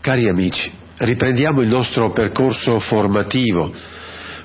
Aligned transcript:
Cari 0.00 0.28
amici, 0.28 0.70
riprendiamo 0.98 1.60
il 1.60 1.68
nostro 1.68 2.12
percorso 2.12 2.78
formativo. 2.78 3.72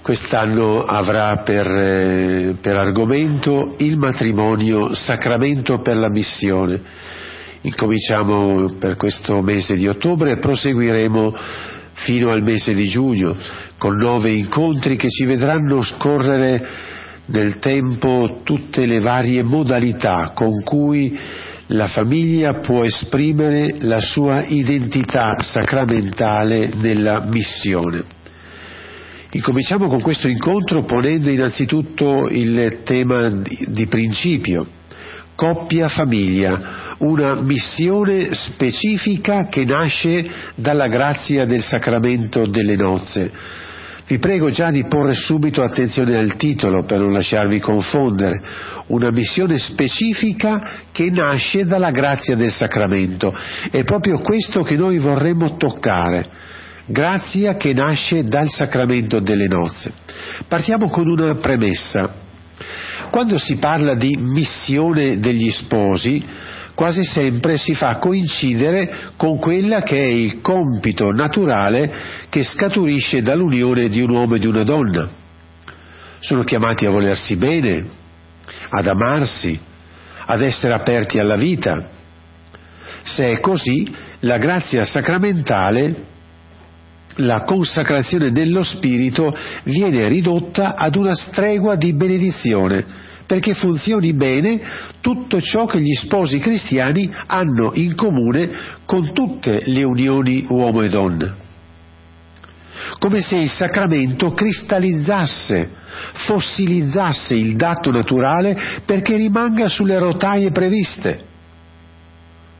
Quest'anno 0.02 0.84
avrà 0.84 1.44
per, 1.44 1.66
eh, 1.66 2.56
per, 2.60 2.76
argomento 2.76 3.76
il 3.78 3.96
matrimonio, 3.98 4.94
sacramento 4.94 5.80
per 5.80 5.96
la 5.96 6.10
missione. 6.10 6.82
Incominciamo 7.62 8.74
per 8.80 8.98
questo 8.98 9.42
mese 9.42 9.76
di 9.76 9.88
ottobre 9.88 10.32
e 10.32 10.40
proseguiremo 10.40 11.36
fino 11.94 12.32
al 12.32 12.42
mese 12.42 12.74
di 12.74 12.88
giugno 12.88 13.36
con 13.78 13.96
nove 13.96 14.32
incontri 14.32 14.96
che 14.96 15.10
ci 15.10 15.26
vedranno 15.26 15.84
scorrere 15.84 16.68
nel 17.28 17.60
tempo 17.60 18.42
tutte 18.44 18.86
le 18.86 19.00
varie 19.00 19.44
modalità 19.44 20.32
con 20.34 20.62
cui 20.64 21.18
la 21.74 21.88
famiglia 21.88 22.60
può 22.60 22.84
esprimere 22.84 23.78
la 23.80 24.00
sua 24.00 24.44
identità 24.46 25.42
sacramentale 25.42 26.70
nella 26.76 27.26
missione. 27.26 28.04
Incominciamo 29.32 29.88
con 29.88 30.02
questo 30.02 30.28
incontro 30.28 30.84
ponendo 30.84 31.30
innanzitutto 31.30 32.28
il 32.30 32.82
tema 32.84 33.30
di, 33.30 33.88
principio, 33.88 34.68
coppia-famiglia, 35.34 36.96
una 37.00 37.42
missione 37.42 38.36
specifica 38.36 39.48
che 39.48 39.66
nasce 39.66 40.30
dalla 40.54 40.86
grazia 40.86 41.46
del 41.46 41.64
sacramento 41.64 42.46
delle 42.46 42.76
nozze 42.76 43.32
vi 44.06 44.20
prego 44.20 44.50
già 44.50 44.70
di 44.70 44.86
porre 44.86 45.14
subito 45.14 45.64
attenzione 45.64 46.18
al 46.18 46.36
titolo 46.36 46.84
per 46.84 47.00
non 47.00 47.14
lasciarvi 47.14 47.60
confondere. 47.60 48.42
Una 48.88 49.12
missione 49.12 49.58
specifica 49.58 50.82
che 50.92 51.10
nasce 51.10 51.66
dalla 51.66 51.92
grazia 51.92 52.36
del 52.36 52.52
sacramento. 52.52 53.34
È 53.72 53.84
proprio 53.84 54.18
questo 54.18 54.62
che 54.62 54.76
noi 54.76 54.98
vorremmo 54.98 55.56
toccare. 55.56 56.30
Grazia 56.86 57.56
che 57.56 57.74
nasce 57.74 58.24
dal 58.24 58.50
sacramento 58.50 59.22
delle 59.22 59.48
nozze. 59.48 59.94
Partiamo 60.50 60.90
con 60.90 61.08
una 61.08 61.36
premessa. 61.36 62.22
Quando 63.10 63.38
si 63.38 63.56
parla 63.56 63.96
di 63.96 64.18
missione 64.20 65.18
degli 65.20 65.50
sposi, 65.50 66.22
quasi 66.76 67.04
sempre 67.04 67.58
si 67.58 67.76
fa 67.76 67.98
coincidere 67.98 69.12
con 69.16 69.38
quella 69.38 69.82
che 69.82 70.00
è 70.00 70.12
il 70.12 70.42
compito 70.42 71.12
naturale 71.12 71.94
che 72.30 72.44
scaturisce 72.44 73.22
dall'unione 73.22 73.90
di 73.90 74.02
un 74.02 74.10
uomo 74.10 74.36
e 74.36 74.40
di 74.40 74.48
una 74.48 74.64
donna. 74.64 75.10
Sono 76.20 76.44
chiamati 76.44 76.86
a 76.86 76.90
volersi 76.92 77.36
bene, 77.36 77.86
ad 78.70 78.88
amarsi, 78.88 79.60
ad 80.26 80.42
essere 80.42 80.74
aperti 80.74 81.20
alla 81.20 81.36
vita. 81.36 81.90
Se 83.04 83.28
è 83.28 83.40
così, 83.40 83.94
la 84.20 84.38
grazia 84.38 84.86
sacramentale, 84.86 86.12
la 87.18 87.44
consacrazione 87.44 88.32
dello 88.32 88.64
spirito 88.64 89.36
viene 89.66 90.08
ridotta 90.08 90.76
ad 90.76 90.96
una 90.96 91.14
stregua 91.14 91.76
di 91.76 91.94
benedizione 91.94 93.03
perché 93.26 93.54
funzioni 93.54 94.14
bene 94.14 94.60
tutto 95.02 95.42
ciò 95.42 95.66
che 95.66 95.80
gli 95.80 95.94
sposi 95.94 96.40
cristiani 96.40 97.12
hanno 97.28 97.72
in 97.74 97.96
comune 97.96 98.50
con 98.86 99.14
tutte 99.14 99.62
le 99.66 99.84
unioni 99.84 100.46
uomo 100.50 100.82
e 100.82 100.90
donna. 100.90 101.36
Come 103.00 103.22
se 103.22 103.38
il 103.38 103.50
sacramento 103.50 104.32
cristallizzasse, 104.32 105.70
fossilizzasse 106.26 107.36
il 107.36 107.56
dato 107.56 107.92
naturale 107.92 108.82
perché 108.86 109.16
rimanga 109.16 109.68
sulle 109.68 109.98
rotaie 109.98 110.52
previste 110.52 111.32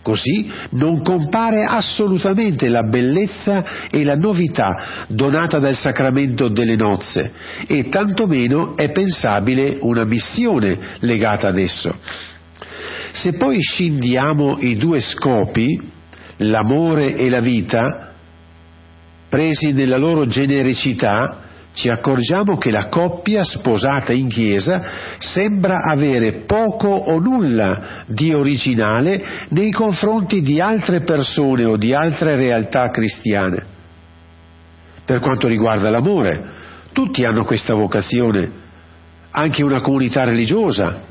Così 0.04 0.52
non 0.72 1.02
compare 1.02 1.64
assolutamente 1.64 2.68
la 2.68 2.84
bellezza 2.84 3.88
e 3.90 4.04
la 4.04 4.16
novità 4.16 5.06
donata 5.08 5.60
dal 5.60 5.76
sacramento 5.76 6.50
delle 6.50 6.76
nozze 6.76 7.32
e 7.66 7.88
tantomeno 7.88 8.76
è 8.76 8.92
pensabile 8.92 9.78
una 9.80 10.04
missione 10.04 10.78
legata 11.00 11.48
ad 11.48 11.58
esso. 11.58 11.96
Se 13.14 13.38
poi 13.38 13.62
scindiamo 13.62 14.58
i 14.60 14.76
due 14.76 15.00
scopi, 15.00 15.80
l'amore 16.38 17.16
e 17.16 17.30
la 17.30 17.40
vita, 17.40 18.12
presi 19.30 19.72
nella 19.72 19.98
loro 19.98 20.26
genericità, 20.26 21.43
ci 21.74 21.90
accorgiamo 21.90 22.58
che 22.58 22.70
la 22.70 22.88
coppia 22.88 23.44
sposata 23.44 24.14
in 24.14 24.30
chiesa 24.30 24.82
sembra 25.18 25.78
avere 25.78 26.44
poco 26.46 26.88
o 26.88 27.20
nulla 27.20 28.04
di 28.08 28.32
originale 28.32 29.46
nei 29.50 29.72
confronti 29.72 30.42
di 30.42 30.62
altre 30.62 31.02
persone 31.02 31.66
o 31.66 31.76
di 31.76 31.94
altre 31.94 32.36
realtà 32.36 32.90
cristiane. 32.90 33.66
Per 35.04 35.20
quanto 35.20 35.48
riguarda 35.48 35.90
l'amore, 35.90 36.52
tutti 36.94 37.26
hanno 37.26 37.44
questa 37.44 37.74
vocazione, 37.74 38.52
anche 39.32 39.64
una 39.64 39.82
comunità 39.82 40.24
religiosa, 40.24 41.02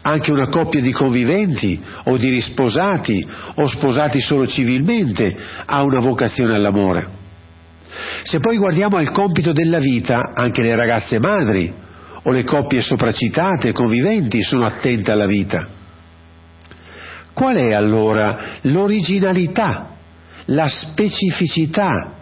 anche 0.00 0.30
una 0.30 0.46
coppia 0.46 0.80
di 0.80 0.92
conviventi 0.92 1.82
o 2.04 2.16
di 2.16 2.30
risposati 2.30 3.28
o 3.56 3.66
sposati 3.66 4.20
solo 4.20 4.46
civilmente 4.46 5.36
ha 5.66 5.82
una 5.82 5.98
vocazione 5.98 6.54
all'amore. 6.54 7.17
Se 8.22 8.38
poi 8.38 8.56
guardiamo 8.56 8.96
al 8.96 9.10
compito 9.10 9.52
della 9.52 9.78
vita, 9.78 10.32
anche 10.34 10.62
le 10.62 10.74
ragazze 10.74 11.18
madri 11.18 11.72
o 12.22 12.30
le 12.30 12.44
coppie 12.44 12.80
sopracitate, 12.80 13.72
conviventi, 13.72 14.42
sono 14.42 14.66
attente 14.66 15.10
alla 15.10 15.26
vita. 15.26 15.68
Qual 17.32 17.56
è 17.56 17.72
allora 17.72 18.58
l'originalità, 18.62 19.90
la 20.46 20.66
specificità, 20.66 22.14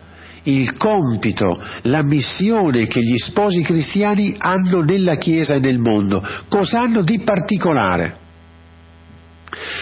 il 0.42 0.76
compito, 0.76 1.59
la 1.82 2.03
missione 2.04 2.86
che 2.86 3.00
gli 3.00 3.16
sposi 3.16 3.62
cristiani 3.62 4.34
hanno 4.38 4.82
nella 4.82 5.16
Chiesa 5.16 5.54
e 5.54 5.59
nel 5.59 5.78
mondo? 5.78 6.22
Cosa 6.48 6.81
hanno 6.81 7.03
di 7.03 7.20
particolare? 7.20 8.25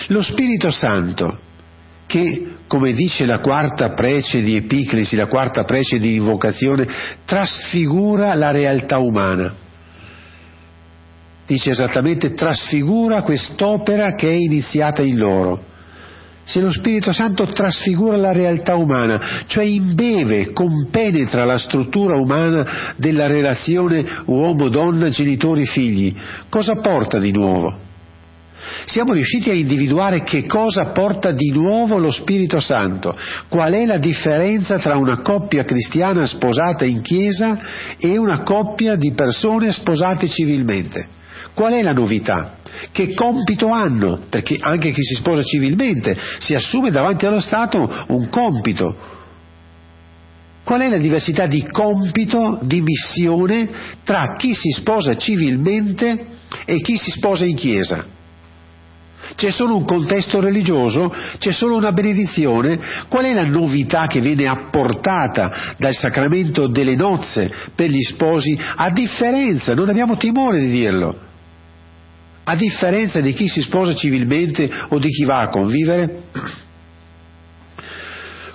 Lo 0.08 0.22
Spirito 0.22 0.70
Santo 0.70 1.38
che, 2.06 2.53
come 2.66 2.92
dice 2.92 3.26
la 3.26 3.40
quarta 3.40 3.90
prece 3.90 4.40
di 4.40 4.56
Epiclesi, 4.56 5.16
la 5.16 5.26
quarta 5.26 5.64
prece 5.64 5.98
di 5.98 6.16
invocazione, 6.16 6.86
trasfigura 7.24 8.34
la 8.34 8.50
realtà 8.50 8.98
umana. 8.98 9.54
Dice 11.46 11.70
esattamente 11.70 12.32
trasfigura 12.32 13.22
quest'opera 13.22 14.14
che 14.14 14.28
è 14.28 14.32
iniziata 14.32 15.02
in 15.02 15.16
loro. 15.16 15.72
Se 16.44 16.60
lo 16.60 16.70
Spirito 16.70 17.12
Santo 17.12 17.46
trasfigura 17.46 18.16
la 18.16 18.32
realtà 18.32 18.76
umana, 18.76 19.44
cioè 19.46 19.64
imbeve, 19.64 20.52
compenetra 20.52 21.44
la 21.44 21.56
struttura 21.56 22.16
umana 22.16 22.94
della 22.96 23.26
relazione 23.26 24.04
uomo-donna, 24.26 25.08
genitori-figli, 25.08 26.14
cosa 26.50 26.76
porta 26.76 27.18
di 27.18 27.30
nuovo? 27.30 27.83
Siamo 28.86 29.12
riusciti 29.12 29.50
a 29.50 29.54
individuare 29.54 30.22
che 30.22 30.46
cosa 30.46 30.92
porta 30.92 31.32
di 31.32 31.50
nuovo 31.50 31.98
lo 31.98 32.10
Spirito 32.10 32.60
Santo, 32.60 33.16
qual 33.48 33.72
è 33.72 33.84
la 33.84 33.98
differenza 33.98 34.78
tra 34.78 34.96
una 34.96 35.20
coppia 35.20 35.64
cristiana 35.64 36.24
sposata 36.26 36.84
in 36.84 37.02
chiesa 37.02 37.58
e 37.98 38.16
una 38.16 38.42
coppia 38.42 38.96
di 38.96 39.12
persone 39.12 39.72
sposate 39.72 40.28
civilmente. 40.28 41.06
Qual 41.54 41.72
è 41.72 41.82
la 41.82 41.92
novità? 41.92 42.56
Che 42.90 43.14
compito 43.14 43.68
hanno? 43.68 44.22
Perché 44.28 44.56
anche 44.60 44.92
chi 44.92 45.02
si 45.02 45.14
sposa 45.14 45.42
civilmente 45.42 46.16
si 46.38 46.54
assume 46.54 46.90
davanti 46.90 47.26
allo 47.26 47.40
Stato 47.40 48.04
un 48.08 48.28
compito, 48.28 49.12
Qual 50.64 50.80
è 50.80 50.88
la 50.88 50.96
diversità 50.96 51.46
di 51.46 51.62
compito, 51.62 52.58
di 52.62 52.80
missione 52.80 53.68
tra 54.02 54.34
chi 54.38 54.54
si 54.54 54.70
sposa 54.70 55.14
civilmente 55.14 56.26
e 56.64 56.76
chi 56.76 56.96
si 56.96 57.10
sposa 57.10 57.44
in 57.44 57.54
chiesa? 57.54 58.06
C'è 59.34 59.50
solo 59.50 59.76
un 59.76 59.84
contesto 59.84 60.40
religioso? 60.40 61.12
C'è 61.38 61.52
solo 61.52 61.76
una 61.76 61.92
benedizione? 61.92 62.78
Qual 63.08 63.24
è 63.24 63.32
la 63.32 63.46
novità 63.46 64.06
che 64.06 64.20
viene 64.20 64.46
apportata 64.46 65.74
dal 65.78 65.94
sacramento 65.94 66.68
delle 66.68 66.94
nozze 66.94 67.50
per 67.74 67.90
gli 67.90 68.02
sposi? 68.02 68.58
A 68.76 68.90
differenza, 68.90 69.74
non 69.74 69.88
abbiamo 69.88 70.16
timore 70.16 70.60
di 70.60 70.70
dirlo, 70.70 71.18
a 72.44 72.56
differenza 72.56 73.20
di 73.20 73.32
chi 73.32 73.48
si 73.48 73.62
sposa 73.62 73.94
civilmente 73.94 74.70
o 74.88 74.98
di 74.98 75.08
chi 75.08 75.24
va 75.24 75.40
a 75.40 75.48
convivere? 75.48 76.22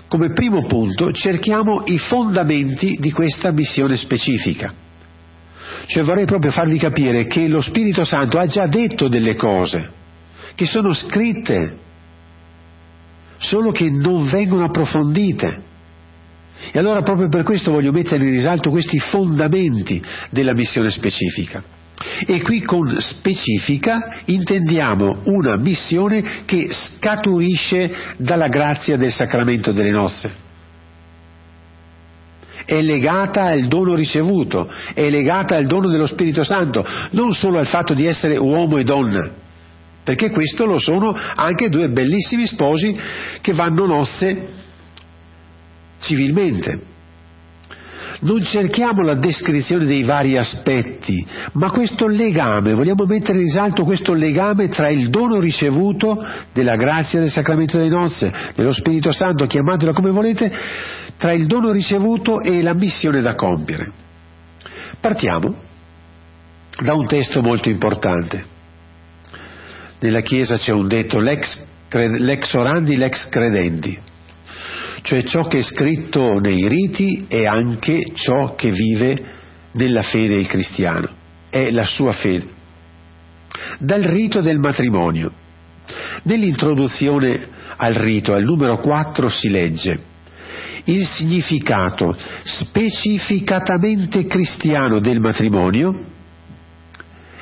Come 0.07 0.31
primo 0.33 0.65
punto 0.65 1.11
cerchiamo 1.11 1.83
i 1.85 1.97
fondamenti 1.97 2.97
di 2.99 3.11
questa 3.11 3.51
missione 3.51 3.95
specifica. 3.95 4.73
Cioè 5.85 6.03
vorrei 6.03 6.25
proprio 6.25 6.51
farvi 6.51 6.77
capire 6.77 7.25
che 7.25 7.47
lo 7.47 7.61
Spirito 7.61 8.03
Santo 8.03 8.37
ha 8.39 8.45
già 8.45 8.65
detto 8.67 9.07
delle 9.07 9.35
cose 9.35 9.97
che 10.55 10.65
sono 10.65 10.93
scritte, 10.93 11.77
solo 13.37 13.71
che 13.71 13.89
non 13.89 14.27
vengono 14.29 14.65
approfondite. 14.65 15.63
E 16.71 16.77
allora 16.77 17.01
proprio 17.01 17.29
per 17.29 17.43
questo 17.43 17.71
voglio 17.71 17.91
mettere 17.91 18.23
in 18.23 18.31
risalto 18.31 18.69
questi 18.69 18.99
fondamenti 18.99 20.01
della 20.29 20.53
missione 20.53 20.89
specifica. 20.89 21.63
E 22.25 22.41
qui 22.41 22.61
con 22.61 22.95
specifica 22.99 24.19
intendiamo 24.25 25.21
una 25.25 25.57
missione 25.57 26.43
che 26.45 26.69
scaturisce 26.71 28.15
dalla 28.17 28.47
grazia 28.47 28.97
del 28.97 29.11
sacramento 29.11 29.71
delle 29.71 29.91
nozze. 29.91 30.47
è 32.69 32.81
legata 32.83 33.45
al 33.45 33.67
dono 33.67 33.95
ricevuto, 33.95 34.71
è 34.93 35.09
legata 35.09 35.55
al 35.55 35.65
dono 35.65 35.89
dello 35.89 36.05
Spirito 36.05 36.43
Santo, 36.43 36.85
non 37.11 37.33
solo 37.33 37.57
al 37.57 37.65
fatto 37.65 37.95
di 37.95 38.05
essere 38.05 38.37
uomo 38.37 38.77
e 38.77 38.83
donna, 38.83 39.31
perché 40.09 40.31
questo 40.31 40.65
lo 40.65 40.79
sono 40.79 41.15
anche 41.35 41.69
due 41.69 41.87
bellissimi 41.89 42.47
sposi 42.47 42.97
che 43.41 43.53
vanno 43.53 43.85
nozze 43.85 44.47
civilmente. 45.99 46.81
Non 48.21 48.43
cerchiamo 48.43 49.03
la 49.03 49.13
descrizione 49.13 49.85
dei 49.85 50.01
vari 50.01 50.35
aspetti, 50.35 51.23
ma 51.53 51.69
questo 51.69 52.07
legame, 52.07 52.73
vogliamo 52.73 53.05
mettere 53.05 53.37
in 53.37 53.43
risalto 53.43 53.83
questo 53.83 54.13
legame 54.13 54.67
tra 54.67 54.89
il 54.89 55.11
dono 55.11 55.39
ricevuto 55.39 56.17
della 56.53 56.75
grazia 56.75 57.19
del 57.19 57.29
sacramento 57.29 57.77
delle 57.77 57.89
nozze, 57.89 58.33
dello 58.55 58.71
Spirito 58.71 59.11
Santo, 59.11 59.45
chiamatelo 59.45 59.93
come 59.93 60.09
volete, 60.09 60.51
tra 61.17 61.33
il 61.33 61.45
dono 61.45 61.71
ricevuto 61.71 62.41
e 62.41 62.63
la 62.63 62.73
missione 62.73 63.21
da 63.21 63.35
compiere. 63.35 63.91
Partiamo 64.99 65.55
da 66.81 66.95
un 66.95 67.05
testo 67.05 67.43
molto 67.43 67.69
importante. 67.69 68.57
Nella 69.99 70.21
Chiesa 70.21 70.57
c'è 70.57 70.71
un 70.71 70.87
detto 70.87 71.19
l'ex, 71.19 71.61
l'ex 71.89 72.53
orandi, 72.53 72.95
l'ex 72.95 73.27
credenti 73.29 74.07
cioè 75.01 75.23
ciò 75.23 75.47
che 75.47 75.59
è 75.59 75.61
scritto 75.61 76.39
nei 76.39 76.67
riti 76.67 77.25
è 77.27 77.45
anche 77.45 78.11
ciò 78.13 78.55
che 78.55 78.71
vive 78.71 79.37
nella 79.73 80.01
fede 80.01 80.35
il 80.35 80.47
cristiano, 80.47 81.09
è 81.49 81.69
la 81.71 81.83
sua 81.83 82.11
fede. 82.11 82.57
Dal 83.79 84.01
rito 84.01 84.41
del 84.41 84.59
matrimonio. 84.59 85.31
Nell'introduzione 86.23 87.47
al 87.77 87.93
rito, 87.93 88.33
al 88.33 88.43
numero 88.43 88.79
4, 88.79 89.29
si 89.29 89.49
legge 89.49 90.07
il 90.85 91.05
significato 91.05 92.17
specificatamente 92.43 94.25
cristiano 94.25 94.99
del 94.99 95.19
matrimonio 95.19 96.05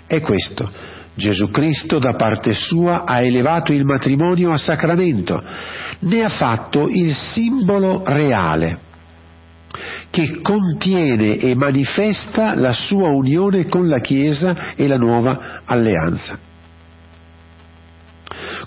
è 0.05 0.19
questo 0.21 0.69
Gesù 1.17 1.49
Cristo 1.49 1.97
da 1.97 2.13
parte 2.13 2.53
sua 2.53 3.03
ha 3.03 3.19
elevato 3.19 3.73
il 3.73 3.83
matrimonio 3.83 4.51
a 4.51 4.57
sacramento, 4.57 5.41
ne 6.01 6.23
ha 6.23 6.29
fatto 6.29 6.87
il 6.87 7.11
simbolo 7.13 8.03
reale 8.05 8.85
che 10.11 10.41
contiene 10.41 11.37
e 11.37 11.55
manifesta 11.55 12.55
la 12.55 12.71
sua 12.71 13.09
unione 13.09 13.67
con 13.67 13.87
la 13.87 13.99
Chiesa 13.99 14.75
e 14.75 14.87
la 14.87 14.97
nuova 14.97 15.61
alleanza. 15.65 16.37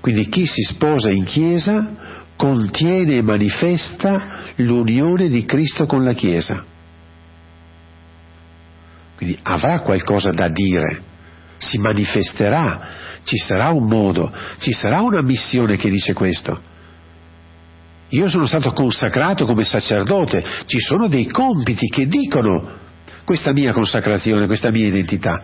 Quindi 0.01 0.29
chi 0.29 0.45
si 0.45 0.63
sposa 0.63 1.11
in 1.11 1.25
Chiesa 1.25 2.29
contiene 2.35 3.19
e 3.19 3.23
manifesta 3.23 4.53
l'unione 4.57 5.29
di 5.29 5.45
Cristo 5.45 5.87
con 5.87 6.03
la 6.05 6.15
Chiesa. 6.15 6.65
Quindi 9.17 9.39
avrà 9.43 9.81
qualcosa 9.81 10.31
da 10.31 10.49
dire 10.49 11.09
si 11.61 11.79
manifesterà, 11.79 12.89
ci 13.25 13.37
sarà 13.37 13.69
un 13.69 13.87
modo, 13.87 14.33
ci 14.59 14.73
sarà 14.73 15.03
una 15.03 15.21
missione 15.21 15.77
che 15.77 15.91
dice 15.91 16.13
questo. 16.13 16.69
Io 18.09 18.29
sono 18.29 18.47
stato 18.47 18.73
consacrato 18.73 19.45
come 19.45 19.63
sacerdote, 19.63 20.43
ci 20.67 20.81
sono 20.81 21.07
dei 21.07 21.29
compiti 21.29 21.87
che 21.89 22.07
dicono 22.07 22.79
questa 23.25 23.53
mia 23.53 23.73
consacrazione, 23.73 24.47
questa 24.47 24.71
mia 24.71 24.87
identità. 24.87 25.43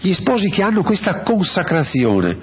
Gli 0.00 0.12
sposi 0.14 0.48
che 0.48 0.62
hanno 0.62 0.82
questa 0.82 1.20
consacrazione, 1.20 2.36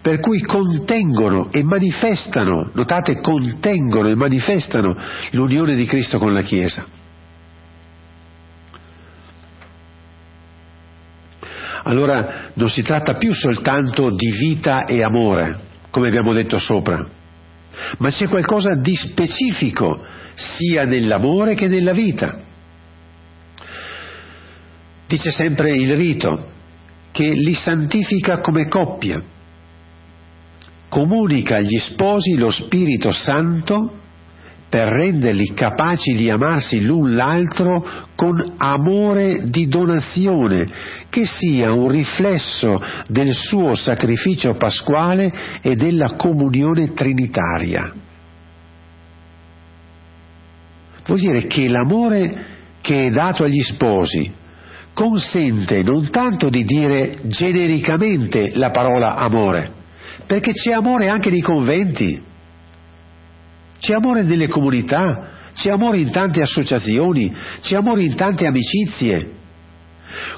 per 0.00 0.18
cui 0.18 0.40
contengono 0.40 1.52
e 1.52 1.62
manifestano, 1.62 2.70
notate, 2.72 3.20
contengono 3.20 4.08
e 4.08 4.16
manifestano 4.16 4.96
l'unione 5.30 5.76
di 5.76 5.84
Cristo 5.84 6.18
con 6.18 6.32
la 6.32 6.42
Chiesa. 6.42 7.00
Allora 11.92 12.50
non 12.54 12.70
si 12.70 12.82
tratta 12.82 13.14
più 13.14 13.32
soltanto 13.32 14.08
di 14.10 14.30
vita 14.30 14.84
e 14.86 15.02
amore, 15.02 15.58
come 15.90 16.08
abbiamo 16.08 16.32
detto 16.32 16.58
sopra, 16.58 17.06
ma 17.98 18.10
c'è 18.10 18.28
qualcosa 18.28 18.74
di 18.74 18.96
specifico 18.96 20.04
sia 20.34 20.84
nell'amore 20.84 21.54
che 21.54 21.68
nella 21.68 21.92
vita. 21.92 22.40
Dice 25.06 25.30
sempre 25.30 25.72
il 25.72 25.94
rito 25.94 26.50
che 27.12 27.28
li 27.28 27.52
santifica 27.52 28.40
come 28.40 28.66
coppia, 28.68 29.22
comunica 30.88 31.56
agli 31.56 31.78
sposi 31.78 32.34
lo 32.36 32.50
Spirito 32.50 33.12
Santo 33.12 34.00
per 34.72 34.88
renderli 34.88 35.52
capaci 35.52 36.14
di 36.14 36.30
amarsi 36.30 36.82
l'un 36.82 37.14
l'altro 37.14 37.86
con 38.16 38.54
amore 38.56 39.42
di 39.50 39.68
donazione, 39.68 40.66
che 41.10 41.26
sia 41.26 41.70
un 41.70 41.90
riflesso 41.90 42.80
del 43.06 43.34
suo 43.34 43.74
sacrificio 43.74 44.54
pasquale 44.54 45.60
e 45.60 45.74
della 45.74 46.14
comunione 46.16 46.94
trinitaria. 46.94 47.92
Vuol 51.04 51.18
dire 51.18 51.46
che 51.48 51.68
l'amore 51.68 52.44
che 52.80 53.02
è 53.02 53.10
dato 53.10 53.44
agli 53.44 53.60
sposi 53.60 54.32
consente 54.94 55.82
non 55.82 56.08
tanto 56.08 56.48
di 56.48 56.64
dire 56.64 57.18
genericamente 57.24 58.52
la 58.54 58.70
parola 58.70 59.16
amore, 59.16 59.70
perché 60.26 60.52
c'è 60.54 60.72
amore 60.72 61.08
anche 61.08 61.28
nei 61.28 61.42
conventi 61.42 62.30
c'è 63.82 63.94
amore 63.94 64.22
nelle 64.22 64.46
comunità, 64.46 65.50
c'è 65.56 65.70
amore 65.70 65.98
in 65.98 66.12
tante 66.12 66.40
associazioni, 66.40 67.34
c'è 67.62 67.74
amore 67.74 68.04
in 68.04 68.14
tante 68.14 68.46
amicizie. 68.46 69.40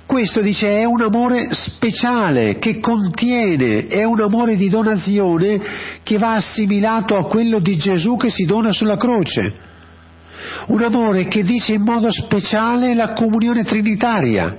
Questo 0.07 0.41
dice 0.41 0.79
è 0.79 0.85
un 0.85 1.03
amore 1.03 1.49
speciale 1.53 2.57
che 2.57 2.81
contiene, 2.81 3.87
è 3.87 4.03
un 4.03 4.19
amore 4.23 4.57
di 4.57 4.71
donazione 4.71 5.61
che 6.03 6.17
va 6.17 6.37
assimilato 6.37 7.17
a 7.19 7.29
quello 7.29 7.59
di 7.59 7.77
Gesù 7.77 8.17
che 8.17 8.31
si 8.31 8.45
dona 8.45 8.73
sulla 8.73 8.97
croce. 8.97 9.55
Un 10.69 10.83
amore 10.83 11.27
che 11.27 11.43
dice 11.43 11.75
in 11.75 11.83
modo 11.83 12.11
speciale 12.11 12.95
la 12.95 13.13
comunione 13.13 13.65
trinitaria. 13.65 14.57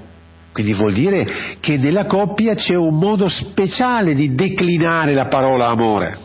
Quindi 0.51 0.73
vuol 0.73 0.93
dire 0.93 1.57
che 1.59 1.77
nella 1.77 2.05
coppia 2.05 2.53
c'è 2.53 2.75
un 2.75 2.99
modo 2.99 3.27
speciale 3.27 4.13
di 4.13 4.35
declinare 4.35 5.15
la 5.15 5.25
parola 5.25 5.69
amore. 5.69 6.24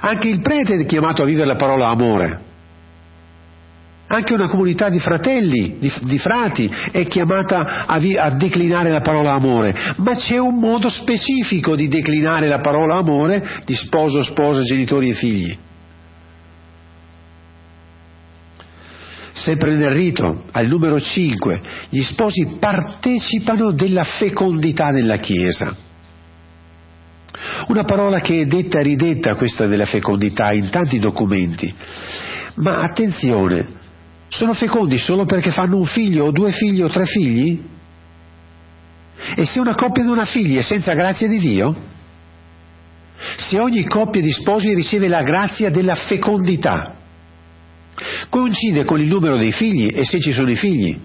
Anche 0.00 0.28
il 0.28 0.40
prete 0.40 0.74
è 0.74 0.86
chiamato 0.86 1.22
a 1.22 1.26
vivere 1.26 1.46
la 1.46 1.56
parola 1.56 1.88
amore. 1.88 2.52
Anche 4.06 4.34
una 4.34 4.48
comunità 4.48 4.90
di 4.90 4.98
fratelli, 4.98 5.76
di, 5.78 5.92
di 6.02 6.18
frati, 6.18 6.70
è 6.92 7.06
chiamata 7.06 7.86
a, 7.86 7.98
vi, 7.98 8.16
a 8.16 8.30
declinare 8.30 8.90
la 8.90 9.00
parola 9.00 9.32
amore, 9.32 9.74
ma 9.96 10.14
c'è 10.14 10.36
un 10.36 10.58
modo 10.58 10.88
specifico 10.88 11.74
di 11.74 11.88
declinare 11.88 12.46
la 12.46 12.60
parola 12.60 12.98
amore 12.98 13.62
di 13.64 13.74
sposo, 13.74 14.20
sposa, 14.22 14.60
genitori 14.60 15.08
e 15.08 15.14
figli. 15.14 15.58
Sempre 19.32 19.74
nel 19.74 19.90
rito, 19.90 20.44
al 20.52 20.66
numero 20.66 21.00
5, 21.00 21.60
gli 21.88 22.02
sposi 22.02 22.56
partecipano 22.60 23.72
della 23.72 24.04
fecondità 24.04 24.92
della 24.92 25.16
Chiesa. 25.16 25.74
Una 27.68 27.84
parola 27.84 28.20
che 28.20 28.40
è 28.40 28.44
detta 28.44 28.80
e 28.80 28.82
ridetta 28.82 29.36
questa 29.36 29.66
della 29.66 29.86
fecondità 29.86 30.52
in 30.52 30.70
tanti 30.70 30.98
documenti. 30.98 31.72
Ma 32.56 32.80
attenzione, 32.80 33.66
sono 34.28 34.54
fecondi 34.54 34.98
solo 34.98 35.24
perché 35.24 35.50
fanno 35.50 35.76
un 35.76 35.84
figlio 35.84 36.26
o 36.26 36.32
due 36.32 36.50
figli 36.50 36.82
o 36.82 36.88
tre 36.88 37.04
figli? 37.06 37.62
E 39.36 39.46
se 39.46 39.60
una 39.60 39.74
coppia 39.74 40.04
non 40.04 40.18
ha 40.18 40.24
figli 40.24 40.56
è 40.56 40.62
senza 40.62 40.92
grazia 40.94 41.28
di 41.28 41.38
Dio? 41.38 41.76
Se 43.36 43.58
ogni 43.58 43.84
coppia 43.84 44.20
di 44.20 44.32
sposi 44.32 44.74
riceve 44.74 45.08
la 45.08 45.22
grazia 45.22 45.70
della 45.70 45.94
fecondità, 45.94 46.96
coincide 48.28 48.84
con 48.84 49.00
il 49.00 49.08
numero 49.08 49.36
dei 49.36 49.52
figli 49.52 49.88
e 49.92 50.04
se 50.04 50.20
ci 50.20 50.32
sono 50.32 50.50
i 50.50 50.56
figli. 50.56 50.98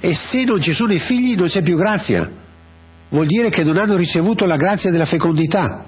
E 0.00 0.14
se 0.14 0.44
non 0.44 0.60
ci 0.60 0.74
sono 0.74 0.92
i 0.92 0.98
figli 0.98 1.36
non 1.36 1.46
c'è 1.46 1.62
più 1.62 1.76
grazia 1.76 2.46
vuol 3.10 3.26
dire 3.26 3.50
che 3.50 3.64
non 3.64 3.78
hanno 3.78 3.96
ricevuto 3.96 4.44
la 4.46 4.56
grazia 4.56 4.90
della 4.90 5.06
fecondità. 5.06 5.84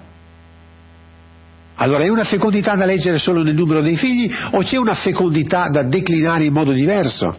Allora 1.77 2.05
è 2.05 2.09
una 2.09 2.25
fecondità 2.25 2.75
da 2.75 2.85
leggere 2.85 3.19
solo 3.19 3.43
nel 3.43 3.55
numero 3.55 3.81
dei 3.81 3.97
figli 3.97 4.31
o 4.53 4.63
c'è 4.63 4.77
una 4.77 4.95
fecondità 4.95 5.69
da 5.69 5.83
declinare 5.83 6.45
in 6.45 6.53
modo 6.53 6.73
diverso? 6.73 7.39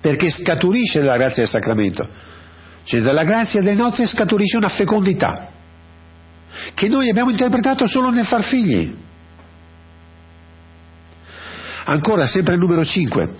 Perché 0.00 0.30
scaturisce 0.30 1.00
dalla 1.00 1.16
grazia 1.16 1.42
del 1.42 1.50
sacramento. 1.50 2.08
Cioè 2.84 3.00
dalla 3.00 3.24
grazia 3.24 3.60
del 3.62 3.76
nozze 3.76 4.06
scaturisce 4.06 4.56
una 4.56 4.68
fecondità 4.68 5.50
che 6.74 6.88
noi 6.88 7.08
abbiamo 7.08 7.30
interpretato 7.30 7.86
solo 7.86 8.10
nel 8.10 8.26
far 8.26 8.42
figli. 8.44 9.06
Ancora, 11.88 12.26
sempre 12.26 12.52
il 12.52 12.60
numero 12.60 12.84
5, 12.84 13.30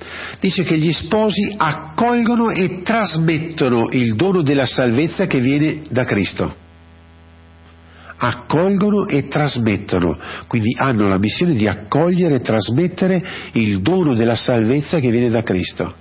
dice 0.40 0.62
che 0.62 0.78
gli 0.78 0.90
sposi 0.90 1.52
accolgono 1.54 2.48
e 2.48 2.80
trasmettono 2.82 3.88
il 3.90 4.14
dono 4.14 4.42
della 4.42 4.64
salvezza 4.64 5.26
che 5.26 5.38
viene 5.38 5.82
da 5.90 6.04
Cristo. 6.04 6.66
accolgono 8.20 9.06
e 9.06 9.28
trasmettono, 9.28 10.18
quindi 10.48 10.74
hanno 10.76 11.06
la 11.06 11.18
missione 11.18 11.54
di 11.54 11.68
accogliere 11.68 12.36
e 12.36 12.40
trasmettere 12.40 13.22
il 13.52 13.80
dono 13.80 14.14
della 14.14 14.34
salvezza 14.34 14.98
che 14.98 15.10
viene 15.10 15.28
da 15.28 15.42
Cristo. 15.42 15.94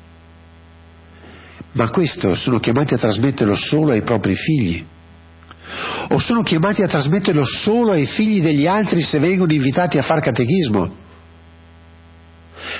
Ma 1.73 1.89
questo 1.89 2.33
sono 2.33 2.59
chiamati 2.59 2.95
a 2.95 2.97
trasmetterlo 2.97 3.55
solo 3.55 3.91
ai 3.91 4.01
propri 4.01 4.35
figli, 4.35 4.83
o 6.07 6.17
sono 6.17 6.41
chiamati 6.41 6.81
a 6.81 6.87
trasmetterlo 6.87 7.43
solo 7.43 7.91
ai 7.91 8.05
figli 8.05 8.41
degli 8.41 8.65
altri 8.65 9.01
se 9.01 9.19
vengono 9.19 9.53
invitati 9.53 9.97
a 9.97 10.01
far 10.01 10.21
catechismo. 10.21 11.05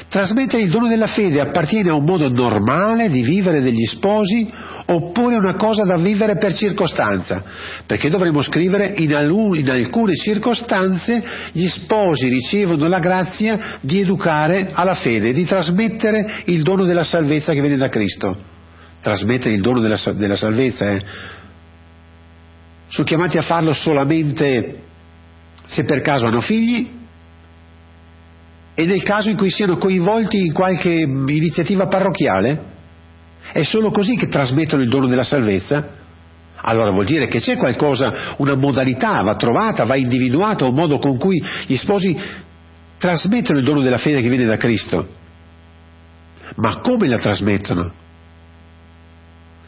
Trasmettere 0.10 0.63
il 0.63 0.70
dono 0.70 0.88
della 0.88 1.08
fede 1.08 1.39
appartiene 1.39 1.89
a 1.89 1.94
un 1.94 2.03
modo 2.03 2.29
normale 2.29 3.10
di 3.10 3.22
vivere 3.22 3.62
degli 3.62 3.86
sposi 3.86 4.50
oppure 4.86 5.36
è 5.36 5.38
una 5.38 5.56
cosa 5.56 5.84
da 5.84 5.98
vivere 5.98 6.38
per 6.38 6.53
circostanza? 6.53 7.44
Perché 7.86 8.10
dovremmo 8.10 8.41
scrivere 8.41 8.94
in, 8.98 9.12
in 9.12 9.70
alcune 9.70 10.15
circostanze 10.15 11.24
gli 11.51 11.67
sposi 11.67 12.29
ricevono 12.29 12.88
la 12.88 13.00
grazia 13.00 13.77
di 13.82 14.00
educare 14.00 14.70
alla 14.72 14.96
fede, 14.96 15.34
di 15.34 15.46
trasmettere 15.46 16.44
il 16.46 16.62
dono 16.62 16.86
della 16.86 17.03
salvezza 17.03 17.53
che 17.53 17.62
viene 17.62 17.77
da 17.77 17.89
Cristo. 17.89 18.56
Trasmettere 19.01 19.53
il 19.53 19.62
dono 19.62 19.79
della, 19.79 20.00
della 20.13 20.36
salvezza, 20.36 20.91
eh? 20.91 21.01
Sono 22.89 23.06
chiamati 23.06 23.38
a 23.38 23.41
farlo 23.41 23.74
solamente 23.74 24.84
se 25.65 25.84
per 25.84 26.01
caso 26.01 26.27
hanno 26.27 26.39
figli 26.39 26.96
e 28.79 28.86
nel 28.86 29.01
caso 29.01 29.31
in 29.31 29.38
cui 29.38 29.50
siano 29.50 29.77
coinvolti 29.77 30.38
in 30.38 30.53
qualche 30.53 30.91
iniziativa 30.91 31.88
parrocchiale? 31.88 32.63
È 33.51 33.63
solo 33.63 33.89
così 33.89 34.15
che 34.15 34.27
trasmettono 34.27 34.84
il 34.84 34.89
dono 34.89 35.07
della 35.07 35.24
salvezza? 35.24 35.96
Allora 36.57 36.91
vuol 36.91 37.07
dire 37.07 37.25
che 37.25 37.39
c'è 37.39 37.57
qualcosa, 37.57 38.36
una 38.38 38.53
modalità 38.53 39.24
va 39.24 39.34
trovata, 39.34 39.84
va 39.86 39.96
individuata, 39.96 40.65
un 40.65 40.75
modo 40.75 41.00
con 41.00 41.17
cui 41.17 41.43
gli 41.65 41.75
sposi 41.75 42.15
trasmettono 43.00 43.57
il 43.57 43.65
dono 43.65 43.81
della 43.81 43.98
fede 43.98 44.22
che 44.22 44.29
viene 44.29 44.46
da 44.46 44.57
Cristo. 44.57 45.07
Ma 46.57 46.77
come 46.77 47.07
la 47.07 47.17
trasmettono? 47.17 47.91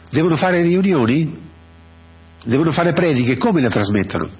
Devono 0.08 0.36
fare 0.36 0.62
riunioni? 0.62 1.36
Devono 2.44 2.70
fare 2.70 2.92
prediche? 2.92 3.38
Come 3.38 3.60
la 3.60 3.70
trasmettono? 3.70 4.30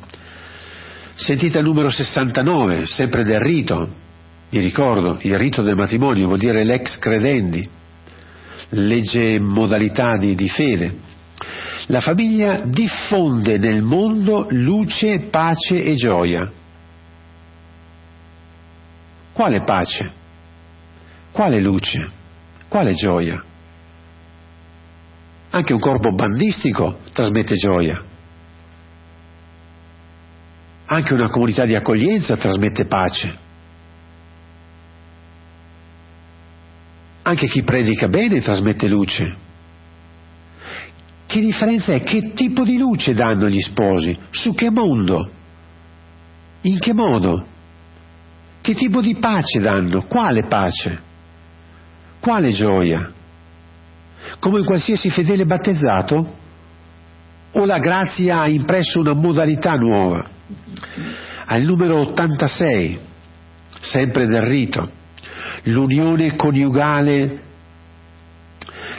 Sentite 1.15 1.59
il 1.59 1.65
numero 1.65 1.89
69, 1.89 2.87
sempre 2.87 3.25
del 3.25 3.41
rito, 3.41 4.09
vi 4.51 4.59
ricordo, 4.59 5.17
il 5.21 5.39
rito 5.39 5.63
del 5.63 5.77
matrimonio 5.77 6.27
vuol 6.27 6.41
dire 6.41 6.65
l'ex 6.65 6.99
credendi, 6.99 7.69
legge 8.71 9.39
modalità 9.39 10.17
di, 10.17 10.35
di 10.35 10.49
fede. 10.49 11.09
La 11.87 12.01
famiglia 12.01 12.63
diffonde 12.65 13.59
nel 13.59 13.83
mondo 13.83 14.47
luce, 14.51 15.29
pace 15.31 15.83
e 15.83 15.95
gioia. 15.95 16.51
Quale 19.33 19.63
pace? 19.63 20.13
Quale 21.31 21.61
luce? 21.61 22.11
Quale 22.69 22.95
gioia? 22.95 23.43
Anche 25.51 25.73
un 25.73 25.81
corpo 25.81 26.13
bandistico 26.13 26.99
trasmette 27.13 27.55
gioia. 27.55 28.03
Anche 30.87 31.15
una 31.15 31.29
comunità 31.31 31.65
di 31.67 31.77
accoglienza 31.77 32.37
trasmette 32.37 32.87
pace. 32.87 33.49
Anche 37.23 37.47
chi 37.47 37.63
predica 37.63 38.09
bene 38.09 38.41
trasmette 38.41 38.89
luce. 38.89 39.37
Che 41.27 41.41
differenza 41.41 41.93
è? 41.93 42.01
Che 42.01 42.33
tipo 42.33 42.65
di 42.65 42.77
luce 42.77 43.15
danno 43.15 43.49
gli 43.49 43.61
sposi? 43.61 44.19
Su 44.31 44.53
che 44.55 44.71
mondo? 44.71 45.31
In 46.63 46.79
che 46.79 46.93
modo? 46.93 47.47
Che 48.61 48.75
tipo 48.75 49.01
di 49.01 49.17
pace 49.17 49.61
danno? 49.61 50.07
Quale 50.07 50.47
pace? 50.49 51.01
Quale 52.19 52.51
gioia? 52.51 53.13
Come 54.39 54.65
qualsiasi 54.65 55.11
fedele 55.11 55.45
battezzato? 55.45 56.39
O 57.53 57.65
la 57.65 57.79
grazia 57.79 58.41
ha 58.41 58.49
impresso 58.49 59.01
una 59.01 59.15
modalità 59.15 59.75
nuova? 59.75 60.29
Al 61.47 61.63
numero 61.63 62.01
86, 62.09 62.99
sempre 63.81 64.27
del 64.27 64.43
rito, 64.43 64.91
l'unione 65.65 66.37
coniugale 66.37 67.43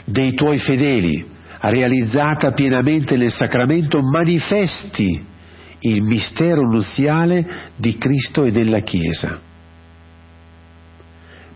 dei 0.04 0.34
tuoi 0.34 0.58
fedeli, 0.58 1.26
realizzata 1.60 2.52
pienamente 2.52 3.16
nel 3.16 3.30
sacramento, 3.30 4.00
manifesti 4.00 5.30
il 5.80 6.02
mistero 6.02 6.62
nuziale 6.62 7.70
di 7.76 7.96
Cristo 7.98 8.44
e 8.44 8.50
della 8.50 8.80
Chiesa. 8.80 9.40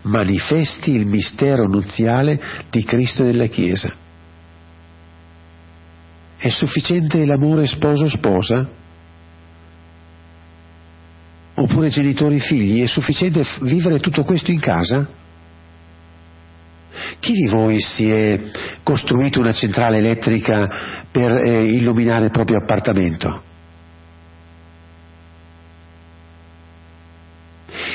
Manifesti 0.03 0.91
il 0.91 1.05
mistero 1.05 1.67
nuziale 1.67 2.39
di 2.69 2.83
Cristo 2.83 3.23
e 3.23 3.25
della 3.27 3.47
Chiesa. 3.47 3.93
È 6.37 6.49
sufficiente 6.49 7.25
l'amore 7.25 7.65
sposo-sposa? 7.65 8.85
Oppure 11.59 11.89
genitori 11.89 12.39
figli, 12.39 12.81
è 12.81 12.87
sufficiente 12.87 13.43
vivere 13.61 13.99
tutto 13.99 14.23
questo 14.23 14.51
in 14.51 14.59
casa? 14.59 15.07
Chi 17.19 17.31
di 17.31 17.47
voi 17.47 17.79
si 17.79 18.09
è 18.09 18.39
costruito 18.83 19.39
una 19.39 19.53
centrale 19.53 19.97
elettrica 19.97 20.67
per 21.11 21.31
eh, 21.31 21.63
illuminare 21.65 22.25
il 22.25 22.31
proprio 22.31 22.59
appartamento? 22.61 23.43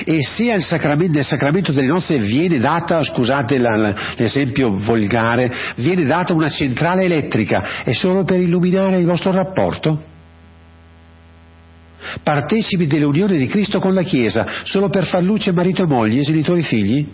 E 0.04 0.22
se 0.22 0.50
al 0.50 0.62
sacramento, 0.62 1.14
nel 1.14 1.24
sacramento 1.24 1.70
delle 1.70 1.86
nozze 1.86 2.18
viene 2.18 2.58
data, 2.58 3.02
scusate 3.02 3.58
la, 3.58 3.76
la, 3.76 3.94
l'esempio 4.16 4.76
volgare, 4.76 5.52
viene 5.76 6.04
data 6.04 6.32
una 6.34 6.50
centrale 6.50 7.04
elettrica, 7.04 7.84
è 7.84 7.92
solo 7.92 8.24
per 8.24 8.40
illuminare 8.40 8.98
il 8.98 9.06
vostro 9.06 9.30
rapporto? 9.30 10.10
Partecipi 12.22 12.86
dell'unione 12.86 13.36
di 13.36 13.46
Cristo 13.46 13.78
con 13.78 13.94
la 13.94 14.02
Chiesa 14.02 14.46
solo 14.64 14.88
per 14.88 15.06
far 15.06 15.22
luce 15.22 15.52
marito 15.52 15.82
e 15.82 15.86
moglie, 15.86 16.22
genitori 16.22 16.60
e 16.60 16.64
figli? 16.64 17.06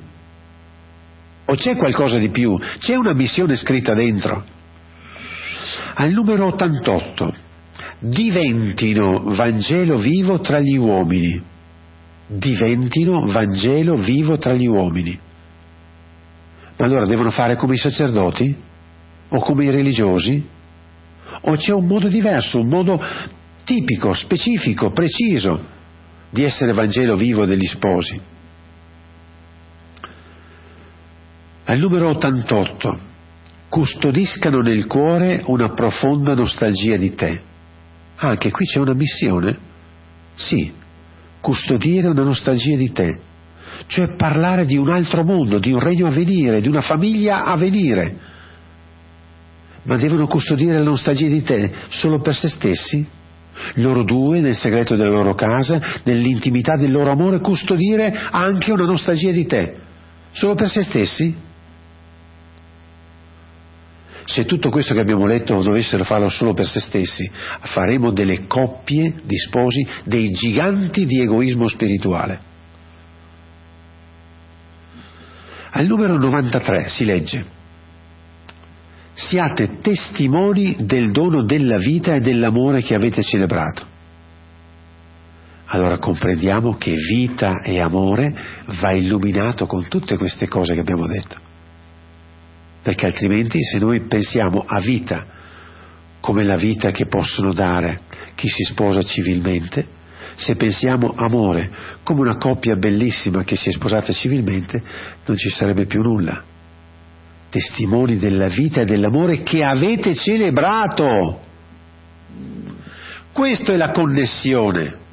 O 1.46 1.54
c'è 1.54 1.76
qualcosa 1.76 2.18
di 2.18 2.28
più? 2.28 2.58
C'è 2.78 2.94
una 2.94 3.14
missione 3.14 3.56
scritta 3.56 3.94
dentro? 3.94 4.44
Al 5.94 6.10
numero 6.10 6.46
88, 6.46 7.34
diventino 8.00 9.22
Vangelo 9.34 9.96
vivo 9.98 10.40
tra 10.40 10.60
gli 10.60 10.76
uomini. 10.76 11.42
Diventino 12.26 13.26
Vangelo 13.26 13.94
vivo 13.94 14.36
tra 14.38 14.52
gli 14.52 14.66
uomini. 14.66 15.18
Ma 16.76 16.84
allora 16.84 17.06
devono 17.06 17.30
fare 17.30 17.56
come 17.56 17.74
i 17.74 17.78
sacerdoti? 17.78 18.54
O 19.30 19.40
come 19.40 19.64
i 19.64 19.70
religiosi? 19.70 20.46
O 21.40 21.56
c'è 21.56 21.72
un 21.72 21.86
modo 21.86 22.08
diverso, 22.08 22.58
un 22.58 22.68
modo 22.68 23.02
tipico, 23.68 24.14
specifico, 24.14 24.92
preciso 24.92 25.62
di 26.30 26.42
essere 26.42 26.72
Vangelo 26.72 27.16
vivo 27.16 27.44
degli 27.44 27.66
sposi. 27.66 28.18
Al 31.64 31.78
numero 31.78 32.08
88, 32.08 32.98
custodiscano 33.68 34.62
nel 34.62 34.86
cuore 34.86 35.42
una 35.44 35.74
profonda 35.74 36.32
nostalgia 36.32 36.96
di 36.96 37.14
te. 37.14 37.42
Ah, 38.16 38.28
anche 38.28 38.50
qui 38.50 38.64
c'è 38.64 38.78
una 38.78 38.94
missione? 38.94 39.58
Sì, 40.34 40.72
custodire 41.42 42.08
una 42.08 42.22
nostalgia 42.22 42.74
di 42.74 42.90
te, 42.90 43.20
cioè 43.88 44.16
parlare 44.16 44.64
di 44.64 44.78
un 44.78 44.88
altro 44.88 45.22
mondo, 45.24 45.58
di 45.58 45.72
un 45.72 45.80
regno 45.80 46.06
a 46.06 46.10
venire, 46.10 46.62
di 46.62 46.68
una 46.68 46.80
famiglia 46.80 47.44
a 47.44 47.54
venire. 47.56 48.16
Ma 49.82 49.96
devono 49.98 50.26
custodire 50.26 50.78
la 50.78 50.84
nostalgia 50.84 51.28
di 51.28 51.42
te 51.42 51.70
solo 51.88 52.22
per 52.22 52.34
se 52.34 52.48
stessi? 52.48 53.16
Loro 53.74 54.02
due 54.04 54.40
nel 54.40 54.56
segreto 54.56 54.96
della 54.96 55.10
loro 55.10 55.34
casa, 55.34 55.80
nell'intimità 56.04 56.76
del 56.76 56.90
loro 56.90 57.10
amore, 57.10 57.40
custodire 57.40 58.12
anche 58.30 58.72
una 58.72 58.84
nostalgia 58.84 59.30
di 59.30 59.46
te, 59.46 59.74
solo 60.32 60.54
per 60.54 60.68
se 60.68 60.82
stessi? 60.82 61.46
Se 64.24 64.44
tutto 64.44 64.68
questo 64.68 64.92
che 64.92 65.00
abbiamo 65.00 65.26
letto 65.26 65.62
dovessero 65.62 66.04
farlo 66.04 66.28
solo 66.28 66.52
per 66.52 66.66
se 66.66 66.80
stessi, 66.80 67.30
faremo 67.60 68.10
delle 68.10 68.46
coppie 68.46 69.14
di 69.22 69.36
sposi, 69.38 69.86
dei 70.04 70.30
giganti 70.32 71.06
di 71.06 71.22
egoismo 71.22 71.66
spirituale. 71.66 72.38
Al 75.70 75.86
numero 75.86 76.18
93 76.18 76.88
si 76.88 77.04
legge 77.04 77.56
siate 79.18 79.78
testimoni 79.80 80.76
del 80.78 81.10
dono 81.10 81.44
della 81.44 81.76
vita 81.76 82.14
e 82.14 82.20
dell'amore 82.20 82.82
che 82.82 82.94
avete 82.94 83.20
celebrato. 83.22 83.84
Allora 85.66 85.98
comprendiamo 85.98 86.76
che 86.76 86.94
vita 86.94 87.60
e 87.60 87.80
amore 87.80 88.32
va 88.80 88.92
illuminato 88.92 89.66
con 89.66 89.88
tutte 89.88 90.16
queste 90.16 90.46
cose 90.46 90.74
che 90.74 90.80
abbiamo 90.80 91.08
detto. 91.08 91.36
Perché 92.80 93.06
altrimenti 93.06 93.60
se 93.60 93.78
noi 93.78 94.06
pensiamo 94.06 94.64
a 94.64 94.80
vita 94.80 95.26
come 96.20 96.44
la 96.44 96.56
vita 96.56 96.92
che 96.92 97.06
possono 97.06 97.52
dare, 97.52 98.02
chi 98.36 98.48
si 98.48 98.62
sposa 98.62 99.02
civilmente, 99.02 99.84
se 100.36 100.54
pensiamo 100.54 101.12
amore 101.16 101.70
come 102.04 102.20
una 102.20 102.36
coppia 102.36 102.76
bellissima 102.76 103.42
che 103.42 103.56
si 103.56 103.68
è 103.68 103.72
sposata 103.72 104.12
civilmente, 104.12 104.80
non 105.26 105.36
ci 105.36 105.50
sarebbe 105.50 105.86
più 105.86 106.02
nulla. 106.02 106.47
Testimoni 107.50 108.18
della 108.18 108.48
vita 108.48 108.82
e 108.82 108.84
dell'amore 108.84 109.42
che 109.42 109.64
avete 109.64 110.14
celebrato. 110.14 111.40
Questa 113.32 113.72
è 113.72 113.76
la 113.76 113.90
connessione. 113.92 115.06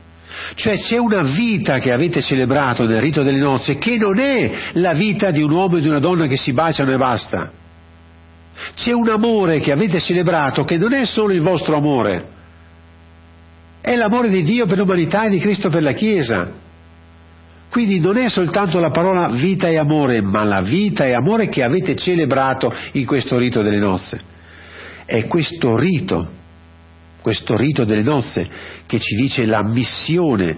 Cioè 0.55 0.77
c'è 0.79 0.97
una 0.97 1.21
vita 1.21 1.79
che 1.79 1.91
avete 1.91 2.21
celebrato 2.21 2.85
nel 2.85 3.01
rito 3.01 3.23
delle 3.23 3.39
nozze 3.39 3.77
che 3.77 3.97
non 3.97 4.19
è 4.19 4.51
la 4.73 4.93
vita 4.93 5.31
di 5.31 5.41
un 5.41 5.51
uomo 5.51 5.77
e 5.77 5.81
di 5.81 5.87
una 5.87 5.99
donna 5.99 6.27
che 6.27 6.37
si 6.37 6.51
baciano 6.51 6.91
e 6.91 6.97
basta. 6.97 7.51
C'è 8.75 8.91
un 8.91 9.09
amore 9.09 9.59
che 9.59 9.71
avete 9.71 9.99
celebrato 9.99 10.63
che 10.63 10.77
non 10.77 10.93
è 10.93 11.05
solo 11.05 11.33
il 11.33 11.41
vostro 11.41 11.77
amore, 11.77 12.33
è 13.81 13.95
l'amore 13.95 14.29
di 14.29 14.43
Dio 14.43 14.65
per 14.65 14.77
l'umanità 14.77 15.25
e 15.25 15.29
di 15.29 15.39
Cristo 15.39 15.69
per 15.69 15.83
la 15.83 15.91
Chiesa. 15.91 16.63
Quindi 17.75 17.99
non 17.99 18.15
è 18.15 18.29
soltanto 18.29 18.79
la 18.79 18.89
parola 18.89 19.27
vita 19.35 19.67
e 19.67 19.77
amore, 19.77 20.21
ma 20.21 20.45
la 20.45 20.61
vita 20.61 21.03
e 21.03 21.11
amore 21.11 21.49
che 21.49 21.61
avete 21.61 21.97
celebrato 21.97 22.73
in 22.93 23.05
questo 23.05 23.37
rito 23.37 23.61
delle 23.61 23.79
nozze. 23.79 24.21
È 25.03 25.27
questo 25.27 25.75
rito, 25.75 26.25
questo 27.21 27.57
rito 27.57 27.83
delle 27.83 28.01
nozze, 28.01 28.47
che 28.85 28.97
ci 28.97 29.15
dice 29.17 29.45
la 29.45 29.61
missione 29.61 30.57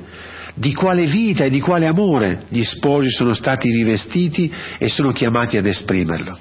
di 0.54 0.76
quale 0.76 1.08
vita 1.08 1.44
e 1.44 1.50
di 1.50 1.60
quale 1.60 1.88
amore 1.88 2.44
gli 2.50 2.62
sposi 2.62 3.10
sono 3.10 3.34
stati 3.34 3.68
rivestiti 3.68 4.54
e 4.78 4.88
sono 4.88 5.12
chiamati 5.12 5.58
ad 5.58 5.66
esprimerlo. 5.66 6.38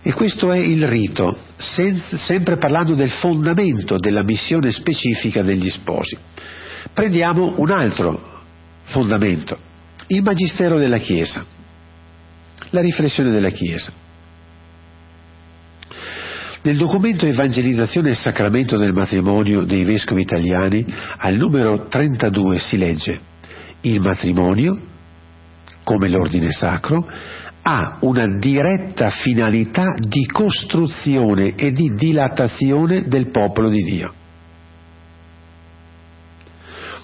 E 0.00 0.14
questo 0.14 0.50
è 0.50 0.56
il 0.56 0.88
rito, 0.88 1.40
senza, 1.58 2.16
sempre 2.16 2.56
parlando 2.56 2.94
del 2.94 3.10
fondamento 3.10 3.98
della 3.98 4.22
missione 4.22 4.72
specifica 4.72 5.42
degli 5.42 5.68
sposi. 5.68 6.16
Prendiamo 6.94 7.56
un 7.58 7.70
altro 7.70 8.29
fondamento, 8.90 9.58
il 10.08 10.22
magistero 10.22 10.78
della 10.78 10.98
Chiesa, 10.98 11.44
la 12.70 12.80
riflessione 12.80 13.30
della 13.30 13.50
Chiesa. 13.50 13.92
Nel 16.62 16.76
documento 16.76 17.24
Evangelizzazione 17.24 18.10
e 18.10 18.14
Sacramento 18.14 18.76
del 18.76 18.92
matrimonio 18.92 19.64
dei 19.64 19.84
vescovi 19.84 20.20
italiani, 20.20 20.84
al 21.16 21.36
numero 21.36 21.88
32 21.88 22.58
si 22.58 22.76
legge 22.76 23.20
il 23.82 24.00
matrimonio, 24.00 24.78
come 25.84 26.08
l'ordine 26.10 26.50
sacro, 26.50 27.02
ha 27.62 27.98
una 28.00 28.26
diretta 28.38 29.10
finalità 29.10 29.94
di 29.98 30.26
costruzione 30.26 31.54
e 31.54 31.70
di 31.70 31.94
dilatazione 31.94 33.06
del 33.06 33.30
popolo 33.30 33.70
di 33.70 33.82
Dio. 33.82 34.14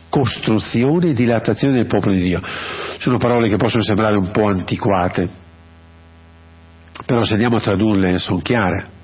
Costruzione 0.09 1.11
e 1.11 1.15
dilatazione 1.15 1.75
del 1.75 1.87
popolo 1.87 2.15
di 2.15 2.23
Dio. 2.23 2.41
Sono 2.99 3.19
parole 3.19 3.49
che 3.49 3.57
possono 3.57 3.83
sembrare 3.83 4.17
un 4.17 4.31
po' 4.31 4.47
antiquate, 4.49 5.29
però 7.05 7.25
se 7.25 7.33
andiamo 7.33 7.57
a 7.57 7.61
tradurle 7.61 8.19
sono 8.19 8.39
chiare. 8.41 8.95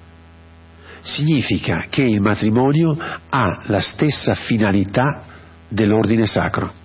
Significa 1.01 1.87
che 1.89 2.03
il 2.03 2.21
matrimonio 2.21 2.97
ha 3.29 3.61
la 3.65 3.81
stessa 3.81 4.35
finalità 4.35 5.25
dell'ordine 5.69 6.27
sacro 6.27 6.81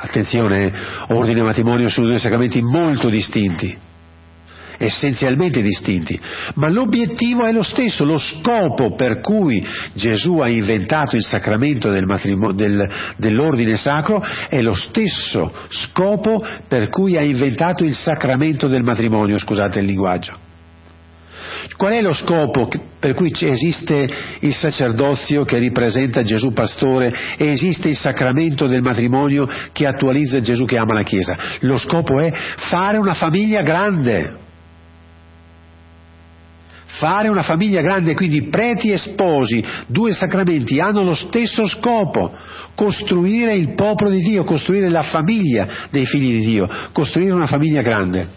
Attenzione, 0.00 0.72
ordine 1.08 1.40
e 1.40 1.42
matrimonio 1.42 1.88
sono 1.88 2.06
due 2.06 2.18
sacramenti 2.18 2.62
molto 2.62 3.08
distinti, 3.08 3.76
essenzialmente 4.78 5.60
distinti, 5.60 6.18
ma 6.54 6.68
l'obiettivo 6.68 7.44
è 7.44 7.52
lo 7.52 7.62
stesso, 7.62 8.04
lo 8.04 8.18
scopo 8.18 8.94
per 8.94 9.20
cui 9.20 9.64
Gesù 9.94 10.38
ha 10.38 10.48
inventato 10.48 11.16
il 11.16 11.24
sacramento 11.24 11.90
del 11.90 12.06
del, 12.54 12.90
dell'ordine 13.16 13.76
sacro 13.76 14.24
è 14.48 14.62
lo 14.62 14.74
stesso 14.74 15.52
scopo 15.68 16.40
per 16.66 16.88
cui 16.88 17.16
ha 17.16 17.22
inventato 17.22 17.84
il 17.84 17.94
sacramento 17.94 18.68
del 18.68 18.82
matrimonio, 18.82 19.38
scusate 19.38 19.80
il 19.80 19.86
linguaggio. 19.86 20.46
Qual 21.76 21.92
è 21.92 22.00
lo 22.00 22.12
scopo 22.12 22.68
per 22.98 23.14
cui 23.14 23.32
esiste 23.38 24.08
il 24.40 24.54
sacerdozio 24.54 25.44
che 25.44 25.58
ripresenta 25.58 26.24
Gesù 26.24 26.52
pastore 26.52 27.12
e 27.36 27.52
esiste 27.52 27.88
il 27.88 27.96
sacramento 27.96 28.66
del 28.66 28.82
matrimonio 28.82 29.48
che 29.72 29.86
attualizza 29.86 30.40
Gesù 30.40 30.64
che 30.64 30.76
ama 30.76 30.94
la 30.94 31.04
Chiesa? 31.04 31.36
Lo 31.60 31.76
scopo 31.76 32.20
è 32.20 32.32
fare 32.68 32.96
una 32.96 33.14
famiglia 33.14 33.62
grande. 33.62 34.46
Fare 36.90 37.28
una 37.28 37.42
famiglia 37.42 37.82
grande, 37.82 38.14
quindi 38.14 38.48
preti 38.48 38.90
e 38.90 38.96
sposi, 38.96 39.62
due 39.86 40.12
sacramenti, 40.12 40.80
hanno 40.80 41.04
lo 41.04 41.14
stesso 41.14 41.66
scopo, 41.66 42.34
costruire 42.74 43.54
il 43.54 43.74
popolo 43.74 44.10
di 44.10 44.20
Dio, 44.20 44.44
costruire 44.44 44.88
la 44.88 45.02
famiglia 45.02 45.68
dei 45.90 46.06
figli 46.06 46.40
di 46.40 46.46
Dio, 46.46 46.68
costruire 46.92 47.34
una 47.34 47.46
famiglia 47.46 47.82
grande. 47.82 48.28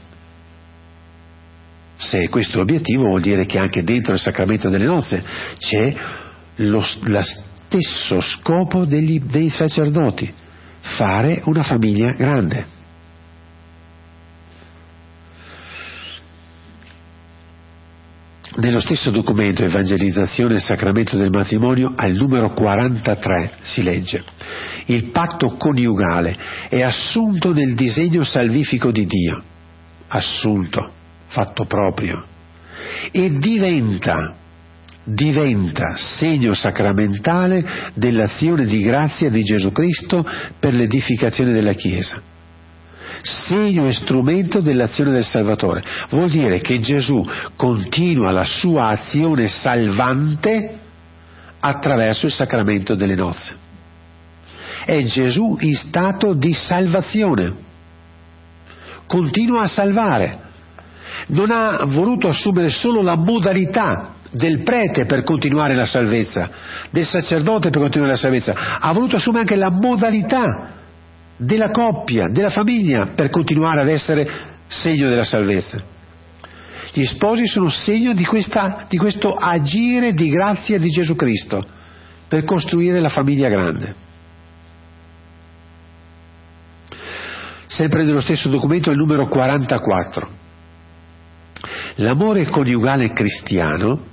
Se 1.95 2.27
questo 2.29 2.55
è 2.55 2.57
l'obiettivo 2.57 3.07
vuol 3.07 3.21
dire 3.21 3.45
che 3.45 3.57
anche 3.57 3.83
dentro 3.83 4.13
il 4.13 4.19
sacramento 4.19 4.69
delle 4.69 4.85
nozze 4.85 5.23
c'è 5.57 5.95
lo 6.55 6.81
stesso 6.81 8.19
scopo 8.19 8.85
degli, 8.85 9.21
dei 9.21 9.49
sacerdoti, 9.49 10.31
fare 10.81 11.41
una 11.45 11.63
famiglia 11.63 12.11
grande. 12.17 12.79
Nello 18.53 18.79
stesso 18.79 19.11
documento 19.11 19.63
Evangelizzazione 19.63 20.55
e 20.55 20.59
Sacramento 20.59 21.15
del 21.15 21.29
Matrimonio, 21.29 21.93
al 21.95 22.11
numero 22.11 22.53
43 22.53 23.51
si 23.61 23.81
legge 23.81 24.25
Il 24.87 25.11
patto 25.11 25.55
coniugale 25.55 26.37
è 26.67 26.81
assunto 26.81 27.53
nel 27.53 27.75
disegno 27.75 28.25
salvifico 28.25 28.91
di 28.91 29.05
Dio, 29.05 29.41
assunto 30.07 30.91
fatto 31.27 31.63
proprio 31.63 32.25
e 33.09 33.29
diventa, 33.29 34.35
diventa 35.05 35.95
segno 35.95 36.53
sacramentale 36.53 37.91
dell'azione 37.93 38.65
di 38.65 38.81
grazia 38.81 39.29
di 39.29 39.43
Gesù 39.43 39.71
Cristo 39.71 40.25
per 40.59 40.73
l'edificazione 40.73 41.53
della 41.53 41.73
Chiesa. 41.73 42.30
Segno 43.21 43.87
e 43.87 43.93
strumento 43.93 44.61
dell'azione 44.61 45.11
del 45.11 45.25
Salvatore. 45.25 45.83
Vuol 46.09 46.29
dire 46.29 46.59
che 46.59 46.79
Gesù 46.79 47.25
continua 47.55 48.31
la 48.31 48.45
sua 48.45 48.87
azione 48.87 49.47
salvante 49.47 50.79
attraverso 51.59 52.25
il 52.25 52.31
sacramento 52.31 52.95
delle 52.95 53.15
nozze. 53.15 53.55
È 54.85 55.03
Gesù 55.03 55.57
in 55.59 55.75
stato 55.75 56.33
di 56.33 56.53
salvazione. 56.53 57.69
Continua 59.05 59.61
a 59.61 59.67
salvare 59.67 60.39
non 61.27 61.51
ha 61.51 61.83
voluto 61.85 62.27
assumere 62.27 62.69
solo 62.69 63.01
la 63.01 63.15
modalità 63.15 64.15
del 64.31 64.63
prete 64.63 65.05
per 65.05 65.23
continuare 65.23 65.75
la 65.75 65.85
salvezza, 65.85 66.49
del 66.89 67.05
sacerdote 67.05 67.69
per 67.69 67.81
continuare 67.81 68.13
la 68.13 68.17
salvezza, 68.17 68.79
ha 68.79 68.91
voluto 68.93 69.17
assumere 69.17 69.41
anche 69.41 69.55
la 69.57 69.69
modalità 69.69 70.79
della 71.43 71.71
coppia, 71.71 72.29
della 72.29 72.51
famiglia 72.51 73.07
per 73.15 73.31
continuare 73.31 73.81
ad 73.81 73.89
essere 73.89 74.29
segno 74.67 75.09
della 75.09 75.23
salvezza. 75.23 75.81
Gli 76.93 77.05
sposi 77.05 77.47
sono 77.47 77.69
segno 77.69 78.13
di, 78.13 78.25
questa, 78.25 78.85
di 78.87 78.97
questo 78.97 79.33
agire 79.33 80.13
di 80.13 80.29
grazia 80.29 80.77
di 80.77 80.89
Gesù 80.89 81.15
Cristo 81.15 81.65
per 82.27 82.43
costruire 82.43 82.99
la 82.99 83.09
famiglia 83.09 83.49
grande. 83.49 83.95
Sempre 87.67 88.03
nello 88.03 88.19
stesso 88.19 88.49
documento 88.49 88.91
il 88.91 88.97
numero 88.97 89.27
44. 89.27 90.39
L'amore 91.95 92.47
coniugale 92.47 93.11
cristiano 93.13 94.09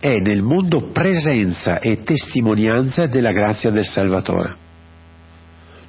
è 0.00 0.16
nel 0.18 0.42
mondo 0.42 0.90
presenza 0.90 1.78
e 1.78 2.02
testimonianza 2.02 3.06
della 3.06 3.30
grazia 3.30 3.70
del 3.70 3.84
Salvatore. 3.84 4.61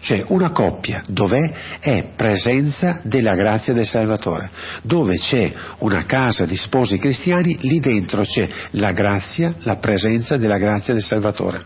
Cioè 0.04 0.26
una 0.28 0.52
coppia 0.52 1.02
dov'è? 1.08 1.80
È 1.80 2.12
presenza 2.18 3.00
della 3.06 3.36
grazia 3.36 3.72
del 3.72 3.86
Salvatore. 3.86 4.50
Dove 4.82 5.16
c'è 5.16 5.54
una 5.78 6.04
casa 6.04 6.46
di 6.46 6.58
sposi 6.58 6.98
cristiani, 6.98 7.58
lì 7.62 7.80
dentro 7.80 8.24
c'è 8.24 8.50
la 8.72 8.92
grazia, 8.92 9.56
la 9.60 9.78
presenza 9.78 10.36
della 10.36 10.58
grazia 10.58 10.94
del 10.94 11.04
Salvatore. 11.04 11.64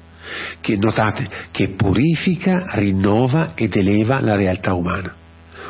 Che 0.62 0.78
notate 0.78 1.28
che 1.50 1.70
purifica, 1.70 2.66
rinnova 2.74 3.54
ed 3.56 3.76
eleva 3.76 4.22
la 4.22 4.36
realtà 4.36 4.76
umana. 4.76 5.16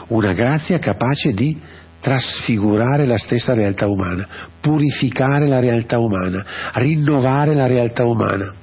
Una 0.09 0.33
grazia 0.33 0.77
capace 0.77 1.31
di 1.31 1.57
trasfigurare 2.01 3.05
la 3.05 3.17
stessa 3.17 3.53
realtà 3.53 3.87
umana, 3.87 4.27
purificare 4.59 5.47
la 5.47 5.61
realtà 5.61 5.99
umana, 5.99 6.45
rinnovare 6.73 7.53
la 7.53 7.65
realtà 7.65 8.03
umana. 8.03 8.53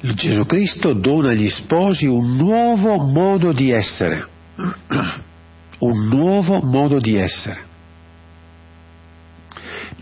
Gesù 0.00 0.44
Cristo 0.44 0.92
dona 0.92 1.30
agli 1.30 1.48
sposi 1.48 2.06
un 2.06 2.36
nuovo 2.36 2.98
modo 2.98 3.52
di 3.52 3.70
essere, 3.70 4.26
un 5.80 6.08
nuovo 6.08 6.60
modo 6.62 6.98
di 6.98 7.16
essere. 7.16 7.66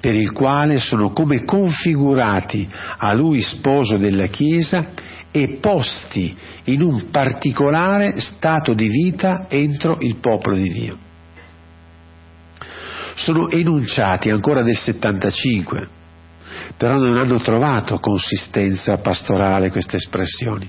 per 0.01 0.15
il 0.15 0.31
quale 0.31 0.79
sono 0.79 1.11
come 1.11 1.45
configurati 1.45 2.69
a 2.99 3.13
lui 3.13 3.41
sposo 3.41 3.97
della 3.97 4.27
Chiesa 4.27 4.91
e 5.33 5.59
posti 5.61 6.37
in 6.65 6.83
un 6.83 7.11
particolare 7.11 8.21
stato 8.21 8.73
di 8.73 8.89
vita 8.89 9.47
entro 9.49 9.99
il 10.01 10.19
popolo 10.19 10.55
di 10.55 10.71
Dio. 10.71 10.99
Sono 13.15 13.49
enunciati 13.49 14.31
ancora 14.31 14.63
del 14.63 14.77
75, 14.77 15.89
però 16.77 16.97
non 16.97 17.17
hanno 17.17 17.39
trovato 17.41 17.99
consistenza 17.99 18.99
pastorale 18.99 19.71
queste 19.71 19.97
espressioni. 19.97 20.69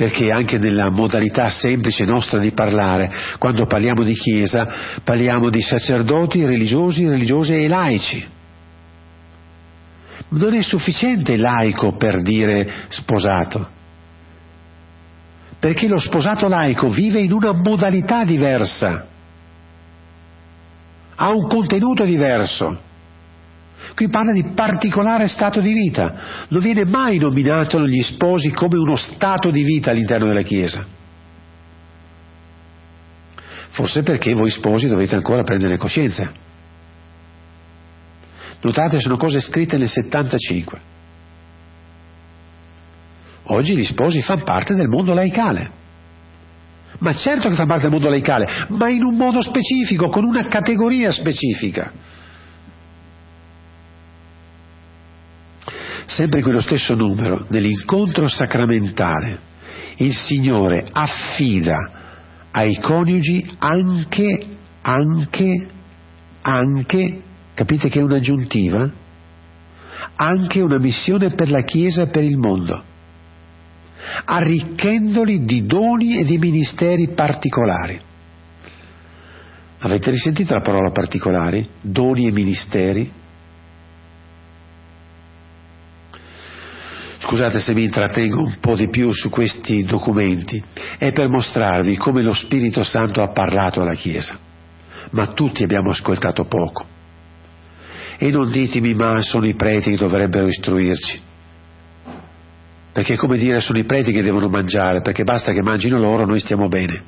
perché 0.00 0.30
anche 0.30 0.56
nella 0.56 0.90
modalità 0.90 1.50
semplice 1.50 2.06
nostra 2.06 2.38
di 2.38 2.52
parlare, 2.52 3.10
quando 3.38 3.66
parliamo 3.66 4.02
di 4.02 4.14
Chiesa, 4.14 4.66
parliamo 5.04 5.50
di 5.50 5.60
sacerdoti, 5.60 6.42
religiosi, 6.46 7.06
religiose 7.06 7.58
e 7.58 7.68
laici. 7.68 8.26
Non 10.30 10.54
è 10.54 10.62
sufficiente 10.62 11.36
laico 11.36 11.96
per 11.98 12.22
dire 12.22 12.84
sposato, 12.88 13.68
perché 15.58 15.86
lo 15.86 15.98
sposato 15.98 16.48
laico 16.48 16.88
vive 16.88 17.20
in 17.20 17.32
una 17.32 17.52
modalità 17.52 18.24
diversa, 18.24 19.06
ha 21.22 21.28
un 21.34 21.46
contenuto 21.48 22.04
diverso. 22.04 22.88
Qui 23.94 24.08
parla 24.08 24.32
di 24.32 24.52
particolare 24.54 25.28
stato 25.28 25.60
di 25.60 25.72
vita. 25.74 26.46
Non 26.48 26.62
viene 26.62 26.86
mai 26.86 27.18
nominato 27.18 27.78
gli 27.86 28.00
sposi 28.02 28.50
come 28.50 28.78
uno 28.78 28.96
stato 28.96 29.50
di 29.50 29.62
vita 29.62 29.90
all'interno 29.90 30.26
della 30.26 30.42
Chiesa. 30.42 30.86
Forse 33.68 34.02
perché 34.02 34.32
voi 34.32 34.48
sposi 34.48 34.88
dovete 34.88 35.14
ancora 35.14 35.42
prendere 35.42 35.76
coscienza. 35.76 36.32
Notate, 38.62 38.98
sono 38.98 39.18
cose 39.18 39.40
scritte 39.40 39.76
nel 39.76 39.88
75. 39.88 40.80
Oggi 43.44 43.76
gli 43.76 43.84
sposi 43.84 44.22
fanno 44.22 44.44
parte 44.44 44.74
del 44.74 44.88
mondo 44.88 45.12
laicale. 45.12 45.79
Ma 47.00 47.14
certo 47.14 47.48
che 47.48 47.54
fanno 47.54 47.68
parte 47.68 47.82
del 47.82 47.92
mondo 47.92 48.08
laicale, 48.08 48.66
ma 48.68 48.88
in 48.88 49.02
un 49.04 49.16
modo 49.16 49.42
specifico, 49.42 50.08
con 50.08 50.24
una 50.24 50.44
categoria 50.44 51.12
specifica. 51.12 51.92
sempre 56.10 56.42
quello 56.42 56.60
stesso 56.60 56.94
numero, 56.94 57.46
nell'incontro 57.48 58.28
sacramentale, 58.28 59.48
il 59.96 60.14
Signore 60.14 60.86
affida 60.90 61.78
ai 62.50 62.78
coniugi 62.80 63.56
anche, 63.58 64.46
anche, 64.82 65.68
anche, 66.42 67.22
capite 67.54 67.88
che 67.88 68.00
è 68.00 68.02
un'aggiuntiva? 68.02 68.90
Anche 70.16 70.60
una 70.60 70.78
missione 70.78 71.30
per 71.30 71.50
la 71.50 71.62
Chiesa 71.62 72.02
e 72.02 72.06
per 72.08 72.24
il 72.24 72.36
mondo, 72.36 72.82
arricchendoli 74.24 75.44
di 75.44 75.66
doni 75.66 76.18
e 76.18 76.24
di 76.24 76.38
ministeri 76.38 77.12
particolari. 77.14 78.00
Avete 79.78 80.10
risentito 80.10 80.54
la 80.54 80.60
parola 80.60 80.90
particolari? 80.90 81.66
Doni 81.80 82.26
e 82.26 82.32
ministeri? 82.32 83.12
scusate 87.30 87.60
se 87.60 87.74
mi 87.74 87.84
intrattengo 87.84 88.40
un 88.40 88.56
po' 88.60 88.74
di 88.74 88.88
più 88.88 89.12
su 89.12 89.30
questi 89.30 89.84
documenti, 89.84 90.60
è 90.98 91.12
per 91.12 91.28
mostrarvi 91.28 91.96
come 91.96 92.22
lo 92.22 92.32
Spirito 92.32 92.82
Santo 92.82 93.22
ha 93.22 93.30
parlato 93.30 93.82
alla 93.82 93.94
Chiesa, 93.94 94.36
ma 95.10 95.28
tutti 95.28 95.62
abbiamo 95.62 95.90
ascoltato 95.90 96.46
poco. 96.46 96.84
E 98.18 98.30
non 98.32 98.50
ditemi 98.50 98.94
ma 98.94 99.22
sono 99.22 99.46
i 99.46 99.54
preti 99.54 99.90
che 99.90 99.96
dovrebbero 99.96 100.48
istruirci, 100.48 101.20
perché 103.00 103.14
è 103.14 103.16
come 103.16 103.38
dire 103.38 103.60
sono 103.60 103.78
i 103.78 103.86
preti 103.86 104.12
che 104.12 104.20
devono 104.20 104.50
mangiare, 104.50 105.00
perché 105.00 105.24
basta 105.24 105.52
che 105.52 105.62
mangino 105.62 105.98
loro, 105.98 106.26
noi 106.26 106.38
stiamo 106.38 106.68
bene. 106.68 107.02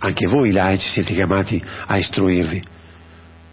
Anche 0.00 0.26
voi 0.26 0.52
laici 0.52 0.86
siete 0.90 1.14
chiamati 1.14 1.64
a 1.86 1.96
istruirvi. 1.96 2.62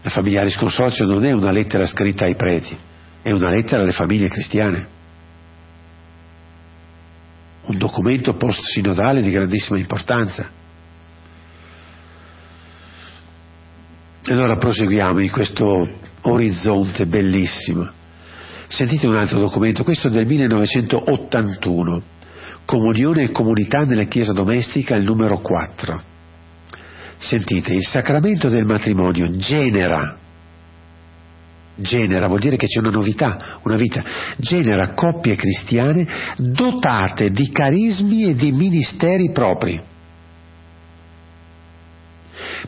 La 0.01 0.09
familiaris 0.09 0.57
consorzio 0.57 1.05
non 1.05 1.23
è 1.23 1.31
una 1.31 1.51
lettera 1.51 1.85
scritta 1.85 2.25
ai 2.25 2.35
preti, 2.35 2.77
è 3.21 3.31
una 3.31 3.49
lettera 3.49 3.83
alle 3.83 3.93
famiglie 3.93 4.27
cristiane, 4.27 4.87
un 7.67 7.77
documento 7.77 8.35
post-sinodale 8.35 9.21
di 9.21 9.31
grandissima 9.31 9.77
importanza. 9.77 10.49
E 14.27 14.33
allora 14.33 14.57
proseguiamo 14.57 15.21
in 15.21 15.31
questo 15.31 15.87
orizzonte 16.23 17.05
bellissimo. 17.05 18.03
Sentite 18.67 19.07
un 19.07 19.17
altro 19.17 19.39
documento, 19.39 19.83
questo 19.83 20.09
del 20.09 20.25
1981, 20.25 22.13
Comunione 22.65 23.23
e 23.23 23.31
comunità 23.31 23.85
nella 23.85 24.05
Chiesa 24.05 24.33
domestica, 24.33 24.95
il 24.95 25.03
numero 25.03 25.37
4. 25.39 26.01
Sentite, 27.17 27.73
il 27.73 27.85
sacramento 27.85 28.49
del 28.49 28.65
matrimonio 28.65 29.29
genera 29.37 30.17
genera, 31.77 32.27
vuol 32.27 32.39
dire 32.39 32.55
che 32.55 32.67
c'è 32.67 32.79
una 32.79 32.89
novità, 32.89 33.59
una 33.63 33.75
vita, 33.75 34.03
genera 34.37 34.93
coppie 34.93 35.35
cristiane 35.35 36.07
dotate 36.37 37.31
di 37.31 37.49
carismi 37.51 38.29
e 38.29 38.35
di 38.35 38.51
ministeri 38.51 39.31
propri, 39.31 39.81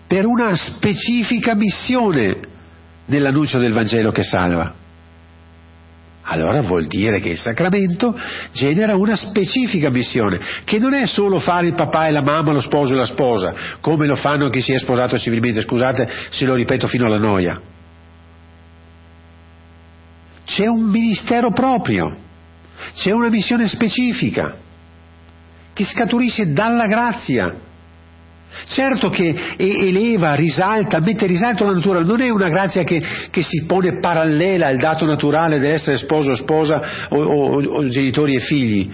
per 0.06 0.26
una 0.26 0.56
specifica 0.56 1.56
missione 1.56 2.40
nell'annuncio 3.06 3.60
del 3.60 3.74
Vangelo 3.74 4.12
che 4.12 4.24
salva. 4.24 4.86
Allora 6.30 6.62
vuol 6.62 6.88
dire 6.88 7.20
che 7.20 7.30
il 7.30 7.38
sacramento 7.38 8.14
genera 8.52 8.96
una 8.96 9.16
specifica 9.16 9.90
missione, 9.90 10.40
che 10.66 10.78
non 10.78 10.94
è 10.94 11.06
solo 11.06 11.40
fare 11.40 11.68
il 11.68 11.74
papà 11.74 12.08
e 12.08 12.12
la 12.12 12.22
mamma, 12.22 12.52
lo 12.52 12.60
sposo 12.60 12.94
e 12.94 12.98
la 12.98 13.06
sposa, 13.06 13.54
come 13.80 14.08
lo 14.08 14.16
fanno 14.16 14.50
chi 14.50 14.62
si 14.62 14.74
è 14.74 14.80
sposato 14.80 15.18
civilmente, 15.18 15.62
scusate 15.62 16.10
se 16.30 16.46
lo 16.46 16.56
ripeto 16.56 16.88
fino 16.88 17.06
alla 17.06 17.18
noia 17.18 17.62
c'è 20.48 20.66
un 20.66 20.90
ministero 20.90 21.52
proprio, 21.52 22.18
c'è 22.96 23.12
una 23.12 23.28
missione 23.30 23.68
specifica 23.68 24.56
che 25.74 25.84
scaturisce 25.84 26.54
dalla 26.54 26.86
grazia. 26.88 27.66
Certo 28.70 29.10
che 29.10 29.56
eleva, 29.58 30.34
risalta, 30.34 31.00
mette 31.00 31.26
risalto 31.26 31.66
la 31.66 31.74
natura, 31.74 32.02
non 32.02 32.22
è 32.22 32.30
una 32.30 32.50
grazia 32.50 32.84
che, 32.84 33.02
che, 33.30 33.42
si 33.42 33.66
pone 33.66 34.00
parallela 34.00 34.68
al 34.68 34.78
dato 34.78 35.06
naturale 35.06 35.60
dell'essere 35.60 35.98
sposo 35.98 36.34
sposa 36.34 37.08
o, 37.10 37.18
o, 37.18 37.64
o 37.64 37.88
genitori 37.88 38.36
e 38.36 38.40
figli, 38.40 38.92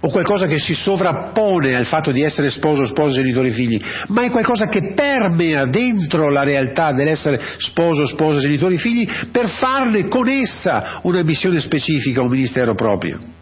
o 0.00 0.08
qualcosa 0.08 0.46
che 0.46 0.58
si 0.58 0.74
sovrappone 0.74 1.74
al 1.74 1.86
fatto 1.86 2.10
di 2.10 2.22
essere 2.22 2.50
sposo, 2.50 2.84
sposa, 2.86 3.16
genitori 3.16 3.48
e 3.48 3.52
figli, 3.52 3.80
ma 4.08 4.22
è 4.22 4.30
qualcosa 4.30 4.66
che 4.68 4.92
permea 4.94 5.66
dentro 5.66 6.30
la 6.30 6.42
realtà 6.42 6.92
dell'essere 6.92 7.40
sposo, 7.58 8.06
sposa, 8.06 8.40
genitori 8.40 8.74
e 8.74 8.78
figli 8.78 9.08
per 9.30 9.48
farne 9.48 10.08
con 10.08 10.28
essa 10.28 11.00
una 11.02 11.22
missione 11.22 11.60
specifica, 11.60 12.22
un 12.22 12.30
ministero 12.30 12.74
proprio. 12.74 13.40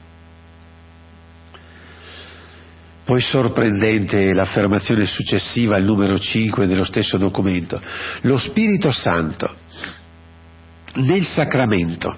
Poi 3.10 3.22
sorprendente 3.22 4.32
l'affermazione 4.32 5.04
successiva 5.04 5.74
al 5.74 5.82
numero 5.82 6.16
5 6.16 6.68
dello 6.68 6.84
stesso 6.84 7.18
documento. 7.18 7.82
Lo 8.20 8.36
Spirito 8.36 8.92
Santo 8.92 9.52
nel 10.94 11.24
sacramento 11.24 12.16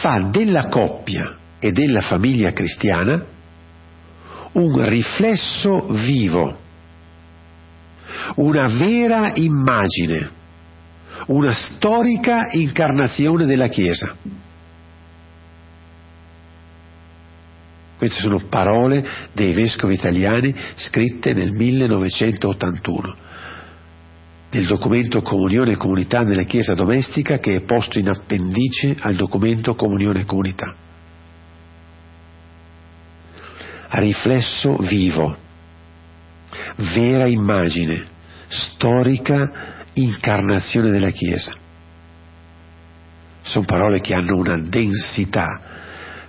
fa 0.00 0.26
della 0.32 0.68
coppia 0.68 1.36
e 1.58 1.70
della 1.72 2.00
famiglia 2.00 2.54
cristiana 2.54 3.22
un 4.52 4.88
riflesso 4.88 5.88
vivo, 5.90 6.58
una 8.36 8.68
vera 8.68 9.32
immagine, 9.34 10.30
una 11.26 11.52
storica 11.52 12.48
incarnazione 12.52 13.44
della 13.44 13.68
Chiesa. 13.68 14.16
Queste 18.00 18.20
sono 18.20 18.40
parole 18.48 19.06
dei 19.34 19.52
vescovi 19.52 19.92
italiani 19.92 20.54
scritte 20.76 21.34
nel 21.34 21.50
1981 21.50 23.16
nel 24.52 24.64
documento 24.64 25.20
Comunione 25.20 25.72
e 25.72 25.76
Comunità 25.76 26.22
nella 26.22 26.44
Chiesa 26.44 26.72
domestica 26.72 27.38
che 27.38 27.56
è 27.56 27.60
posto 27.60 27.98
in 27.98 28.08
appendice 28.08 28.96
al 29.00 29.16
documento 29.16 29.74
Comunione 29.74 30.20
e 30.20 30.24
Comunità. 30.24 30.74
riflesso 33.90 34.78
vivo, 34.78 35.36
vera 36.94 37.26
immagine, 37.26 38.06
storica 38.48 39.84
incarnazione 39.92 40.90
della 40.90 41.10
Chiesa. 41.10 41.52
Sono 43.42 43.66
parole 43.66 44.00
che 44.00 44.14
hanno 44.14 44.38
una 44.38 44.56
densità 44.58 45.60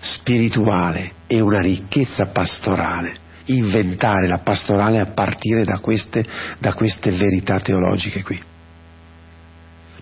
spirituale 0.02 1.20
e 1.32 1.40
una 1.40 1.62
ricchezza 1.62 2.26
pastorale 2.26 3.20
inventare 3.46 4.28
la 4.28 4.40
pastorale 4.40 5.00
a 5.00 5.14
partire 5.14 5.64
da 5.64 5.80
queste, 5.80 6.26
da 6.60 6.74
queste 6.74 7.12
verità 7.12 7.60
teologiche 7.60 8.22
qui. 8.22 8.40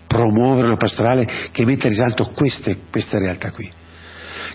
Promuovere 0.06 0.66
una 0.66 0.76
pastorale 0.76 1.48
che 1.52 1.64
mette 1.64 1.86
in 1.86 1.92
risalto 1.92 2.32
queste, 2.32 2.78
queste 2.90 3.18
realtà 3.18 3.52
qui. 3.52 3.70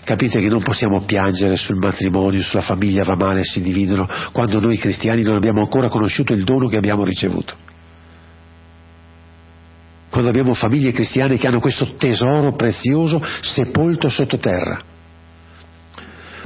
Capite 0.04 0.38
che 0.38 0.48
non 0.48 0.62
possiamo 0.62 1.00
piangere 1.00 1.56
sul 1.56 1.76
matrimonio, 1.76 2.42
sulla 2.42 2.62
famiglia 2.62 3.04
va 3.04 3.16
male, 3.16 3.42
si 3.42 3.60
dividono, 3.62 4.06
quando 4.32 4.60
noi 4.60 4.76
cristiani 4.76 5.22
non 5.22 5.34
abbiamo 5.34 5.60
ancora 5.60 5.88
conosciuto 5.88 6.34
il 6.34 6.44
dono 6.44 6.68
che 6.68 6.76
abbiamo 6.76 7.04
ricevuto. 7.04 7.56
Quando 10.10 10.28
abbiamo 10.28 10.52
famiglie 10.52 10.92
cristiane 10.92 11.38
che 11.38 11.46
hanno 11.46 11.60
questo 11.60 11.94
tesoro 11.96 12.54
prezioso 12.54 13.20
sepolto 13.40 14.08
sottoterra. 14.08 14.94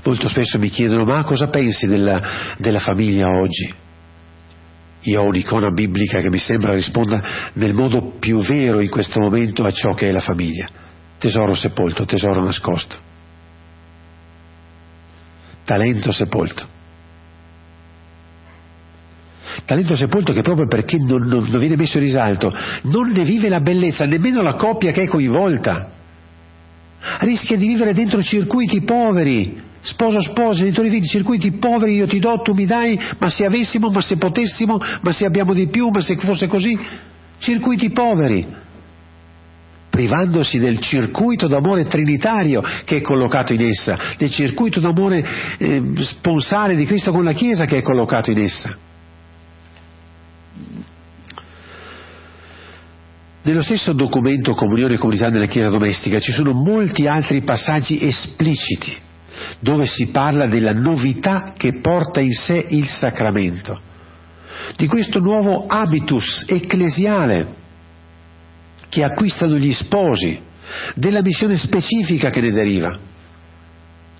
Molto 0.04 0.28
spesso 0.28 0.58
mi 0.58 0.70
chiedono, 0.70 1.04
ma 1.04 1.22
cosa 1.24 1.48
pensi 1.48 1.86
della, 1.86 2.54
della 2.56 2.80
famiglia 2.80 3.28
oggi? 3.28 3.72
Io 5.02 5.20
ho 5.20 5.24
un'icona 5.24 5.70
biblica 5.70 6.20
che 6.20 6.30
mi 6.30 6.38
sembra 6.38 6.74
risponda 6.74 7.50
nel 7.54 7.72
modo 7.72 8.16
più 8.18 8.38
vero 8.40 8.80
in 8.80 8.90
questo 8.90 9.20
momento 9.20 9.64
a 9.64 9.72
ciò 9.72 9.94
che 9.94 10.08
è 10.08 10.12
la 10.12 10.20
famiglia. 10.20 10.68
Tesoro 11.18 11.54
sepolto, 11.54 12.04
tesoro 12.04 12.42
nascosto 12.42 13.08
talento 15.70 16.10
sepolto. 16.10 16.66
Talento 19.64 19.94
sepolto 19.94 20.32
che 20.32 20.40
proprio 20.40 20.66
perché 20.66 20.96
non, 20.96 21.28
non, 21.28 21.46
non 21.48 21.60
viene 21.60 21.76
messo 21.76 21.98
in 21.98 22.04
risalto 22.04 22.50
non 22.84 23.10
ne 23.10 23.22
vive 23.22 23.48
la 23.48 23.60
bellezza, 23.60 24.04
nemmeno 24.04 24.42
la 24.42 24.54
coppia 24.54 24.90
che 24.90 25.02
è 25.02 25.06
coinvolta. 25.06 25.92
Rischia 27.20 27.56
di 27.56 27.68
vivere 27.68 27.94
dentro 27.94 28.20
circuiti 28.20 28.82
poveri, 28.82 29.62
sposo 29.82 30.20
sposo, 30.20 30.58
genitori 30.58 30.90
figli, 30.90 31.06
circuiti 31.06 31.52
poveri, 31.52 31.94
io 31.94 32.06
ti 32.06 32.18
do, 32.18 32.40
tu 32.42 32.52
mi 32.52 32.66
dai, 32.66 32.98
ma 33.18 33.28
se 33.28 33.44
avessimo, 33.44 33.90
ma 33.90 34.00
se 34.00 34.16
potessimo, 34.16 34.78
ma 34.78 35.12
se 35.12 35.24
abbiamo 35.24 35.54
di 35.54 35.68
più, 35.68 35.88
ma 35.88 36.00
se 36.00 36.16
fosse 36.16 36.46
così, 36.46 36.78
circuiti 37.38 37.90
poveri 37.90 38.68
privandosi 39.90 40.58
del 40.58 40.78
circuito 40.78 41.48
d'amore 41.48 41.84
trinitario 41.86 42.62
che 42.84 42.98
è 42.98 43.00
collocato 43.00 43.52
in 43.52 43.62
essa, 43.62 43.98
del 44.16 44.30
circuito 44.30 44.78
d'amore 44.80 45.56
eh, 45.58 45.82
sponsale 45.96 46.76
di 46.76 46.86
Cristo 46.86 47.10
con 47.10 47.24
la 47.24 47.32
Chiesa 47.32 47.64
che 47.64 47.78
è 47.78 47.82
collocato 47.82 48.30
in 48.30 48.38
essa. 48.38 48.76
Nello 53.42 53.62
stesso 53.62 53.92
documento 53.92 54.54
Comunione 54.54 54.94
e 54.94 54.98
Comunità 54.98 55.28
della 55.28 55.46
Chiesa 55.46 55.70
Domestica 55.70 56.20
ci 56.20 56.32
sono 56.32 56.52
molti 56.52 57.06
altri 57.06 57.42
passaggi 57.42 58.06
espliciti 58.06 59.08
dove 59.58 59.86
si 59.86 60.08
parla 60.08 60.46
della 60.46 60.72
novità 60.72 61.52
che 61.56 61.80
porta 61.80 62.20
in 62.20 62.32
sé 62.32 62.66
il 62.68 62.86
sacramento, 62.86 63.80
di 64.76 64.86
questo 64.86 65.18
nuovo 65.18 65.66
habitus 65.66 66.44
ecclesiale 66.46 67.58
che 68.88 69.02
acquistano 69.02 69.56
gli 69.56 69.72
sposi, 69.72 70.48
della 70.94 71.22
missione 71.22 71.56
specifica 71.56 72.30
che 72.30 72.40
ne 72.40 72.50
deriva. 72.50 72.98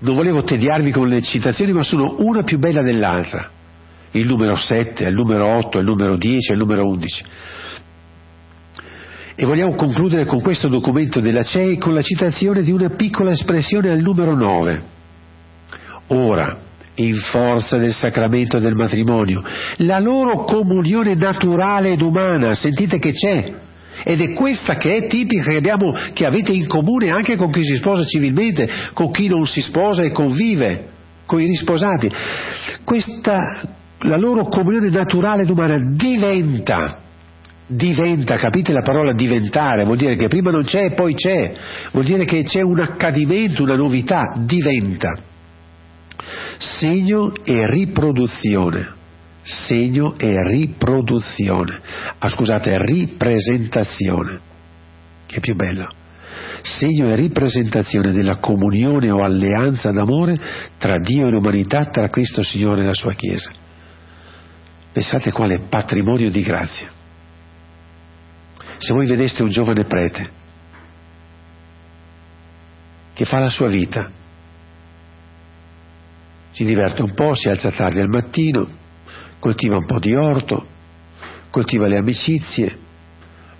Non 0.01 0.14
volevo 0.14 0.43
tediarvi 0.43 0.90
con 0.90 1.09
le 1.09 1.21
citazioni, 1.23 1.73
ma 1.73 1.83
sono 1.83 2.16
una 2.19 2.43
più 2.43 2.59
bella 2.59 2.83
dell'altra. 2.83 3.51
Il 4.12 4.27
numero 4.27 4.57
7, 4.57 5.05
il 5.05 5.14
numero 5.14 5.59
8, 5.59 5.79
il 5.79 5.85
numero 5.85 6.16
10, 6.16 6.53
il 6.53 6.59
numero 6.59 6.88
11. 6.88 7.25
E 9.37 9.45
vogliamo 9.45 9.75
concludere 9.75 10.25
con 10.25 10.40
questo 10.40 10.69
documento 10.69 11.21
della 11.21 11.43
CEI 11.43 11.79
con 11.79 11.95
la 11.95 12.03
citazione 12.03 12.62
di 12.62 12.73
una 12.73 12.90
piccola 12.90 13.31
espressione 13.31 13.90
al 13.90 14.01
numero 14.01 14.35
9. 14.35 14.99
Ora, 16.12 16.59
in 16.96 17.14
forza 17.14 17.77
del 17.79 17.92
sacramento 17.92 18.59
del 18.59 18.75
matrimonio, 18.75 19.42
la 19.79 20.01
loro 20.01 20.44
comunione 20.44 21.14
naturale 21.14 21.92
ed 21.92 22.03
umana, 22.03 22.53
sentite 22.55 22.99
che 22.99 23.12
c'è, 23.12 23.55
ed 24.03 24.20
è 24.20 24.33
questa 24.33 24.77
che 24.77 24.96
è 24.96 25.07
tipica 25.07 25.51
che, 25.51 25.57
abbiamo, 25.57 25.92
che 26.12 26.27
avete 26.27 26.53
in 26.53 26.66
comune 26.66 27.11
anche 27.11 27.37
con 27.37 27.51
chi 27.51 27.62
si 27.62 27.77
sposa 27.77 28.05
civilmente, 28.05 28.68
con 28.92 29.12
chi 29.12 29.29
non 29.29 29.46
si 29.46 29.61
sposa 29.61 30.03
e 30.03 30.11
convive, 30.11 30.88
con 31.27 31.40
i 31.40 31.46
risposati. 31.46 32.11
Questa, 32.83 33.38
la 34.01 34.16
loro 34.16 34.46
comunione 34.46 34.90
naturale 34.90 35.42
ed 35.42 35.51
umana 35.51 35.79
diventa, 35.94 36.99
diventa, 37.68 38.37
capite 38.37 38.73
la 38.73 38.83
parola 38.83 39.12
diventare, 39.12 39.85
vuol 39.85 39.96
dire 39.96 40.16
che 40.16 40.27
prima 40.27 40.51
non 40.51 40.62
c'è 40.62 40.87
e 40.87 40.94
poi 40.94 41.14
c'è, 41.14 41.53
vuol 41.92 42.05
dire 42.05 42.25
che 42.25 42.42
c'è 42.42 42.62
un 42.62 42.81
accadimento, 42.81 43.62
una 43.62 43.77
novità, 43.77 44.35
diventa. 44.44 45.29
Segno 46.61 47.33
e 47.42 47.66
riproduzione 47.66 48.99
segno 49.42 50.16
e 50.18 50.37
riproduzione, 50.49 51.81
ah, 52.18 52.29
scusate, 52.29 52.85
ripresentazione, 52.85 54.40
che 55.27 55.37
è 55.37 55.40
più 55.40 55.55
bello, 55.55 55.88
segno 56.62 57.07
e 57.07 57.16
ripresentazione 57.16 58.12
della 58.12 58.37
comunione 58.37 59.11
o 59.11 59.23
alleanza 59.23 59.90
d'amore 59.90 60.38
tra 60.79 60.99
Dio 60.99 61.27
e 61.27 61.31
l'umanità, 61.31 61.87
tra 61.87 62.09
Cristo 62.09 62.42
Signore 62.42 62.83
e 62.83 62.87
la 62.87 62.94
sua 62.94 63.14
Chiesa. 63.14 63.51
Pensate 64.92 65.33
quale 65.33 65.61
patrimonio 65.68 66.31
di 66.31 66.42
grazia. 66.42 66.90
Se 68.79 68.92
voi 68.92 69.07
vedeste 69.07 69.42
un 69.42 69.51
giovane 69.51 69.85
prete 69.85 70.38
che 73.12 73.25
fa 73.27 73.38
la 73.38 73.51
sua 73.51 73.68
vita, 73.68 74.11
si 76.61 76.66
diverte 76.66 77.01
un 77.01 77.14
po', 77.14 77.33
si 77.33 77.49
alza 77.49 77.70
tardi 77.70 78.01
al 78.01 78.11
mattino, 78.11 78.68
coltiva 79.38 79.77
un 79.77 79.87
po' 79.87 79.99
di 79.99 80.14
orto, 80.14 80.66
coltiva 81.49 81.87
le 81.87 81.96
amicizie, 81.96 82.79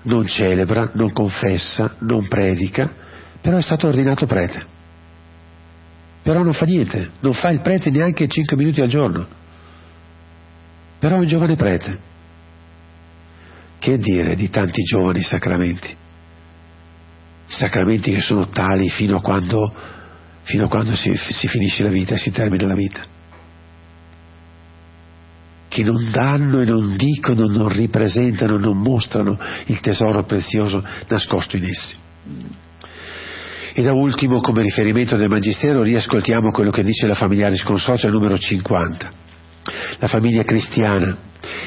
non 0.02 0.26
celebra, 0.26 0.90
non 0.92 1.10
confessa, 1.10 1.96
non 2.00 2.28
predica, 2.28 2.92
però 3.40 3.56
è 3.56 3.62
stato 3.62 3.86
ordinato 3.86 4.26
prete. 4.26 4.66
Però 6.22 6.42
non 6.42 6.52
fa 6.52 6.66
niente, 6.66 7.12
non 7.20 7.32
fa 7.32 7.48
il 7.48 7.62
prete 7.62 7.88
neanche 7.88 8.28
5 8.28 8.54
minuti 8.54 8.82
al 8.82 8.88
giorno. 8.88 9.26
Però 10.98 11.16
è 11.16 11.20
un 11.20 11.26
giovane 11.26 11.56
prete. 11.56 11.98
Che 13.78 13.96
dire 13.96 14.34
di 14.34 14.50
tanti 14.50 14.82
giovani 14.82 15.22
sacramenti? 15.22 15.96
Sacramenti 17.46 18.12
che 18.12 18.20
sono 18.20 18.48
tali 18.48 18.90
fino 18.90 19.16
a 19.16 19.20
quando, 19.22 19.74
fino 20.42 20.64
a 20.64 20.68
quando 20.68 20.94
si, 20.94 21.14
si 21.16 21.48
finisce 21.48 21.83
la 21.83 21.90
vita 21.90 22.16
si 22.16 22.31
termina 22.31 22.66
la 22.66 22.74
vita 22.74 23.18
che 25.70 25.85
non 25.85 26.11
danno 26.11 26.61
e 26.61 26.64
non 26.64 26.96
dicono, 26.96 27.46
non 27.46 27.68
ripresentano, 27.68 28.59
non 28.59 28.76
mostrano 28.79 29.38
il 29.66 29.79
tesoro 29.79 30.24
prezioso 30.24 30.85
nascosto 31.07 31.57
in 31.57 31.64
essi. 31.64 31.96
E 33.72 33.81
da 33.81 33.92
ultimo, 33.92 34.40
come 34.40 34.62
riferimento 34.62 35.16
del 35.16 35.29
Magistero, 35.29 35.83
riascoltiamo 35.83 36.50
quello 36.50 36.72
che 36.72 36.83
dice 36.83 37.07
la 37.07 37.14
Familiaris 37.14 37.62
Consortia 37.62 38.11
numero 38.11 38.37
50. 38.37 39.12
La 39.98 40.09
famiglia 40.09 40.42
cristiana 40.42 41.16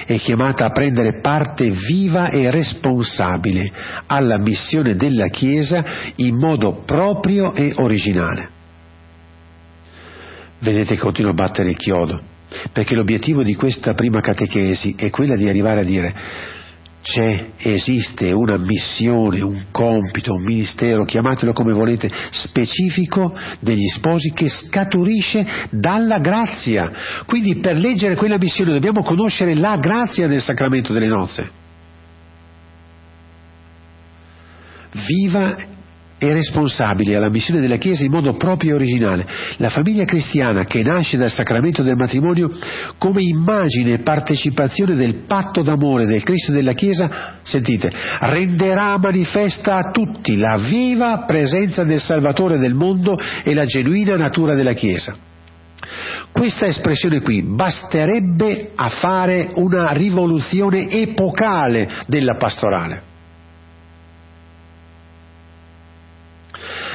è 0.06 0.18
chiamata 0.18 0.66
a 0.66 0.72
prendere 0.72 1.22
parte 1.22 1.72
viva 1.72 2.28
e 2.28 2.52
responsabile 2.52 3.72
alla 4.06 4.38
missione 4.38 4.96
della 4.96 5.28
Chiesa 5.28 5.82
in 6.18 6.36
modo 6.38 6.84
proprio 6.84 7.54
e 7.54 7.72
originale. 7.78 8.50
Vedete 10.64 10.96
che 10.96 11.02
continua 11.02 11.32
a 11.32 11.36
battere 11.36 11.70
il 11.70 11.78
chiodo 11.78 12.32
perché 12.72 12.96
l'obiettivo 12.96 13.44
di 13.44 13.56
questa 13.56 13.94
prima 13.94 14.20
catechesi 14.22 14.96
è 14.98 15.10
quella 15.10 15.36
di 15.36 15.48
arrivare 15.48 15.82
a 15.82 15.84
dire 15.84 16.14
c'è, 17.04 17.48
esiste 17.58 18.32
una 18.32 18.56
missione, 18.56 19.42
un 19.42 19.66
compito, 19.72 20.34
un 20.34 20.42
ministero, 20.42 21.04
chiamatelo 21.04 21.52
come 21.52 21.74
volete, 21.74 22.10
specifico 22.32 23.38
degli 23.60 23.90
sposi 23.90 24.32
che 24.32 24.48
scaturisce 24.48 25.46
dalla 25.70 26.20
grazia. 26.20 26.90
Quindi 27.26 27.60
per 27.60 27.76
leggere 27.76 28.16
quella 28.16 28.38
missione 28.38 28.72
dobbiamo 28.72 29.04
conoscere 29.04 29.54
la 29.54 29.76
grazia 29.76 30.28
del 30.28 30.42
sacramento 30.42 30.94
delle 30.94 31.08
nozze. 31.08 31.52
Viva 35.06 35.72
e 36.24 36.32
responsabili 36.32 37.14
alla 37.14 37.30
missione 37.30 37.60
della 37.60 37.76
Chiesa 37.76 38.06
in 38.06 38.12
modo 38.12 38.36
proprio 38.36 38.72
e 38.72 38.76
originale. 38.76 39.28
La 39.58 39.70
famiglia 39.70 40.06
cristiana 40.06 40.64
che 40.64 40.82
nasce 40.82 41.18
dal 41.18 41.30
sacramento 41.30 41.84
del 41.84 41.98
matrimonio 41.98 42.50
come 42.98 43.22
immagine 43.22 43.94
e 43.94 44.00
partecipazione 44.00 44.96
del 44.96 45.24
patto 45.28 45.62
d'amore 45.62 46.06
del 46.06 46.24
Cristo 46.24 46.52
e 46.52 46.56
della 46.56 46.72
Chiesa, 46.72 47.40
sentite, 47.42 47.92
renderà 48.22 48.98
manifesta 48.98 49.76
a 49.76 49.92
tutti 49.92 50.38
la 50.38 50.58
viva 50.58 51.26
presenza 51.28 51.84
del 51.84 52.00
Salvatore 52.00 52.58
del 52.58 52.74
mondo 52.74 53.20
e 53.44 53.54
la 53.54 53.66
genuina 53.66 54.16
natura 54.16 54.56
della 54.56 54.74
Chiesa. 54.74 55.18
Questa 56.32 56.66
espressione 56.66 57.22
qui 57.22 57.44
basterebbe 57.44 58.72
a 58.74 58.88
fare 58.88 59.52
una 59.56 59.92
rivoluzione 59.92 60.90
epocale 60.90 61.90
della 62.08 62.38
pastorale. 62.38 63.12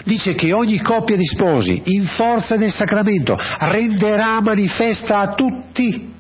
Dice 0.09 0.35
che 0.35 0.53
ogni 0.53 0.79
coppia 0.79 1.16
di 1.16 1.27
sposi, 1.27 1.83
in 1.85 2.07
forza 2.07 2.57
del 2.57 2.73
sacramento, 2.73 3.37
renderà 3.38 4.40
manifesta 4.40 5.18
a 5.18 5.35
tutti 5.35 6.11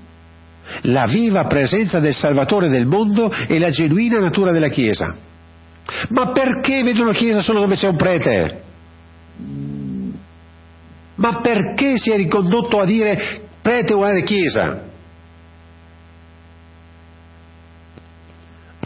la 0.82 1.06
viva 1.06 1.46
presenza 1.46 1.98
del 1.98 2.14
Salvatore 2.14 2.68
del 2.68 2.84
mondo 2.84 3.32
e 3.32 3.58
la 3.58 3.70
genuina 3.70 4.18
natura 4.18 4.52
della 4.52 4.68
Chiesa. 4.68 5.16
Ma 6.10 6.32
perché 6.32 6.82
vedo 6.82 7.02
una 7.02 7.12
Chiesa 7.12 7.40
solo 7.40 7.60
dove 7.60 7.76
c'è 7.76 7.88
un 7.88 7.96
prete? 7.96 8.62
Ma 11.14 11.40
perché 11.40 11.96
si 11.96 12.10
è 12.10 12.16
ricondotto 12.16 12.78
a 12.78 12.84
dire 12.84 13.40
prete 13.62 13.94
uguale 13.94 14.22
Chiesa? 14.22 14.87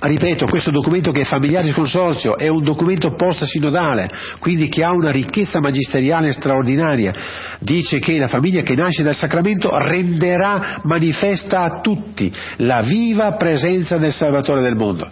Ripeto, 0.04 0.46
questo 0.46 0.72
documento 0.72 1.12
che 1.12 1.20
è 1.20 1.24
familiare 1.24 1.66
di 1.66 1.72
consorzio 1.72 2.36
è 2.36 2.48
un 2.48 2.64
documento 2.64 3.14
post-sinodale, 3.14 4.10
quindi 4.40 4.68
che 4.68 4.82
ha 4.82 4.90
una 4.90 5.12
ricchezza 5.12 5.60
magisteriale 5.60 6.32
straordinaria. 6.32 7.14
Dice 7.60 8.00
che 8.00 8.18
la 8.18 8.26
famiglia 8.26 8.62
che 8.62 8.74
nasce 8.74 9.04
dal 9.04 9.14
sacramento 9.14 9.70
renderà 9.78 10.80
manifesta 10.82 11.62
a 11.62 11.80
tutti 11.80 12.34
la 12.56 12.82
viva 12.82 13.34
presenza 13.34 13.96
del 13.96 14.12
Salvatore 14.12 14.60
del 14.60 14.74
mondo. 14.74 15.08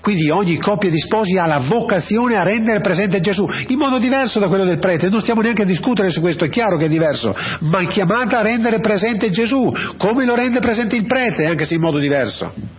Quindi 0.00 0.30
ogni 0.30 0.58
coppia 0.58 0.90
di 0.90 1.00
sposi 1.00 1.36
ha 1.36 1.46
la 1.46 1.58
vocazione 1.58 2.36
a 2.36 2.44
rendere 2.44 2.80
presente 2.80 3.20
Gesù, 3.20 3.44
in 3.66 3.78
modo 3.78 3.98
diverso 3.98 4.38
da 4.38 4.46
quello 4.46 4.64
del 4.64 4.78
prete, 4.78 5.08
non 5.08 5.20
stiamo 5.20 5.40
neanche 5.40 5.62
a 5.62 5.66
discutere 5.66 6.08
su 6.08 6.20
questo, 6.20 6.44
è 6.44 6.48
chiaro 6.48 6.78
che 6.78 6.84
è 6.84 6.88
diverso, 6.88 7.34
ma 7.62 7.80
è 7.80 7.86
chiamata 7.88 8.38
a 8.38 8.42
rendere 8.42 8.78
presente 8.78 9.30
Gesù, 9.30 9.74
come 9.96 10.24
lo 10.24 10.36
rende 10.36 10.60
presente 10.60 10.94
il 10.94 11.06
prete, 11.06 11.46
anche 11.46 11.64
se 11.64 11.74
in 11.74 11.80
modo 11.80 11.98
diverso 11.98 12.78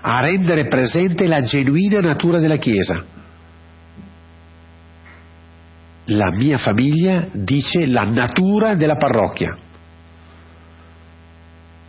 a 0.00 0.20
rendere 0.20 0.66
presente 0.66 1.26
la 1.26 1.40
genuina 1.42 2.00
natura 2.00 2.38
della 2.38 2.56
Chiesa. 2.56 3.04
La 6.06 6.30
mia 6.32 6.56
famiglia 6.56 7.28
dice 7.32 7.86
la 7.86 8.04
natura 8.04 8.74
della 8.74 8.96
parrocchia. 8.96 9.56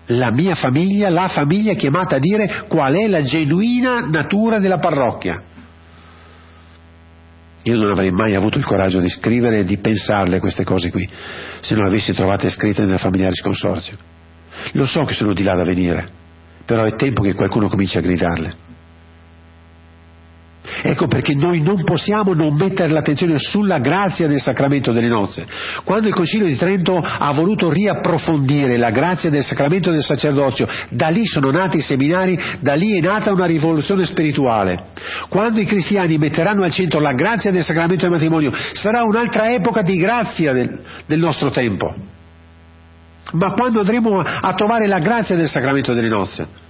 La 0.08 0.32
mia 0.32 0.56
famiglia, 0.56 1.10
la 1.10 1.28
famiglia 1.28 1.72
è 1.72 1.76
chiamata 1.76 2.16
a 2.16 2.20
dire 2.20 2.66
qual 2.68 2.96
è 2.96 3.08
la 3.08 3.22
genuina 3.22 4.00
natura 4.00 4.60
della 4.60 4.80
parrocchia. 4.80 5.44
Io 7.64 7.76
non 7.76 7.92
avrei 7.92 8.10
mai 8.12 8.36
avuto 8.36 8.58
il 8.58 8.66
coraggio 8.66 9.00
di 9.00 9.10
scrivere 9.10 9.60
e 9.60 9.66
di 9.66 9.78
pensarle 9.78 10.40
queste 10.40 10.64
cose 10.64 10.90
qui, 10.90 11.08
se 11.62 11.76
non 11.76 11.84
le 11.84 11.90
avessi 11.90 12.14
trovate 12.14 12.50
scritte 12.50 12.84
nella 12.84 12.98
familiare 12.98 13.36
consorzio. 13.42 13.98
Lo 14.72 14.86
so 14.86 15.04
che 15.04 15.14
sono 15.14 15.34
di 15.34 15.44
là 15.44 15.56
da 15.56 15.64
venire, 15.64 16.10
però 16.70 16.84
è 16.84 16.94
tempo 16.94 17.24
che 17.24 17.34
qualcuno 17.34 17.68
cominci 17.68 17.98
a 17.98 18.02
gridarle. 18.02 18.54
Ecco 20.84 21.08
perché 21.08 21.34
noi 21.34 21.62
non 21.62 21.84
possiamo 21.84 22.36
non 22.36 22.56
mettere 22.56 22.92
l'attenzione 22.92 23.40
sulla 23.40 23.80
grazia 23.80 24.28
del 24.28 24.40
sacramento 24.40 24.92
delle 24.92 25.08
nozze. 25.08 25.48
Quando 25.84 26.08
il 26.08 26.14
Concilio 26.14 26.46
di 26.46 26.56
Trento 26.56 26.96
ha 26.96 27.32
voluto 27.34 27.72
riapprofondire 27.72 28.78
la 28.78 28.92
grazia 28.92 29.32
del 29.32 29.44
sacramento 29.44 29.90
del 29.90 30.04
sacerdozio, 30.04 30.68
da 30.90 31.08
lì 31.08 31.26
sono 31.26 31.50
nati 31.50 31.78
i 31.78 31.82
seminari, 31.82 32.40
da 32.60 32.76
lì 32.76 32.96
è 32.96 33.02
nata 33.02 33.32
una 33.32 33.48
rivoluzione 33.48 34.06
spirituale. 34.06 34.90
Quando 35.28 35.60
i 35.60 35.66
cristiani 35.66 36.20
metteranno 36.20 36.64
al 36.64 36.72
centro 36.72 37.00
la 37.00 37.14
grazia 37.14 37.50
del 37.50 37.64
sacramento 37.64 38.04
del 38.04 38.12
matrimonio, 38.12 38.52
sarà 38.74 39.02
un'altra 39.02 39.52
epoca 39.52 39.82
di 39.82 39.98
grazia 39.98 40.54
del, 40.54 40.82
del 41.08 41.20
nostro 41.20 41.50
tempo 41.50 42.18
ma 43.34 43.52
quando 43.54 43.80
andremo 43.80 44.20
a 44.20 44.54
trovare 44.54 44.88
la 44.88 45.00
grazia 45.00 45.36
del 45.36 45.50
sacramento 45.50 45.94
delle 45.94 46.10
nozze. 46.10 46.68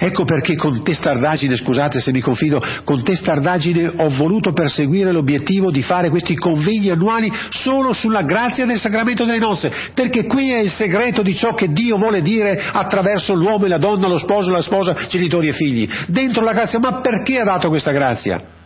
Ecco 0.00 0.24
perché 0.24 0.54
con 0.54 0.82
testardaggine, 0.82 1.56
scusate 1.56 2.00
se 2.00 2.12
mi 2.12 2.20
confido, 2.20 2.62
con 2.84 3.02
testardaggine 3.02 3.92
ho 3.96 4.08
voluto 4.10 4.52
perseguire 4.52 5.10
l'obiettivo 5.10 5.70
di 5.70 5.82
fare 5.82 6.10
questi 6.10 6.36
convegni 6.36 6.90
annuali 6.90 7.32
solo 7.50 7.92
sulla 7.92 8.22
grazia 8.22 8.66
del 8.66 8.78
sacramento 8.78 9.24
delle 9.24 9.38
nozze, 9.38 9.72
perché 9.94 10.26
qui 10.26 10.52
è 10.52 10.58
il 10.58 10.70
segreto 10.70 11.22
di 11.22 11.34
ciò 11.34 11.54
che 11.54 11.72
Dio 11.72 11.96
vuole 11.96 12.22
dire 12.22 12.62
attraverso 12.70 13.34
l'uomo 13.34 13.64
e 13.64 13.68
la 13.68 13.78
donna, 13.78 14.08
lo 14.08 14.18
sposo, 14.18 14.52
la 14.52 14.60
sposa, 14.60 14.94
genitori 15.08 15.48
e 15.48 15.52
figli. 15.52 15.88
Dentro 16.06 16.44
la 16.44 16.52
grazia, 16.52 16.78
ma 16.78 17.00
perché 17.00 17.40
ha 17.40 17.44
dato 17.44 17.68
questa 17.68 17.90
grazia? 17.90 18.56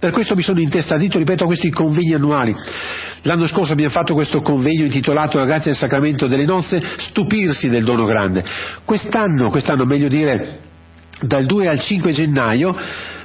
Per 0.00 0.12
questo 0.12 0.34
mi 0.34 0.40
sono 0.40 0.60
intestadito, 0.60 1.18
ripeto, 1.18 1.44
a 1.44 1.46
questi 1.46 1.68
convegni 1.68 2.14
annuali. 2.14 2.54
L'anno 3.22 3.46
scorso 3.46 3.72
abbiamo 3.72 3.92
fatto 3.92 4.14
questo 4.14 4.40
convegno 4.40 4.84
intitolato 4.84 5.36
La 5.36 5.44
grazia 5.44 5.72
del 5.72 5.78
sacramento 5.78 6.26
delle 6.26 6.46
nozze, 6.46 6.80
stupirsi 6.96 7.68
del 7.68 7.84
dono 7.84 8.06
grande. 8.06 8.42
Quest'anno, 8.86 9.50
quest'anno 9.50 9.84
meglio 9.84 10.08
dire 10.08 10.68
dal 11.20 11.44
2 11.44 11.68
al 11.68 11.80
5 11.80 12.12
gennaio, 12.12 12.74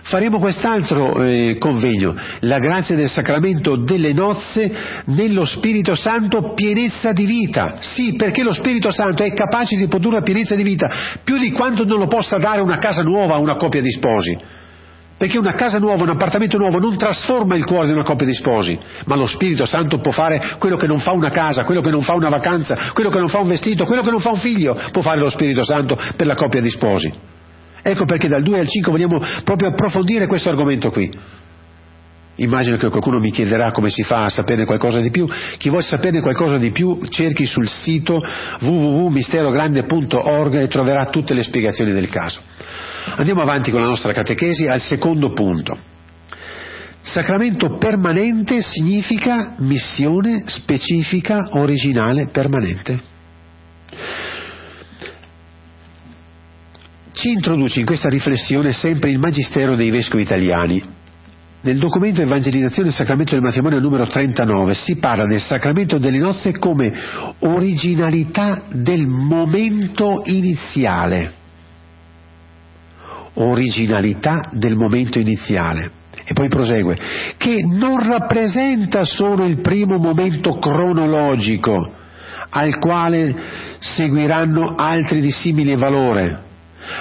faremo 0.01 0.37
quest'altro 0.39 1.23
eh, 1.23 1.55
convegno, 1.57 2.13
la 2.41 2.57
grazia 2.57 2.97
del 2.97 3.09
sacramento 3.09 3.77
delle 3.77 4.11
nozze 4.11 4.69
nello 5.05 5.45
Spirito 5.45 5.95
Santo 5.95 6.53
pienezza 6.53 7.13
di 7.13 7.25
vita. 7.25 7.77
Sì, 7.79 8.15
perché 8.17 8.43
lo 8.43 8.51
Spirito 8.51 8.89
Santo 8.89 9.23
è 9.23 9.33
capace 9.33 9.77
di 9.77 9.87
produrre 9.87 10.23
pienezza 10.23 10.55
di 10.55 10.63
vita, 10.63 10.89
più 11.23 11.37
di 11.37 11.51
quanto 11.51 11.85
non 11.85 11.99
lo 11.99 12.07
possa 12.07 12.35
dare 12.35 12.59
una 12.59 12.79
casa 12.79 13.01
nuova 13.01 13.35
a 13.35 13.39
una 13.39 13.55
coppia 13.55 13.81
di 13.81 13.91
sposi. 13.91 14.63
Perché 15.17 15.37
una 15.37 15.53
casa 15.53 15.79
nuova, 15.79 16.03
un 16.03 16.09
appartamento 16.09 16.57
nuovo 16.57 16.77
non 16.77 16.97
trasforma 16.97 17.55
il 17.55 17.63
cuore 17.63 17.87
di 17.87 17.93
una 17.93 18.03
coppia 18.03 18.25
di 18.25 18.33
sposi, 18.33 18.77
ma 19.05 19.15
lo 19.15 19.25
Spirito 19.25 19.63
Santo 19.63 19.99
può 19.99 20.11
fare 20.11 20.57
quello 20.59 20.75
che 20.75 20.87
non 20.87 20.99
fa 20.99 21.13
una 21.13 21.29
casa, 21.29 21.63
quello 21.63 21.79
che 21.79 21.89
non 21.89 22.01
fa 22.01 22.13
una 22.15 22.27
vacanza, 22.27 22.91
quello 22.93 23.09
che 23.09 23.19
non 23.19 23.29
fa 23.29 23.39
un 23.39 23.47
vestito, 23.47 23.85
quello 23.85 24.01
che 24.01 24.11
non 24.11 24.19
fa 24.19 24.31
un 24.31 24.39
figlio, 24.39 24.77
può 24.91 25.01
fare 25.01 25.21
lo 25.21 25.29
Spirito 25.29 25.63
Santo 25.63 25.97
per 26.17 26.27
la 26.27 26.35
coppia 26.35 26.59
di 26.59 26.69
sposi. 26.69 27.13
Ecco 27.81 28.03
perché 28.03 28.27
dal 28.27 28.41
2 28.41 28.59
al 28.59 28.67
5 28.67 28.91
vogliamo 28.91 29.21
proprio 29.45 29.69
approfondire 29.69 30.27
questo 30.27 30.49
argomento 30.49 30.91
qui. 30.91 31.09
Immagino 32.37 32.75
che 32.75 32.89
qualcuno 32.89 33.19
mi 33.19 33.31
chiederà 33.31 33.71
come 33.71 33.89
si 33.89 34.03
fa 34.03 34.25
a 34.25 34.29
saperne 34.29 34.65
qualcosa 34.65 34.99
di 34.99 35.09
più. 35.11 35.25
Chi 35.57 35.69
vuole 35.69 35.85
saperne 35.85 36.19
qualcosa 36.19 36.57
di 36.57 36.71
più 36.71 36.99
cerchi 37.07 37.45
sul 37.45 37.69
sito 37.69 38.19
www.misterogrande.org 38.59 40.55
e 40.55 40.67
troverà 40.67 41.05
tutte 41.05 41.33
le 41.33 41.43
spiegazioni 41.43 41.93
del 41.93 42.09
caso. 42.09 42.41
Andiamo 43.17 43.41
avanti 43.41 43.71
con 43.71 43.81
la 43.81 43.87
nostra 43.87 44.13
catechesi 44.13 44.65
al 44.67 44.81
secondo 44.81 45.31
punto. 45.33 45.93
Sacramento 47.01 47.77
permanente 47.77 48.61
significa 48.61 49.53
missione 49.59 50.43
specifica, 50.47 51.49
originale, 51.51 52.29
permanente. 52.31 52.99
Ci 57.11 57.29
introduce 57.29 57.79
in 57.79 57.85
questa 57.85 58.09
riflessione 58.09 58.73
sempre 58.73 59.11
il 59.11 59.19
Magistero 59.19 59.75
dei 59.75 59.91
Vescovi 59.91 60.23
Italiani. 60.23 60.83
Nel 61.61 61.77
documento 61.77 62.21
Evangelizzazione 62.21 62.89
del 62.89 62.97
Sacramento 62.97 63.33
del 63.33 63.43
Matrimonio 63.43 63.79
numero 63.79 64.07
39 64.07 64.73
si 64.73 64.97
parla 64.97 65.25
del 65.25 65.41
Sacramento 65.41 65.97
delle 65.97 66.17
nozze 66.17 66.57
come 66.57 66.91
originalità 67.39 68.63
del 68.71 69.05
momento 69.05 70.21
iniziale 70.25 71.43
originalità 73.35 74.49
del 74.51 74.75
momento 74.75 75.19
iniziale. 75.19 76.03
E 76.27 76.33
poi 76.33 76.49
prosegue, 76.49 76.97
che 77.37 77.61
non 77.63 77.99
rappresenta 77.99 79.03
solo 79.03 79.45
il 79.45 79.61
primo 79.61 79.97
momento 79.97 80.57
cronologico 80.57 82.03
al 82.49 82.79
quale 82.79 83.35
seguiranno 83.79 84.73
altri 84.75 85.19
di 85.19 85.29
simile 85.29 85.75
valore, 85.75 86.43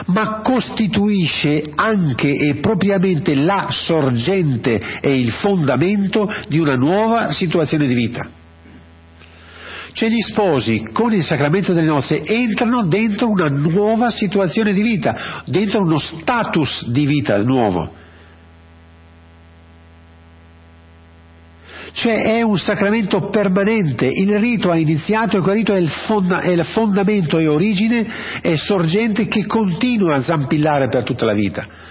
ma 0.06 0.40
costituisce 0.42 1.70
anche 1.74 2.34
e 2.34 2.56
propriamente 2.56 3.34
la 3.34 3.68
sorgente 3.70 4.98
e 5.00 5.18
il 5.18 5.30
fondamento 5.30 6.30
di 6.48 6.58
una 6.58 6.74
nuova 6.74 7.32
situazione 7.32 7.86
di 7.86 7.94
vita. 7.94 8.28
Cioè 9.94 10.08
gli 10.08 10.20
sposi 10.22 10.88
con 10.92 11.12
il 11.12 11.22
sacramento 11.22 11.72
delle 11.72 11.86
nozze 11.86 12.24
entrano 12.24 12.84
dentro 12.88 13.30
una 13.30 13.46
nuova 13.46 14.10
situazione 14.10 14.72
di 14.72 14.82
vita, 14.82 15.42
dentro 15.46 15.80
uno 15.80 15.98
status 15.98 16.88
di 16.88 17.06
vita 17.06 17.40
nuovo. 17.40 18.02
Cioè 21.92 22.22
è 22.22 22.42
un 22.42 22.58
sacramento 22.58 23.28
permanente, 23.28 24.06
il 24.06 24.36
rito 24.36 24.72
ha 24.72 24.76
iniziato 24.76 25.38
e 25.38 25.40
quel 25.42 25.54
rito 25.54 25.72
è 25.72 25.78
il, 25.78 25.88
fonda, 25.88 26.40
è 26.40 26.50
il 26.50 26.64
fondamento 26.64 27.38
e 27.38 27.46
origine 27.46 28.40
e 28.42 28.56
sorgente 28.56 29.28
che 29.28 29.46
continua 29.46 30.16
a 30.16 30.22
zampillare 30.22 30.88
per 30.88 31.04
tutta 31.04 31.24
la 31.24 31.34
vita. 31.34 31.83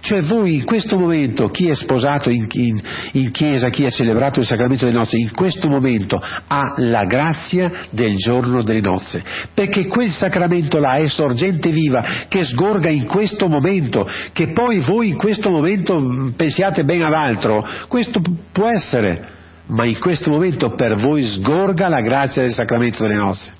Cioè 0.00 0.22
voi 0.22 0.54
in 0.54 0.64
questo 0.64 0.98
momento, 0.98 1.48
chi 1.50 1.68
è 1.68 1.74
sposato 1.74 2.30
in, 2.30 2.46
in, 2.52 2.80
in, 3.12 3.30
chiesa, 3.30 3.68
chi 3.68 3.84
ha 3.84 3.90
celebrato 3.90 4.40
il 4.40 4.46
sacramento 4.46 4.86
delle 4.86 4.96
nozze, 4.96 5.18
in 5.18 5.30
questo 5.34 5.68
momento 5.68 6.18
ha 6.18 6.74
la 6.76 7.04
grazia 7.04 7.70
del 7.90 8.16
giorno 8.16 8.62
delle 8.62 8.80
nozze, 8.80 9.22
perché 9.52 9.86
quel 9.86 10.10
sacramento 10.10 10.78
là 10.78 10.96
è 10.96 11.06
sorgente 11.06 11.70
viva 11.70 12.24
che 12.28 12.44
sgorga 12.44 12.88
in 12.88 13.06
questo 13.06 13.46
momento, 13.48 14.08
che 14.32 14.52
poi 14.52 14.78
voi 14.80 15.08
in 15.08 15.16
questo 15.16 15.50
momento 15.50 15.98
mm, 15.98 16.30
pensiate 16.30 16.84
ben 16.84 17.02
ad 17.02 17.12
altro, 17.12 17.66
questo 17.86 18.22
può 18.52 18.68
essere, 18.68 19.38
ma 19.66 19.84
in 19.84 19.98
questo 20.00 20.30
momento 20.30 20.70
per 20.74 20.96
voi 20.96 21.22
sgorga 21.22 21.88
la 21.88 22.00
grazia 22.00 22.42
del 22.42 22.52
sacramento 22.52 23.02
delle 23.02 23.16
nozze, 23.16 23.52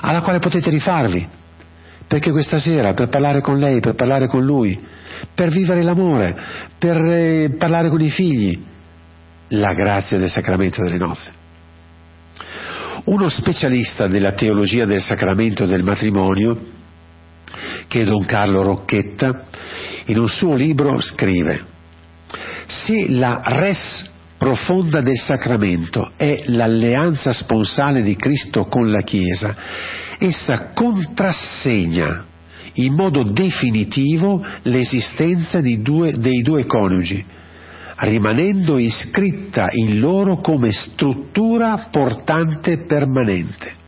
alla 0.00 0.22
quale 0.22 0.38
potete 0.38 0.70
rifarvi 0.70 1.44
perché 2.06 2.30
questa 2.30 2.58
sera, 2.58 2.94
per 2.94 3.08
parlare 3.08 3.40
con 3.40 3.58
lei, 3.58 3.80
per 3.80 3.94
parlare 3.94 4.26
con 4.28 4.44
lui, 4.44 4.78
per 5.34 5.50
vivere 5.50 5.82
l'amore, 5.82 6.36
per 6.78 6.96
eh, 7.04 7.54
parlare 7.58 7.88
con 7.88 8.00
i 8.00 8.10
figli, 8.10 8.58
la 9.48 9.72
grazia 9.72 10.18
del 10.18 10.30
sacramento 10.30 10.82
delle 10.82 10.98
nozze. 10.98 11.32
Uno 13.04 13.28
specialista 13.28 14.08
della 14.08 14.32
teologia 14.32 14.84
del 14.84 15.00
sacramento 15.00 15.66
del 15.66 15.82
matrimonio, 15.82 16.74
che 17.86 18.02
è 18.02 18.04
Don 18.04 18.24
Carlo 18.24 18.62
Rocchetta, 18.62 19.46
in 20.06 20.18
un 20.18 20.28
suo 20.28 20.54
libro 20.54 21.00
scrive 21.00 21.74
se 22.66 23.06
la 23.10 23.40
res 23.44 24.10
profonda 24.36 25.00
del 25.00 25.18
sacramento 25.18 26.12
è 26.16 26.42
l'alleanza 26.46 27.32
sponsale 27.32 28.02
di 28.02 28.16
Cristo 28.16 28.66
con 28.66 28.90
la 28.90 29.00
Chiesa, 29.02 29.56
essa 30.18 30.72
contrassegna 30.74 32.24
in 32.74 32.94
modo 32.94 33.30
definitivo 33.32 34.44
l'esistenza 34.62 35.60
due, 35.60 36.12
dei 36.12 36.42
due 36.42 36.66
coniugi, 36.66 37.24
rimanendo 37.98 38.78
iscritta 38.78 39.68
in 39.70 39.98
loro 39.98 40.40
come 40.40 40.72
struttura 40.72 41.88
portante 41.90 42.84
permanente. 42.84 43.84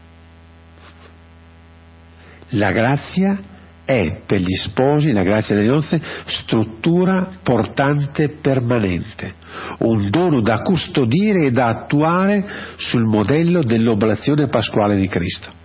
La 2.52 2.72
grazia 2.72 3.38
è 3.84 4.22
per 4.26 4.40
gli 4.40 4.54
sposi, 4.54 5.12
la 5.12 5.22
grazia 5.22 5.54
delle 5.54 5.68
nozze, 5.68 6.00
struttura 6.24 7.28
portante 7.42 8.36
permanente, 8.40 9.34
un 9.80 10.08
dono 10.08 10.40
da 10.40 10.60
custodire 10.60 11.46
e 11.46 11.50
da 11.50 11.68
attuare 11.68 12.46
sul 12.76 13.04
modello 13.04 13.62
dell'oblazione 13.62 14.48
pasquale 14.48 14.96
di 14.96 15.08
Cristo. 15.08 15.57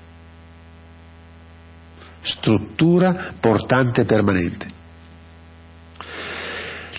Struttura 2.23 3.33
portante 3.39 4.05
permanente. 4.05 4.81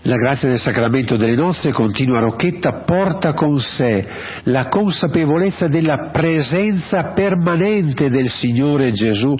La 0.07 0.16
grazia 0.16 0.51
del 0.51 0.59
sacramento 0.59 1.16
delle 1.16 1.35
nozze, 1.35 1.72
continua 1.72 2.20
Rocchetta, 2.20 2.83
porta 2.85 3.33
con 3.33 3.59
sé 3.59 4.07
la 4.43 4.68
consapevolezza 4.68 5.66
della 5.66 6.11
presenza 6.12 7.14
permanente 7.14 8.11
del 8.11 8.29
Signore 8.29 8.93
Gesù 8.93 9.35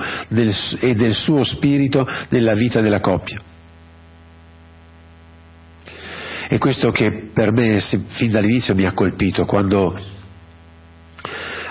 e 0.81 0.95
del 0.95 1.13
suo 1.13 1.45
Spirito 1.45 2.07
nella 2.31 2.55
vita 2.55 2.81
della 2.81 3.01
coppia. 3.01 3.39
E 6.49 6.57
questo 6.57 6.91
che 6.91 7.31
per 7.35 7.53
me 7.53 7.81
fin 7.81 8.31
dall'inizio 8.31 8.75
mi 8.75 8.87
ha 8.87 8.93
colpito, 8.93 9.45
quando 9.45 9.99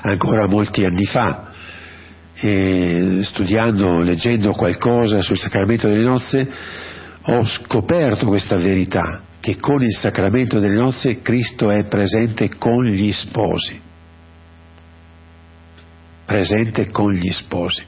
ancora 0.01 0.47
molti 0.47 0.86
anni 0.86 1.05
fa, 1.05 1.53
eh, 2.46 3.20
studiando, 3.22 4.02
leggendo 4.02 4.52
qualcosa 4.52 5.22
sul 5.22 5.38
sacramento 5.38 5.88
delle 5.88 6.04
nozze, 6.04 6.46
ho 7.22 7.46
scoperto 7.46 8.26
questa 8.26 8.58
verità, 8.58 9.22
che 9.39 9.56
con 9.56 9.82
il 9.82 9.96
sacramento 9.96 10.60
delle 10.60 10.76
nozze 10.76 11.22
Cristo 11.22 11.70
è 11.70 11.86
presente 11.86 12.50
con 12.58 12.84
gli 12.84 13.14
sposi, 13.14 13.80
presente 16.26 16.91
con 16.91 17.14
gli 17.14 17.32
sposi. 17.32 17.86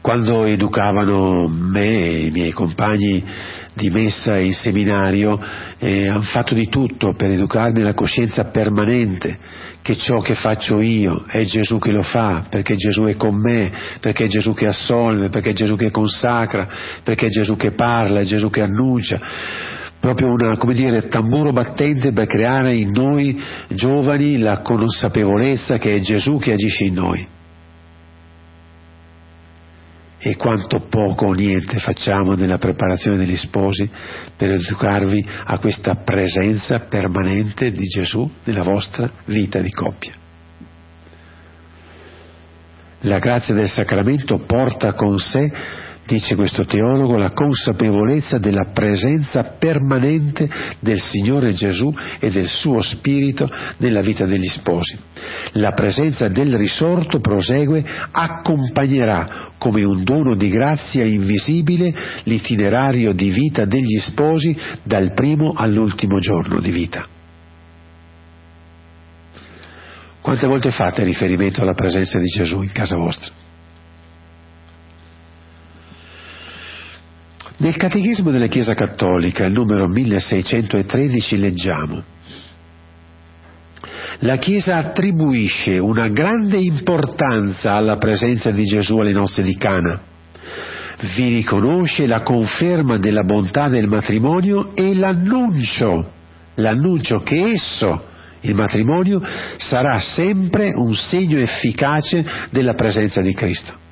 Quando 0.00 0.44
educavano 0.44 1.46
me 1.46 1.88
e 1.88 2.26
i 2.26 2.30
miei 2.30 2.52
compagni 2.52 3.22
di 3.76 3.90
messa 3.90 4.38
in 4.38 4.54
seminario 4.54 5.38
eh, 5.78 6.08
hanno 6.08 6.22
fatto 6.22 6.54
di 6.54 6.66
tutto 6.68 7.12
per 7.14 7.30
educarmi 7.30 7.82
alla 7.82 7.92
coscienza 7.92 8.44
permanente 8.46 9.38
che 9.82 9.96
ciò 9.98 10.16
che 10.20 10.34
faccio 10.34 10.80
io 10.80 11.24
è 11.28 11.44
Gesù 11.44 11.78
che 11.78 11.90
lo 11.90 12.02
fa, 12.02 12.46
perché 12.48 12.74
Gesù 12.74 13.02
è 13.02 13.16
con 13.16 13.38
me, 13.38 13.70
perché 14.00 14.24
è 14.24 14.28
Gesù 14.28 14.54
che 14.54 14.66
assolve, 14.66 15.28
perché 15.28 15.50
è 15.50 15.52
Gesù 15.52 15.76
che 15.76 15.90
consacra, 15.90 16.66
perché 17.04 17.26
è 17.26 17.28
Gesù 17.28 17.56
che 17.56 17.72
parla, 17.72 18.20
è 18.20 18.24
Gesù 18.24 18.48
che 18.48 18.62
annuncia. 18.62 19.20
Proprio 20.00 20.28
una, 20.28 20.56
come 20.56 20.74
dire, 20.74 21.06
tamburo 21.08 21.52
battente 21.52 22.12
per 22.12 22.26
creare 22.26 22.74
in 22.74 22.90
noi 22.90 23.40
giovani 23.68 24.38
la 24.38 24.60
consapevolezza 24.62 25.76
che 25.76 25.96
è 25.96 26.00
Gesù 26.00 26.38
che 26.38 26.52
agisce 26.52 26.84
in 26.84 26.94
noi 26.94 27.34
e 30.18 30.34
quanto 30.36 30.80
poco 30.88 31.26
o 31.26 31.32
niente 31.32 31.78
facciamo 31.78 32.34
nella 32.34 32.58
preparazione 32.58 33.18
degli 33.18 33.36
sposi 33.36 33.88
per 34.36 34.52
educarvi 34.52 35.24
a 35.44 35.58
questa 35.58 35.96
presenza 35.96 36.80
permanente 36.80 37.70
di 37.70 37.84
Gesù 37.84 38.28
nella 38.44 38.62
vostra 38.62 39.10
vita 39.26 39.60
di 39.60 39.70
coppia. 39.70 40.14
La 43.00 43.18
grazia 43.18 43.54
del 43.54 43.68
sacramento 43.68 44.38
porta 44.38 44.94
con 44.94 45.18
sé 45.18 45.52
dice 46.06 46.34
questo 46.36 46.64
teologo, 46.64 47.18
la 47.18 47.32
consapevolezza 47.32 48.38
della 48.38 48.70
presenza 48.72 49.56
permanente 49.58 50.48
del 50.80 51.00
Signore 51.00 51.52
Gesù 51.52 51.92
e 52.18 52.30
del 52.30 52.46
suo 52.46 52.80
Spirito 52.80 53.48
nella 53.78 54.00
vita 54.00 54.24
degli 54.24 54.48
sposi. 54.48 54.96
La 55.52 55.72
presenza 55.72 56.28
del 56.28 56.56
risorto, 56.56 57.20
prosegue, 57.20 57.84
accompagnerà 58.10 59.50
come 59.58 59.84
un 59.84 60.02
dono 60.04 60.36
di 60.36 60.48
grazia 60.48 61.04
invisibile 61.04 61.92
l'itinerario 62.24 63.12
di 63.12 63.30
vita 63.30 63.64
degli 63.64 63.98
sposi 63.98 64.56
dal 64.82 65.12
primo 65.12 65.52
all'ultimo 65.54 66.18
giorno 66.20 66.60
di 66.60 66.70
vita. 66.70 67.06
Quante 70.20 70.46
volte 70.48 70.70
fate 70.72 71.04
riferimento 71.04 71.62
alla 71.62 71.74
presenza 71.74 72.18
di 72.18 72.26
Gesù 72.26 72.62
in 72.62 72.72
casa 72.72 72.96
vostra? 72.96 73.45
Nel 77.58 77.76
Catechismo 77.76 78.30
della 78.30 78.48
Chiesa 78.48 78.74
Cattolica, 78.74 79.48
numero 79.48 79.88
1613, 79.88 81.38
leggiamo 81.38 82.02
la 84.20 84.36
Chiesa 84.36 84.76
attribuisce 84.76 85.78
una 85.78 86.08
grande 86.08 86.58
importanza 86.58 87.72
alla 87.72 87.96
presenza 87.96 88.50
di 88.50 88.62
Gesù 88.62 88.98
alle 88.98 89.12
nozze 89.12 89.42
di 89.42 89.56
Cana. 89.56 90.00
Vi 91.16 91.28
riconosce 91.28 92.06
la 92.06 92.22
conferma 92.22 92.96
della 92.96 93.24
bontà 93.24 93.68
del 93.68 93.86
matrimonio 93.86 94.74
e 94.74 94.94
l'annuncio, 94.94 96.12
l'annuncio 96.54 97.20
che 97.20 97.42
esso, 97.42 98.04
il 98.40 98.54
matrimonio, 98.54 99.20
sarà 99.58 100.00
sempre 100.00 100.72
un 100.74 100.94
segno 100.94 101.38
efficace 101.38 102.24
della 102.50 102.72
presenza 102.72 103.20
di 103.20 103.34
Cristo 103.34 103.84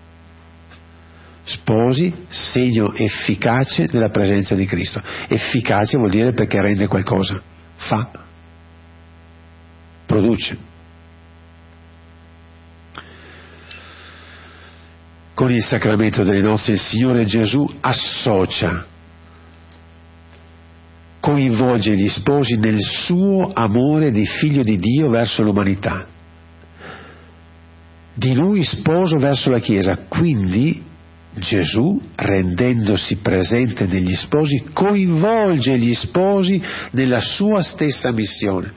sposi, 1.44 2.26
segno 2.28 2.94
efficace 2.94 3.86
della 3.86 4.08
presenza 4.08 4.54
di 4.54 4.66
Cristo. 4.66 5.02
Efficace 5.28 5.98
vuol 5.98 6.10
dire 6.10 6.32
perché 6.32 6.60
rende 6.60 6.86
qualcosa, 6.86 7.40
fa, 7.76 8.10
produce. 10.06 10.72
Con 15.34 15.50
il 15.52 15.62
sacramento 15.62 16.22
delle 16.22 16.42
nozze 16.42 16.72
il 16.72 16.78
Signore 16.78 17.24
Gesù 17.24 17.68
associa, 17.80 18.86
coinvolge 21.20 21.96
gli 21.96 22.08
sposi 22.08 22.56
nel 22.56 22.80
suo 22.80 23.50
amore 23.52 24.10
di 24.10 24.24
figlio 24.24 24.62
di 24.62 24.76
Dio 24.76 25.08
verso 25.08 25.42
l'umanità, 25.42 26.06
di 28.14 28.32
lui 28.32 28.62
sposo 28.62 29.18
verso 29.18 29.50
la 29.50 29.58
Chiesa, 29.58 30.04
quindi 30.06 30.92
Gesù, 31.36 32.00
rendendosi 32.14 33.16
presente 33.16 33.86
negli 33.86 34.14
sposi, 34.14 34.66
coinvolge 34.72 35.76
gli 35.78 35.94
sposi 35.94 36.62
nella 36.92 37.20
sua 37.20 37.62
stessa 37.62 38.12
missione. 38.12 38.72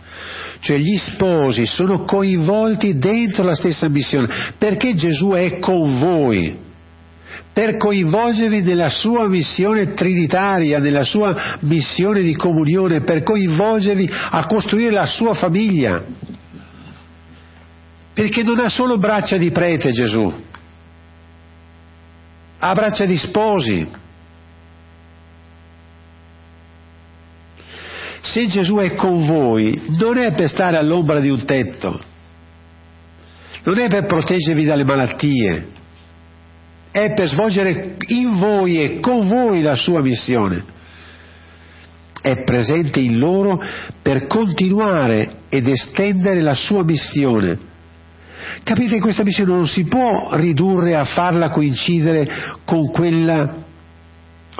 Cioè 0.59 0.77
gli 0.77 0.97
sposi 0.97 1.65
sono 1.65 2.03
coinvolti 2.03 2.97
dentro 2.97 3.43
la 3.43 3.53
stessa 3.53 3.87
missione, 3.89 4.27
perché 4.57 4.95
Gesù 4.95 5.29
è 5.29 5.59
con 5.59 5.99
voi, 5.99 6.65
per 7.53 7.77
coinvolgervi 7.77 8.61
nella 8.61 8.89
sua 8.89 9.27
missione 9.27 9.93
trinitaria, 9.93 10.79
nella 10.79 11.03
sua 11.03 11.57
missione 11.61 12.21
di 12.21 12.35
comunione, 12.35 13.01
per 13.01 13.23
coinvolgervi 13.23 14.09
a 14.11 14.45
costruire 14.45 14.91
la 14.91 15.05
sua 15.05 15.33
famiglia. 15.33 16.03
Perché 18.13 18.41
non 18.41 18.59
ha 18.59 18.69
solo 18.69 18.97
braccia 18.97 19.37
di 19.37 19.51
prete 19.51 19.91
Gesù, 19.91 20.33
ha 22.59 22.73
braccia 22.73 23.05
di 23.05 23.17
sposi. 23.17 23.87
Se 28.21 28.47
Gesù 28.47 28.77
è 28.77 28.93
con 28.95 29.25
voi, 29.25 29.85
non 29.99 30.17
è 30.17 30.33
per 30.33 30.49
stare 30.49 30.77
all'ombra 30.77 31.19
di 31.19 31.29
un 31.29 31.45
tetto, 31.45 31.99
non 33.63 33.79
è 33.79 33.87
per 33.87 34.05
proteggervi 34.05 34.65
dalle 34.65 34.83
malattie, 34.83 35.67
è 36.91 37.13
per 37.13 37.27
svolgere 37.27 37.95
in 38.07 38.37
voi 38.37 38.81
e 38.81 38.99
con 38.99 39.27
voi 39.27 39.61
la 39.61 39.75
sua 39.75 40.01
missione. 40.01 40.75
È 42.19 42.43
presente 42.43 42.99
in 42.99 43.17
loro 43.17 43.61
per 44.01 44.25
continuare 44.25 45.43
ed 45.49 45.67
estendere 45.67 46.41
la 46.41 46.53
sua 46.53 46.83
missione 46.83 47.75
Capite 48.63 48.95
che 48.95 49.01
questa 49.01 49.23
missione 49.23 49.53
non 49.53 49.67
si 49.67 49.85
può 49.85 50.35
ridurre 50.35 50.95
a 50.95 51.05
farla 51.05 51.49
coincidere 51.49 52.55
con 52.65 52.89
quella 52.91 53.55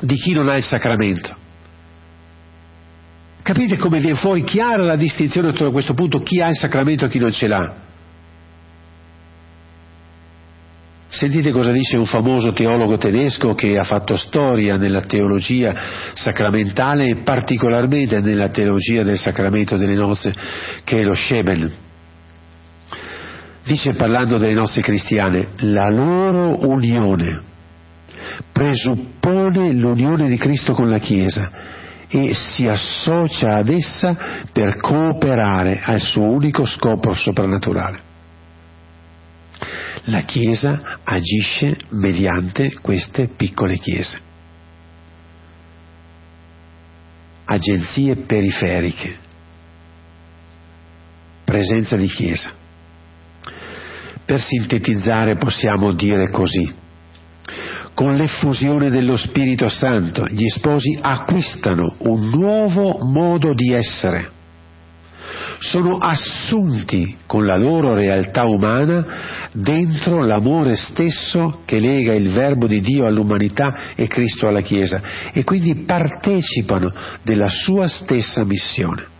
di 0.01 0.15
chi 0.15 0.33
non 0.33 0.47
ha 0.47 0.55
il 0.55 0.63
sacramento. 0.63 1.35
Capite 3.41 3.77
come 3.77 3.99
viene 3.99 4.17
fuori 4.17 4.43
chiara 4.43 4.83
la 4.83 4.97
distinzione 4.97 5.49
a 5.49 5.71
questo 5.71 5.93
punto 5.93 6.19
chi 6.19 6.41
ha 6.41 6.47
il 6.47 6.57
sacramento 6.57 7.05
e 7.05 7.09
chi 7.09 7.17
non 7.17 7.31
ce 7.31 7.47
l'ha? 7.47 7.75
Sentite 11.09 11.51
cosa 11.51 11.71
dice 11.71 11.95
un 11.95 12.05
famoso 12.05 12.51
teologo 12.51 12.97
tedesco 12.97 13.53
che 13.53 13.77
ha 13.77 13.85
fatto 13.85 14.17
storia 14.17 14.75
nella 14.75 15.03
teologia 15.03 15.73
sacramentale 16.13 17.05
e 17.05 17.15
particolarmente 17.23 18.19
nella 18.19 18.49
teologia 18.49 19.03
del 19.03 19.17
sacramento 19.17 19.77
delle 19.77 19.95
nozze, 19.95 20.35
che 20.83 20.99
è 20.99 21.01
lo 21.01 21.13
Scheben. 21.13 21.85
Dice 23.67 23.95
parlando 23.95 24.37
delle 24.37 24.53
nozze 24.53 24.79
cristiane, 24.79 25.49
la 25.57 25.89
loro 25.89 26.65
unione 26.69 27.41
presuppone 28.49 29.73
l'unione 29.73 30.29
di 30.29 30.37
Cristo 30.37 30.71
con 30.71 30.87
la 30.89 30.99
Chiesa 30.99 31.51
e 32.07 32.33
si 32.33 32.65
associa 32.65 33.55
ad 33.55 33.67
essa 33.67 34.15
per 34.53 34.79
cooperare 34.79 35.81
al 35.83 35.99
suo 35.99 36.23
unico 36.23 36.63
scopo 36.63 37.13
soprannaturale. 37.13 37.99
La 40.05 40.21
Chiesa 40.21 40.99
agisce 41.03 41.75
mediante 41.89 42.79
queste 42.79 43.27
piccole 43.35 43.75
chiese, 43.79 44.17
agenzie 47.43 48.15
periferiche, 48.15 49.17
presenza 51.43 51.97
di 51.97 52.07
Chiesa. 52.07 52.63
Per 54.27 54.41
sintetizzare 54.41 55.37
possiamo 55.37 55.93
dire 55.93 56.29
così. 56.29 56.69
Con 57.93 58.17
l'effusione 58.17 58.89
dello 58.89 59.15
Spirito 59.15 59.69
Santo 59.69 60.27
gli 60.27 60.47
sposi 60.49 60.99
acquistano 61.01 61.95
un 61.99 62.29
nuovo 62.31 62.99
modo 63.05 63.53
di 63.53 63.71
essere, 63.71 64.29
sono 65.59 65.97
assunti 65.97 67.19
con 67.25 67.45
la 67.45 67.55
loro 67.55 67.93
realtà 67.93 68.43
umana 68.43 69.49
dentro 69.53 70.19
l'amore 70.19 70.75
stesso 70.75 71.61
che 71.63 71.79
lega 71.79 72.13
il 72.13 72.29
Verbo 72.29 72.67
di 72.67 72.81
Dio 72.81 73.05
all'umanità 73.05 73.93
e 73.95 74.07
Cristo 74.07 74.47
alla 74.47 74.59
Chiesa 74.59 75.01
e 75.31 75.45
quindi 75.45 75.85
partecipano 75.85 76.93
della 77.23 77.47
sua 77.47 77.87
stessa 77.87 78.43
missione 78.43 79.15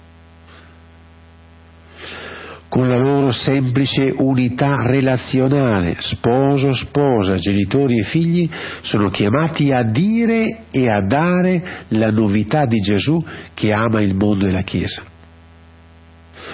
con 2.70 2.90
la 2.90 2.98
loro 2.98 3.32
semplice 3.32 4.14
unità 4.18 4.82
relazionale, 4.84 5.96
sposo, 6.00 6.74
sposa, 6.74 7.38
genitori 7.38 8.00
e 8.00 8.04
figli, 8.04 8.50
sono 8.82 9.10
chiamati 9.10 9.72
a 9.72 9.84
dire 9.84 10.66
e 10.72 10.88
a 10.88 11.02
dare 11.06 11.86
la 11.90 12.12
novità 12.12 12.66
di 12.66 12.80
Gesù 12.80 13.24
che 13.54 13.72
ama 13.72 14.02
il 14.02 14.16
mondo 14.16 14.46
e 14.46 14.52
la 14.52 14.62
Chiesa. 14.62 15.04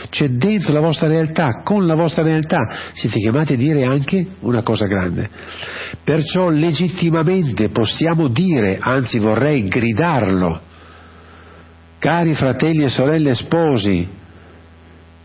Cioè 0.09 0.29
dentro 0.29 0.73
la 0.73 0.79
vostra 0.79 1.07
realtà, 1.07 1.61
con 1.63 1.85
la 1.85 1.95
vostra 1.95 2.23
realtà, 2.23 2.59
siete 2.93 3.19
chiamati 3.19 3.53
a 3.53 3.57
dire 3.57 3.83
anche 3.83 4.25
una 4.41 4.61
cosa 4.61 4.85
grande. 4.85 5.29
Perciò 6.03 6.49
legittimamente 6.49 7.69
possiamo 7.69 8.27
dire, 8.27 8.77
anzi 8.79 9.19
vorrei 9.19 9.67
gridarlo, 9.67 10.61
cari 11.99 12.33
fratelli 12.33 12.83
e 12.83 12.89
sorelle 12.89 13.33
sposi, 13.33 14.07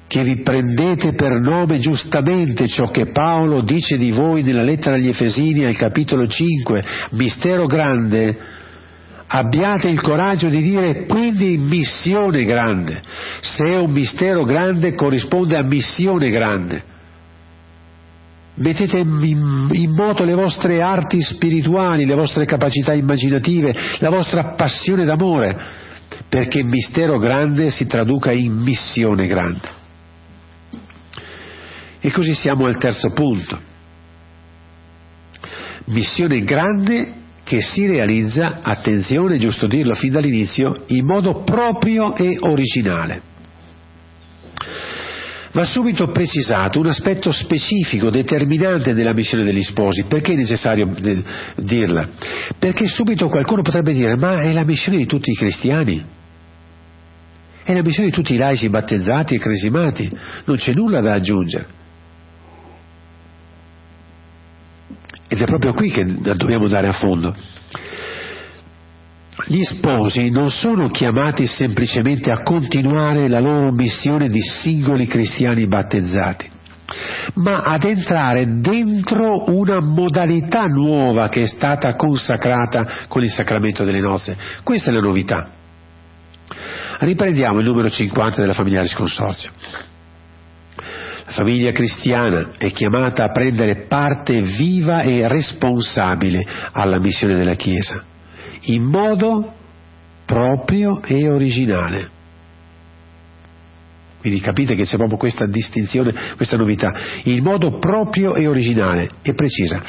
che 0.08 0.24
vi 0.24 0.40
prendete 0.40 1.14
per 1.14 1.38
nome 1.38 1.78
giustamente 1.78 2.66
ciò 2.66 2.90
che 2.90 3.10
Paolo 3.10 3.60
dice 3.60 3.98
di 3.98 4.10
voi 4.10 4.42
nella 4.42 4.62
lettera 4.62 4.96
agli 4.96 5.08
Efesini 5.08 5.66
al 5.66 5.76
capitolo 5.76 6.26
5, 6.26 6.84
mistero 7.10 7.66
grande, 7.66 8.36
abbiate 9.26 9.88
il 9.88 10.00
coraggio 10.00 10.48
di 10.48 10.62
dire 10.62 11.04
quindi 11.04 11.58
missione 11.58 12.44
grande. 12.44 13.02
Se 13.42 13.64
è 13.64 13.76
un 13.76 13.92
mistero 13.92 14.44
grande 14.44 14.94
corrisponde 14.94 15.58
a 15.58 15.62
missione 15.62 16.30
grande. 16.30 16.96
Mettete 18.54 18.98
in, 18.98 19.92
moto 19.94 20.24
le 20.24 20.34
vostre 20.34 20.80
arti 20.80 21.20
spirituali, 21.20 22.06
le 22.06 22.14
vostre 22.14 22.44
capacità 22.46 22.92
immaginative, 22.92 23.72
la 23.98 24.08
vostra 24.08 24.54
passione 24.56 25.04
d'amore, 25.04 25.56
perché 26.28 26.64
mistero 26.64 27.18
grande 27.18 27.70
si 27.70 27.86
traduca 27.86 28.32
in 28.32 28.54
missione 28.54 29.28
grande. 29.28 29.77
E 32.08 32.10
così 32.10 32.32
siamo 32.32 32.64
al 32.64 32.78
terzo 32.78 33.10
punto. 33.10 33.60
Missione 35.88 36.42
grande 36.42 37.12
che 37.44 37.60
si 37.60 37.86
realizza, 37.86 38.60
attenzione, 38.62 39.34
è 39.34 39.38
giusto 39.38 39.66
dirlo 39.66 39.94
fin 39.94 40.12
dall'inizio, 40.12 40.84
in 40.86 41.04
modo 41.04 41.42
proprio 41.42 42.14
e 42.14 42.38
originale. 42.40 43.20
Va 45.52 45.64
subito 45.64 46.10
precisato 46.10 46.78
un 46.78 46.86
aspetto 46.86 47.30
specifico, 47.30 48.08
determinante 48.08 48.94
della 48.94 49.12
missione 49.12 49.44
degli 49.44 49.62
sposi. 49.62 50.04
Perché 50.04 50.32
è 50.32 50.36
necessario 50.36 50.90
dirla? 51.56 52.08
Perché 52.58 52.88
subito 52.88 53.28
qualcuno 53.28 53.60
potrebbe 53.60 53.92
dire, 53.92 54.16
ma 54.16 54.40
è 54.40 54.52
la 54.54 54.64
missione 54.64 54.96
di 54.96 55.04
tutti 55.04 55.28
i 55.28 55.34
cristiani. 55.34 56.02
È 57.62 57.74
la 57.74 57.82
missione 57.82 58.08
di 58.08 58.14
tutti 58.14 58.32
i 58.32 58.38
laici 58.38 58.70
battezzati 58.70 59.34
e 59.34 59.38
cresimati. 59.38 60.10
Non 60.46 60.56
c'è 60.56 60.72
nulla 60.72 61.02
da 61.02 61.12
aggiungere. 61.12 61.76
Ed 65.28 65.40
è 65.40 65.44
proprio 65.44 65.74
qui 65.74 65.90
che 65.90 66.04
dobbiamo 66.04 66.68
dare 66.68 66.88
a 66.88 66.92
fondo. 66.92 67.34
Gli 69.46 69.62
sposi 69.62 70.30
non 70.30 70.50
sono 70.50 70.88
chiamati 70.88 71.46
semplicemente 71.46 72.30
a 72.30 72.42
continuare 72.42 73.28
la 73.28 73.38
loro 73.38 73.70
missione 73.70 74.28
di 74.28 74.40
singoli 74.40 75.06
cristiani 75.06 75.66
battezzati, 75.66 76.50
ma 77.34 77.62
ad 77.62 77.84
entrare 77.84 78.60
dentro 78.60 79.50
una 79.54 79.80
modalità 79.80 80.64
nuova 80.64 81.28
che 81.28 81.44
è 81.44 81.46
stata 81.46 81.94
consacrata 81.94 83.06
con 83.06 83.22
il 83.22 83.30
sacramento 83.30 83.84
delle 83.84 84.00
nozze. 84.00 84.36
Questa 84.64 84.90
è 84.90 84.94
la 84.94 85.00
novità. 85.00 85.50
Riprendiamo 87.00 87.60
il 87.60 87.66
numero 87.66 87.88
50 87.88 88.40
della 88.40 88.54
familiare 88.54 88.88
sconsorzio. 88.88 89.50
La 91.28 91.34
famiglia 91.34 91.72
cristiana 91.72 92.52
è 92.56 92.72
chiamata 92.72 93.24
a 93.24 93.30
prendere 93.30 93.86
parte 93.86 94.40
viva 94.40 95.02
e 95.02 95.28
responsabile 95.28 96.42
alla 96.72 96.98
missione 96.98 97.36
della 97.36 97.54
Chiesa, 97.54 98.02
in 98.62 98.84
modo 98.84 99.52
proprio 100.24 101.02
e 101.02 101.28
originale. 101.28 102.16
Quindi 104.20 104.40
capite 104.40 104.74
che 104.74 104.82
c'è 104.82 104.96
proprio 104.96 105.16
questa 105.16 105.46
distinzione, 105.46 106.12
questa 106.36 106.56
novità, 106.56 106.92
in 107.24 107.42
modo 107.42 107.78
proprio 107.78 108.34
e 108.34 108.48
originale 108.48 109.10
e 109.22 109.32
precisa, 109.34 109.82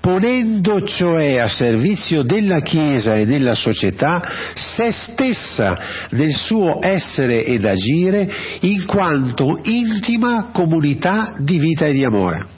ponendo 0.00 0.84
cioè 0.84 1.38
a 1.38 1.48
servizio 1.48 2.22
della 2.22 2.60
Chiesa 2.62 3.14
e 3.14 3.26
della 3.26 3.54
società 3.54 4.22
se 4.54 4.90
stessa 4.90 5.78
nel 6.10 6.32
suo 6.32 6.80
essere 6.82 7.44
ed 7.44 7.64
agire 7.64 8.28
in 8.60 8.84
quanto 8.86 9.60
intima 9.62 10.50
comunità 10.52 11.34
di 11.38 11.58
vita 11.58 11.86
e 11.86 11.92
di 11.92 12.04
amore. 12.04 12.55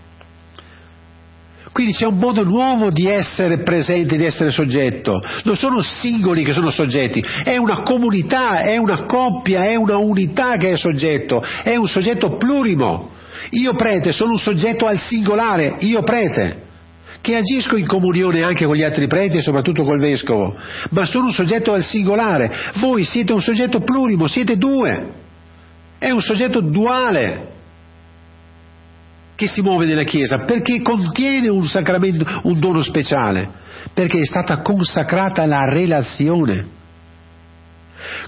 Quindi 1.79 1.95
c'è 1.95 2.07
un 2.07 2.18
modo 2.18 2.43
nuovo 2.43 2.91
di 2.91 3.07
essere 3.07 3.59
presente, 3.59 4.16
di 4.16 4.24
essere 4.24 4.51
soggetto. 4.51 5.22
Non 5.45 5.55
sono 5.55 5.81
singoli 5.81 6.43
che 6.43 6.53
sono 6.53 6.70
soggetti, 6.70 7.24
è 7.45 7.57
una 7.57 7.83
comunità, 7.83 8.59
è 8.59 8.79
una 8.79 9.05
coppia, 9.05 9.62
è 9.62 9.76
una 9.76 9.97
unità 9.97 10.57
che 10.57 10.72
è 10.72 10.76
soggetto, 10.76 11.41
è 11.62 11.76
un 11.76 11.87
soggetto 11.87 12.37
plurimo. 12.37 13.11
Io 13.51 13.76
prete 13.76 14.11
sono 14.11 14.33
un 14.33 14.39
soggetto 14.39 14.89
al 14.89 14.99
singolare, 14.99 15.76
io 15.79 16.03
prete, 16.03 16.62
che 17.20 17.37
agisco 17.37 17.76
in 17.76 17.87
comunione 17.87 18.43
anche 18.43 18.66
con 18.66 18.74
gli 18.74 18.83
altri 18.83 19.07
preti 19.07 19.37
e 19.37 19.43
soprattutto 19.43 19.85
col 19.85 20.01
vescovo, 20.01 20.57
ma 20.91 21.05
sono 21.05 21.26
un 21.26 21.33
soggetto 21.33 21.72
al 21.72 21.85
singolare. 21.85 22.72
Voi 22.81 23.05
siete 23.05 23.33
un 23.33 23.41
soggetto 23.41 23.83
plurimo, 23.83 24.26
siete 24.26 24.57
due. 24.57 25.12
È 25.97 26.11
un 26.11 26.20
soggetto 26.22 26.61
duale 26.61 27.57
che 29.39 29.47
si 29.47 29.62
muove 29.62 29.86
nella 29.86 30.03
Chiesa, 30.03 30.39
perché 30.39 30.82
contiene 30.82 31.47
un 31.47 31.62
sacramento, 31.62 32.24
un 32.43 32.59
dono 32.59 32.82
speciale, 32.82 33.49
perché 33.95 34.18
è 34.18 34.24
stata 34.24 34.62
consacrata 34.62 35.47
la 35.47 35.62
relazione. 35.62 36.66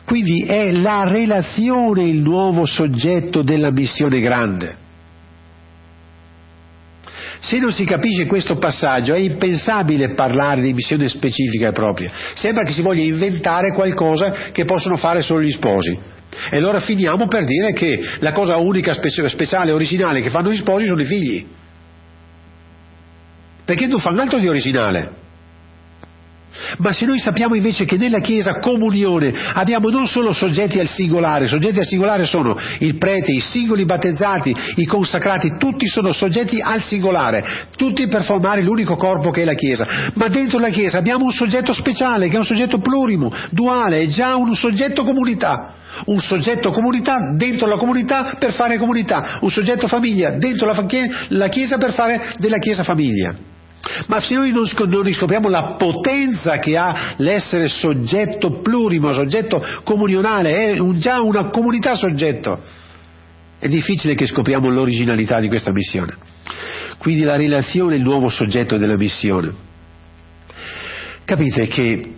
Quindi 0.05 0.45
è 0.45 0.71
la 0.71 1.03
relazione 1.03 2.05
il 2.05 2.21
nuovo 2.21 2.65
soggetto 2.65 3.43
della 3.43 3.73
missione 3.73 4.21
grande. 4.21 4.77
Se 7.41 7.59
non 7.59 7.73
si 7.73 7.85
capisce 7.85 8.27
questo 8.27 8.59
passaggio 8.59 9.13
è 9.13 9.19
impensabile 9.19 10.15
parlare 10.15 10.61
di 10.61 10.73
missione 10.73 11.09
specifica 11.09 11.71
e 11.71 11.73
propria. 11.73 12.13
Sembra 12.35 12.63
che 12.63 12.71
si 12.71 12.83
voglia 12.83 13.03
inventare 13.03 13.73
qualcosa 13.73 14.51
che 14.53 14.65
possono 14.65 14.97
fare 14.97 15.23
solo 15.23 15.43
gli 15.43 15.51
sposi. 15.51 16.19
E 16.51 16.57
allora 16.57 16.81
finiamo 16.81 17.27
per 17.27 17.45
dire 17.45 17.73
che 17.73 18.01
la 18.21 18.33
cosa 18.33 18.57
unica, 18.57 18.95
speciale, 18.95 19.73
originale 19.73 20.23
che 20.23 20.31
fanno 20.31 20.51
gli 20.51 20.57
sposi 20.57 20.87
sono 20.87 21.01
i 21.01 21.07
figli. 21.07 21.47
perché 23.71 23.87
non 23.87 24.01
fanno 24.01 24.21
altro 24.21 24.39
di 24.39 24.49
originale. 24.49 25.13
Ma 26.79 26.91
se 26.93 27.07
noi 27.07 27.21
sappiamo 27.21 27.55
invece 27.55 27.85
che 27.85 27.97
nella 27.97 28.19
Chiesa 28.19 28.59
comunione 28.59 29.33
abbiamo 29.55 29.89
non 29.91 30.09
solo 30.09 30.33
soggetti 30.33 30.81
al 30.81 30.89
singolare, 30.89 31.47
soggetti 31.47 31.79
al 31.79 31.87
singolare 31.87 32.25
sono 32.25 32.59
il 32.81 32.99
prete, 32.99 33.31
i 33.31 33.39
singoli 33.39 33.85
battezzati, 33.85 34.53
i 34.75 34.85
consacrati, 34.87 35.55
tutti 35.57 35.87
sono 35.87 36.13
soggetti 36.13 36.61
al 36.61 36.83
singolare, 36.83 37.69
tutti 37.77 38.09
per 38.09 38.25
formare 38.25 38.63
l'unico 38.63 38.97
corpo 38.97 39.31
che 39.31 39.43
è 39.43 39.45
la 39.45 39.55
Chiesa, 39.55 39.87
ma 40.15 40.27
dentro 40.27 40.59
la 40.59 40.71
Chiesa 40.71 40.99
abbiamo 40.99 41.27
un 41.27 41.31
soggetto 41.31 41.73
speciale 41.73 42.29
che 42.29 42.35
è 42.35 42.39
un 42.39 42.45
soggetto 42.45 42.81
plurimo, 42.81 43.33
duale, 43.51 44.01
è 44.01 44.07
già 44.09 44.35
un 44.35 44.53
soggetto 44.57 45.05
comunità. 45.05 45.75
Un 46.07 46.19
soggetto 46.21 46.71
comunità 46.71 47.33
dentro 47.35 47.67
la 47.67 47.77
comunità 47.77 48.35
per 48.39 48.53
fare 48.53 48.79
comunità, 48.79 49.39
un 49.41 49.51
soggetto 49.51 49.89
famiglia 49.89 50.39
dentro 50.39 50.71
la 51.29 51.49
Chiesa 51.49 51.77
per 51.79 51.93
fare 51.93 52.33
della 52.39 52.59
Chiesa 52.59 52.85
famiglia. 52.85 53.49
Ma 54.07 54.21
se 54.21 54.35
noi 54.35 54.53
non, 54.53 55.03
riscopriamo 55.03 55.49
la 55.49 55.75
potenza 55.77 56.59
che 56.59 56.77
ha 56.77 57.15
l'essere 57.17 57.69
soggetto 57.69 58.61
plurimo, 58.61 59.13
soggetto 59.13 59.65
comunionale, 59.85 60.73
è 60.73 60.91
già 60.99 61.21
una 61.21 61.49
comunità 61.49 61.95
soggetto, 61.95 62.63
è 63.59 63.69
difficile 63.69 64.15
che 64.15 64.27
scopriamo 64.27 64.69
l'originalità 64.69 65.41
di 65.41 65.49
questa 65.49 65.73
missione. 65.73 66.15
Quindi 66.99 67.23
la 67.23 67.37
relazione 67.37 67.95
è 67.95 67.99
il 67.99 68.05
nuovo 68.05 68.29
soggetto 68.29 68.77
della 68.77 68.97
missione. 68.97 69.69
Capite 71.25 71.67
che 71.69 72.15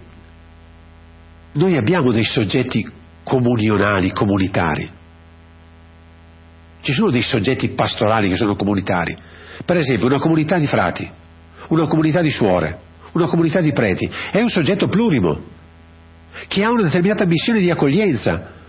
noi 1.52 1.76
abbiamo 1.76 2.10
dei 2.10 2.24
soggetti 2.24 3.00
comunionali, 3.22 4.10
comunitari. 4.10 4.90
Ci 6.80 6.92
sono 6.92 7.10
dei 7.10 7.22
soggetti 7.22 7.70
pastorali 7.70 8.28
che 8.28 8.36
sono 8.36 8.56
comunitari. 8.56 9.16
Per 9.64 9.76
esempio 9.76 10.06
una 10.06 10.18
comunità 10.18 10.58
di 10.58 10.66
frati 10.66 11.10
una 11.68 11.86
comunità 11.86 12.20
di 12.20 12.30
suore, 12.30 12.78
una 13.12 13.26
comunità 13.26 13.60
di 13.60 13.72
preti, 13.72 14.08
è 14.30 14.40
un 14.40 14.48
soggetto 14.48 14.88
plurimo, 14.88 15.38
che 16.48 16.62
ha 16.62 16.70
una 16.70 16.82
determinata 16.82 17.24
missione 17.24 17.60
di 17.60 17.70
accoglienza. 17.70 18.60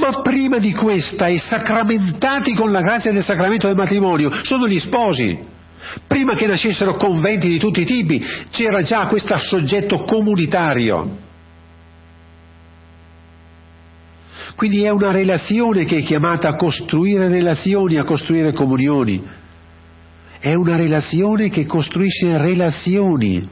Ma 0.00 0.20
prima 0.22 0.58
di 0.58 0.72
questa 0.72 1.26
e 1.26 1.38
sacramentati 1.38 2.54
con 2.54 2.72
la 2.72 2.80
grazia 2.80 3.12
del 3.12 3.22
sacramento 3.22 3.68
del 3.68 3.76
matrimonio 3.76 4.30
sono 4.42 4.66
gli 4.66 4.80
sposi. 4.80 5.38
Prima 6.06 6.34
che 6.34 6.46
nascessero 6.46 6.96
conventi 6.96 7.48
di 7.48 7.58
tutti 7.58 7.82
i 7.82 7.84
tipi 7.84 8.24
c'era 8.50 8.82
già 8.82 9.06
questo 9.06 9.36
soggetto 9.38 10.02
comunitario. 10.04 11.28
Quindi 14.60 14.82
è 14.82 14.90
una 14.90 15.10
relazione 15.10 15.86
che 15.86 16.00
è 16.00 16.02
chiamata 16.02 16.48
a 16.48 16.54
costruire 16.54 17.28
relazioni, 17.28 17.96
a 17.96 18.04
costruire 18.04 18.52
comunioni 18.52 19.26
è 20.38 20.52
una 20.52 20.76
relazione 20.76 21.48
che 21.48 21.64
costruisce 21.64 22.36
relazioni, 22.36 23.42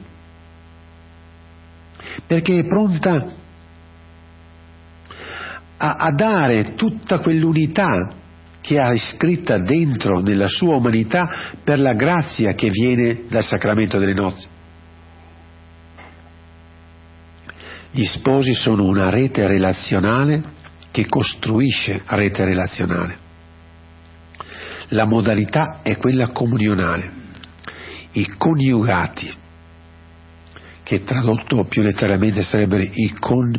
perché 2.27 2.59
è 2.59 2.63
pronta 2.63 3.33
a, 5.77 5.93
a 5.95 6.11
dare 6.11 6.75
tutta 6.75 7.17
quell'unità 7.17 8.13
che 8.61 8.77
ha 8.77 8.93
iscritta 8.93 9.57
dentro 9.57 10.19
nella 10.21 10.47
sua 10.47 10.75
umanità 10.75 11.55
per 11.63 11.79
la 11.79 11.93
grazia 11.93 12.53
che 12.53 12.69
viene 12.69 13.23
dal 13.27 13.43
sacramento 13.43 13.97
delle 13.97 14.13
nozze. 14.13 14.47
Gli 17.89 18.05
sposi 18.05 18.53
sono 18.53 18.83
una 18.83 19.09
rete 19.09 19.47
relazionale 19.47 20.57
che 20.99 21.07
costruisce 21.07 22.01
rete 22.05 22.43
relazionale. 22.43 23.17
La 24.89 25.05
modalità 25.05 25.79
è 25.81 25.95
quella 25.97 26.29
comunionale. 26.29 27.11
I 28.13 28.27
coniugati, 28.37 29.31
che 30.83 31.03
tradotto 31.03 31.63
più 31.65 31.83
letteralmente 31.83 32.41
sarebbero 32.41 32.83
i, 32.83 33.13
con, 33.17 33.53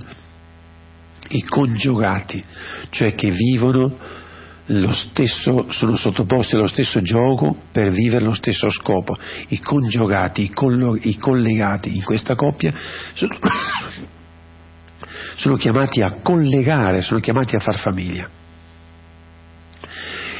i 1.28 1.42
congiugati, 1.44 2.44
cioè 2.90 3.14
che 3.14 3.30
vivono 3.30 3.96
lo 4.66 4.92
stesso, 4.92 5.70
sono 5.70 5.96
sottoposti 5.96 6.56
allo 6.56 6.66
stesso 6.66 7.00
gioco 7.00 7.56
per 7.72 7.90
vivere 7.90 8.24
lo 8.24 8.34
stesso 8.34 8.68
scopo. 8.68 9.16
I 9.48 9.60
congiugati, 9.60 10.42
i, 10.42 10.50
collo, 10.50 10.94
i 11.00 11.16
collegati 11.16 11.94
in 11.94 12.04
questa 12.04 12.34
coppia 12.34 12.72
sono, 13.14 13.38
sono 15.36 15.56
chiamati 15.56 16.02
a 16.02 16.20
collegare, 16.22 17.02
sono 17.02 17.20
chiamati 17.20 17.56
a 17.56 17.60
far 17.60 17.78
famiglia. 17.78 18.28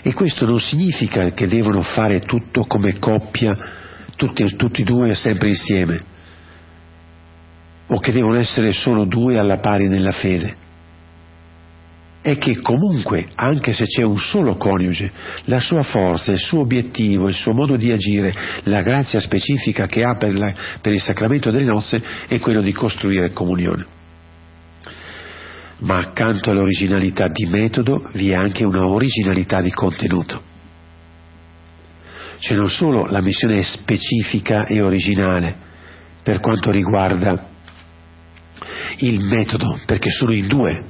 E 0.03 0.15
questo 0.15 0.47
non 0.47 0.59
significa 0.61 1.33
che 1.33 1.47
devono 1.47 1.83
fare 1.83 2.21
tutto 2.21 2.65
come 2.65 2.99
coppia, 2.99 3.55
tutti, 4.17 4.57
tutti 4.57 4.81
e 4.81 4.85
due 4.85 5.15
sempre 5.15 5.49
insieme, 5.49 6.01
o 7.87 7.99
che 7.99 8.13
devono 8.13 8.37
essere 8.37 8.73
solo 8.73 9.05
due 9.05 9.39
alla 9.39 9.59
pari 9.59 9.89
nella 9.89 10.13
fede. 10.13 10.57
È 12.23 12.37
che 12.37 12.61
comunque, 12.61 13.29
anche 13.35 13.73
se 13.73 13.85
c'è 13.87 14.03
un 14.03 14.19
solo 14.19 14.57
coniuge, 14.57 15.11
la 15.45 15.59
sua 15.59 15.83
forza, 15.83 16.33
il 16.33 16.39
suo 16.39 16.61
obiettivo, 16.61 17.29
il 17.29 17.35
suo 17.35 17.53
modo 17.53 17.77
di 17.77 17.91
agire, 17.91 18.35
la 18.65 18.83
grazia 18.83 19.21
specifica 19.21 19.87
che 19.87 20.03
ha 20.03 20.17
per, 20.17 20.35
la, 20.35 20.53
per 20.83 20.93
il 20.93 21.01
sacramento 21.01 21.51
delle 21.51 21.65
nozze 21.65 22.03
è 22.29 22.39
quello 22.39 22.61
di 22.61 22.73
costruire 22.73 23.33
comunione 23.33 23.99
ma 25.81 25.99
accanto 25.99 26.51
all'originalità 26.51 27.29
di 27.29 27.47
metodo 27.47 28.09
vi 28.13 28.31
è 28.31 28.35
anche 28.35 28.65
una 28.65 28.87
originalità 28.87 29.61
di 29.61 29.71
contenuto. 29.71 30.49
Cioè 32.39 32.57
non 32.57 32.69
solo 32.69 33.07
la 33.07 33.21
missione 33.21 33.59
è 33.59 33.63
specifica 33.63 34.65
e 34.65 34.81
originale 34.81 35.69
per 36.23 36.41
quanto 36.41 36.71
riguarda 36.71 37.49
il 38.99 39.23
metodo, 39.25 39.79
perché 39.87 40.11
sono 40.11 40.35
in 40.35 40.47
due, 40.47 40.85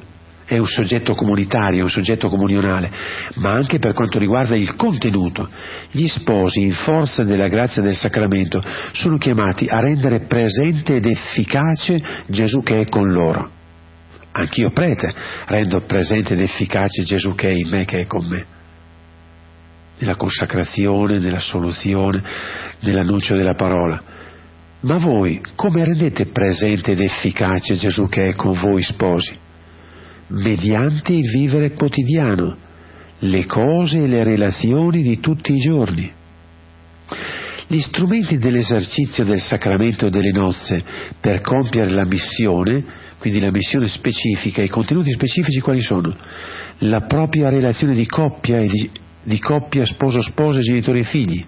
è 0.45 0.59
un 0.59 0.67
soggetto 0.67 1.15
comunitario, 1.15 1.85
un 1.85 1.91
soggetto 1.91 2.29
comunionale, 2.29 2.91
ma 3.37 3.53
anche 3.53 3.79
per 3.79 3.95
quanto 3.95 4.19
riguarda 4.19 4.57
il 4.57 4.75
contenuto. 4.75 5.49
Gli 5.93 6.09
sposi, 6.09 6.63
in 6.63 6.73
forza 6.73 7.23
della 7.23 7.49
grazia 7.49 7.83
del 7.83 7.95
sacramento, 7.95 8.61
sono 8.93 9.17
chiamati 9.17 9.67
a 9.67 9.79
rendere 9.79 10.21
presente 10.21 10.97
ed 10.97 11.07
efficace 11.07 12.01
Gesù 12.27 12.63
che 12.63 12.81
è 12.81 12.89
con 12.89 13.11
loro 13.13 13.59
anch'io 14.33 14.71
prete, 14.71 15.13
rendo 15.47 15.81
presente 15.83 16.35
ed 16.35 16.41
efficace 16.41 17.03
Gesù 17.03 17.35
che 17.35 17.49
è 17.49 17.55
in 17.55 17.69
me, 17.69 17.85
che 17.85 18.01
è 18.01 18.07
con 18.07 18.27
me. 18.27 18.45
Nella 19.99 20.17
consacrazione, 20.17 21.19
nella 21.19 21.41
soluzione, 21.41 22.23
nell'annuncio 22.81 23.35
della 23.35 23.55
parola. 23.55 24.03
Ma 24.83 24.97
voi 24.97 25.43
come 25.57 25.85
rendete 25.85 26.27
presente 26.27 26.93
ed 26.93 27.01
efficace 27.01 27.75
Gesù 27.75 28.09
che 28.09 28.29
è 28.29 28.35
con 28.35 28.59
voi 28.59 28.83
sposi? 28.83 29.37
Mediante 30.29 31.13
il 31.13 31.29
vivere 31.31 31.73
quotidiano, 31.73 32.57
le 33.19 33.45
cose 33.45 34.05
e 34.05 34.07
le 34.07 34.23
relazioni 34.23 35.03
di 35.03 35.21
tutti 35.21 35.53
i 35.53 35.59
giorni. 35.59 36.11
Gli 37.67 37.81
strumenti 37.81 38.39
dell'esercizio 38.39 39.25
del 39.25 39.41
sacramento 39.41 40.09
delle 40.09 40.33
nozze 40.33 40.83
per 41.21 41.41
compiere 41.43 41.91
la 41.91 42.07
missione 42.07 42.85
quindi 43.21 43.39
la 43.39 43.51
missione 43.51 43.87
specifica, 43.87 44.63
i 44.63 44.69
contenuti 44.69 45.13
specifici 45.13 45.61
quali 45.61 45.83
sono? 45.83 46.17
La 46.79 47.03
propria 47.03 47.51
relazione 47.51 47.95
di 47.95 48.07
coppia, 48.07 48.61
di, 48.61 48.91
di 49.23 49.39
coppia 49.39 49.85
sposo-sposa, 49.85 50.61
genitori 50.61 51.01
e 51.01 51.05
figli. 51.05 51.45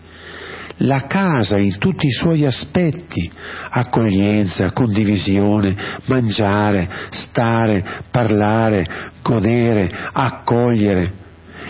La 0.76 1.06
casa 1.06 1.56
in 1.56 1.78
tutti 1.78 2.06
i 2.06 2.10
suoi 2.10 2.44
aspetti, 2.44 3.30
accoglienza, 3.70 4.72
condivisione, 4.72 5.74
mangiare, 6.08 7.08
stare, 7.08 8.02
parlare, 8.10 9.12
godere, 9.22 9.90
accogliere, 10.12 11.12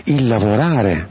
il 0.04 0.26
lavorare, 0.26 1.08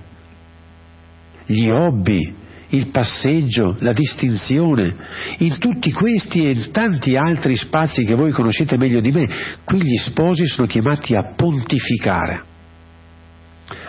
gli 1.46 1.70
hobby, 1.70 2.40
il 2.72 2.88
passeggio, 2.88 3.76
la 3.80 3.94
distinzione, 3.94 4.96
in 5.38 5.58
tutti 5.58 5.92
questi 5.92 6.46
e 6.46 6.52
in 6.52 6.72
tanti 6.72 7.16
altri 7.16 7.56
spazi 7.56 8.04
che 8.04 8.16
voi 8.16 8.32
conoscete 8.32 8.78
meglio 8.78 9.02
di 9.02 9.12
me, 9.12 9.28
qui 9.64 9.82
gli 9.82 9.98
sposi 9.98 10.46
sono 10.46 10.68
chiamati 10.68 11.16
a 11.16 11.34
pontificare, 11.36 12.44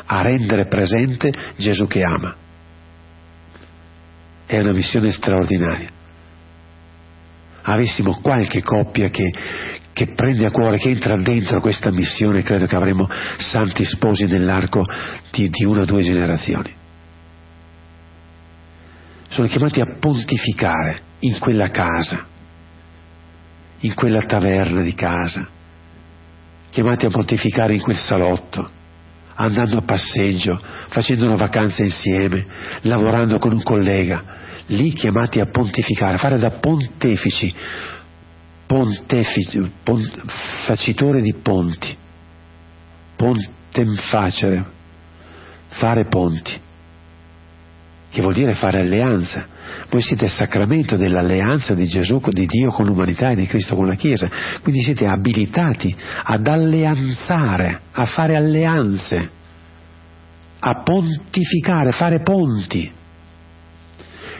a 0.07 0.23
rendere 0.23 0.67
presente 0.67 1.33
Gesù 1.57 1.87
che 1.87 2.03
ama. 2.03 2.37
È 4.47 4.59
una 4.59 4.73
missione 4.73 5.11
straordinaria. 5.13 5.89
Avessimo 7.65 8.19
qualche 8.21 8.61
coppia 8.63 9.09
che, 9.09 9.33
che 9.93 10.13
prende 10.15 10.45
a 10.45 10.51
cuore, 10.51 10.79
che 10.79 10.91
entra 10.91 11.17
dentro 11.23 11.61
questa 11.61 11.93
missione, 11.93 12.43
credo 12.43 12.67
che 12.67 12.75
avremo 12.75 13.09
santi 13.39 13.85
sposi 13.85 14.25
nell'arco 14.25 14.83
di, 15.31 15.49
di 15.49 15.65
una 15.65 15.83
o 15.83 15.85
due 15.85 16.03
generazioni 16.03 16.81
sono 19.33 19.49
chiamati 19.49 19.81
a 19.81 19.97
pontificare 19.99 21.01
in 21.21 21.39
quella 21.39 21.71
casa, 21.71 22.27
in 23.81 23.95
quella 23.95 24.27
taverna 24.27 24.83
di 24.83 24.95
casa, 24.95 25.49
chiamati 26.71 27.07
a 27.07 27.11
pontificare 27.11 27.73
in 27.73 27.81
quel 27.81 27.97
salotto, 27.97 28.71
andando 29.35 29.79
a 29.79 29.83
passeggio, 29.83 30.61
facendo 30.91 31.25
una 31.25 31.37
vacanza 31.37 31.83
insieme, 31.83 32.47
lavorando 32.83 33.39
con 33.39 33.53
un 33.53 33.63
collega. 33.63 34.41
lì 34.67 34.93
chiamati 34.93 35.41
a 35.41 35.47
pontificare, 35.47 36.17
a 36.17 36.19
fare 36.19 36.39
da 36.39 36.51
pontefici, 36.51 37.55
pontefici 38.67 39.73
pont, 39.83 40.25
facitore 40.67 41.23
di 41.23 41.35
ponti, 41.43 41.97
pontem 43.17 43.95
facere, 44.11 44.65
fare 45.69 46.07
ponti, 46.07 46.61
che 48.13 48.21
vuol 48.21 48.35
dire 48.35 48.53
fare 48.53 48.81
alleanza. 48.81 49.47
Voi 49.89 50.03
siete 50.03 50.27
il 50.27 50.31
sacramento 50.31 50.97
dell'alleanza 50.97 51.75
di 51.75 51.87
Gesù, 51.87 52.21
di 52.29 52.47
Dio 52.47 52.71
con 52.71 52.85
l'umanità 52.85 53.31
e 53.31 53.37
di 53.37 53.47
Cristo 53.47 53.75
con 53.75 53.87
la 53.87 53.95
Chiesa, 53.95 54.29
quindi 54.63 54.83
siete 54.83 55.07
abilitati 55.07 55.97
ad 56.25 56.47
alleanzare, 56.47 57.81
a 57.91 58.05
fare 58.05 58.37
alleanze, 58.37 59.31
a 60.59 60.83
pontificare, 60.83 61.93
fare 61.93 62.21
ponti, 62.21 62.93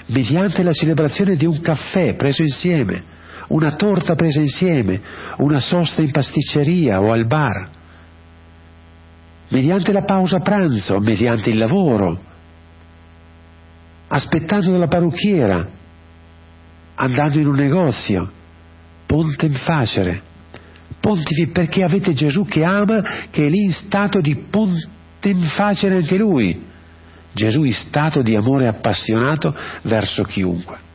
mediante 0.07 0.63
la 0.63 0.73
celebrazione 0.73 1.37
di 1.37 1.47
un 1.47 1.59
caffè 1.63 2.15
preso 2.15 2.43
insieme, 2.43 3.03
una 3.49 3.75
torta 3.75 4.15
presa 4.15 4.41
insieme, 4.41 5.01
una 5.39 5.61
sosta 5.61 6.03
in 6.03 6.11
pasticceria 6.11 7.01
o 7.01 7.11
al 7.11 7.27
bar, 7.27 7.71
mediante 9.49 9.93
la 9.93 10.05
pausa 10.05 10.41
pranzo, 10.41 10.99
mediante 10.99 11.49
il 11.49 11.57
lavoro, 11.57 12.31
aspettando 14.15 14.77
la 14.77 14.89
parrucchiera, 14.89 15.67
andando 16.97 17.39
in 17.39 17.47
un 17.47 17.55
negozio, 17.55 18.31
ponte 19.07 19.47
in 19.47 19.55
facere, 19.55 20.21
pontifi 21.01 21.47
perché 21.47 21.83
avete 21.83 22.13
Gesù 22.13 22.45
che 22.45 22.63
ama, 22.63 23.01
che 23.31 23.47
è 23.47 23.49
lì 23.49 23.65
in 23.65 23.73
stato 23.73 24.21
di 24.21 24.37
ponte 24.51 25.29
in 25.29 25.49
facere 25.49 25.97
anche 25.97 26.17
lui, 26.17 26.63
Gesù 27.33 27.63
in 27.63 27.73
stato 27.73 28.21
di 28.21 28.37
amore 28.37 28.67
appassionato 28.67 29.55
verso 29.83 30.25
chiunque. 30.25 30.91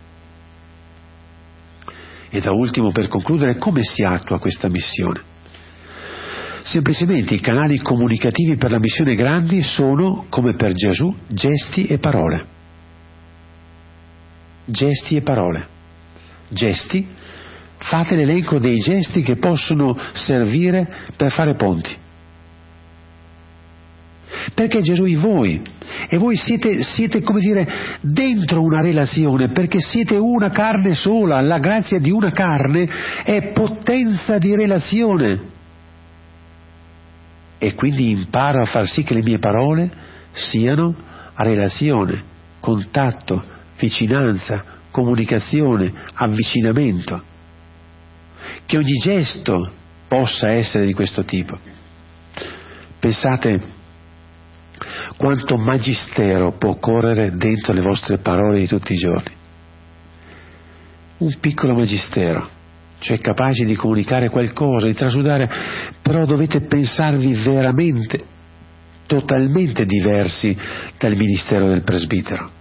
E 2.30 2.40
da 2.40 2.52
ultimo, 2.52 2.92
per 2.92 3.08
concludere, 3.08 3.58
come 3.58 3.82
si 3.82 4.04
attua 4.04 4.38
questa 4.38 4.70
missione? 4.70 5.22
Semplicemente 6.62 7.34
i 7.34 7.40
canali 7.40 7.80
comunicativi 7.80 8.58
per 8.58 8.70
la 8.70 8.80
missione 8.80 9.16
grandi 9.16 9.64
sono, 9.64 10.26
come 10.30 10.54
per 10.54 10.74
Gesù, 10.74 11.12
gesti 11.30 11.88
e 11.88 11.98
parole 11.98 12.56
gesti 14.68 15.16
e 15.16 15.22
parole. 15.22 15.66
Gesti, 16.50 17.08
fate 17.78 18.16
l'elenco 18.16 18.60
dei 18.60 18.78
gesti 18.78 19.22
che 19.22 19.38
possono 19.38 19.98
servire 20.14 20.88
per 21.16 21.32
fare 21.32 21.56
ponti. 21.56 21.96
Perché 24.54 24.82
Gesù 24.82 25.06
in 25.06 25.20
voi 25.20 25.62
e 26.10 26.18
voi 26.18 26.36
siete, 26.36 26.84
siete, 26.84 27.22
come 27.22 27.40
dire, 27.40 27.68
dentro 28.02 28.62
una 28.62 28.82
relazione, 28.82 29.50
perché 29.50 29.80
siete 29.80 30.16
una 30.16 30.50
carne 30.50 30.96
sola, 30.96 31.42
la 31.42 31.60
grazia 31.60 32.00
di 32.00 32.12
una 32.12 32.32
carne 32.32 32.88
è 33.24 33.52
potenza 33.52 34.38
di 34.38 34.56
relazione. 34.56 35.56
E 37.58 37.74
quindi 37.74 38.12
imparo 38.12 38.62
a 38.62 38.66
far 38.66 38.88
sì 38.88 39.04
che 39.04 39.14
le 39.14 39.24
mie 39.24 39.40
parole 39.40 39.90
siano 40.32 40.96
relazione, 41.36 42.24
contatto, 42.60 43.44
vicinanza, 43.78 44.64
comunicazione, 44.92 45.94
avvicinamento, 46.14 47.22
che 48.66 48.78
ogni 48.78 49.00
gesto 49.00 49.72
possa 50.08 50.52
essere 50.52 50.86
di 50.86 50.94
questo 50.94 51.24
tipo. 51.24 51.58
Pensate 53.00 53.76
quanto 55.18 55.56
magistero 55.58 56.54
può 56.54 56.78
correre 56.78 57.32
dentro 57.32 57.74
le 57.74 57.82
vostre 57.82 58.18
parole 58.18 58.60
di 58.60 58.68
tutti 58.68 58.94
i 58.94 58.98
giorni. 58.98 59.36
Un 61.18 61.36
piccolo 61.40 61.74
magistero, 61.74 62.50
cioè 63.00 63.20
capace 63.20 63.66
di 63.66 63.76
comunicare 63.76 64.30
qualcosa, 64.30 64.86
di 64.86 64.94
trasudare, 64.94 65.50
però 66.02 66.26
dovete 66.26 66.62
pensarvi 66.62 67.34
veramente, 67.34 68.36
totalmente 69.08 69.86
diversi 69.86 70.56
dal 70.98 71.16
ministero 71.16 71.68
del 71.68 71.84
presbitero 71.84 72.57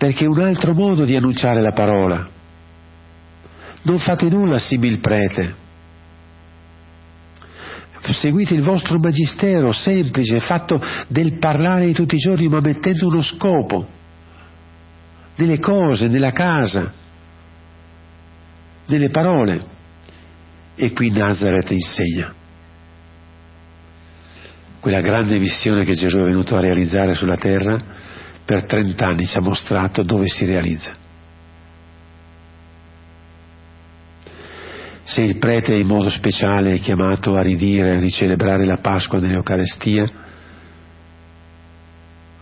perché 0.00 0.24
è 0.24 0.28
un 0.28 0.40
altro 0.40 0.72
modo 0.72 1.04
di 1.04 1.14
annunciare 1.14 1.60
la 1.60 1.72
parola. 1.72 2.26
Non 3.82 3.98
fate 3.98 4.30
nulla 4.30 4.58
simil 4.58 4.98
prete. 4.98 5.54
Seguite 8.00 8.54
il 8.54 8.62
vostro 8.62 8.98
magistero 8.98 9.72
semplice, 9.72 10.40
fatto 10.40 10.80
del 11.06 11.38
parlare 11.38 11.84
di 11.84 11.92
tutti 11.92 12.14
i 12.14 12.18
giorni, 12.18 12.48
ma 12.48 12.60
mettendo 12.60 13.08
uno 13.08 13.20
scopo 13.20 13.86
nelle 15.34 15.58
cose, 15.58 16.08
nella 16.08 16.32
casa, 16.32 16.94
nelle 18.86 19.10
parole. 19.10 19.66
E 20.76 20.92
qui 20.92 21.10
Nazareth 21.10 21.72
insegna 21.72 22.32
quella 24.80 25.02
grande 25.02 25.38
missione 25.38 25.84
che 25.84 25.92
Gesù 25.92 26.16
è 26.16 26.22
venuto 26.22 26.56
a 26.56 26.60
realizzare 26.60 27.12
sulla 27.12 27.36
terra 27.36 27.76
per 28.50 28.64
trent'anni 28.64 29.26
ci 29.26 29.38
ha 29.38 29.40
mostrato 29.40 30.02
dove 30.02 30.26
si 30.26 30.44
realizza. 30.44 30.90
Se 35.04 35.22
il 35.22 35.38
prete 35.38 35.76
in 35.76 35.86
modo 35.86 36.10
speciale 36.10 36.74
è 36.74 36.80
chiamato 36.80 37.36
a 37.36 37.42
ridire, 37.42 37.94
a 37.94 38.00
ricelebrare 38.00 38.66
la 38.66 38.78
Pasqua 38.78 39.20
nell'Eucarestia, 39.20 40.04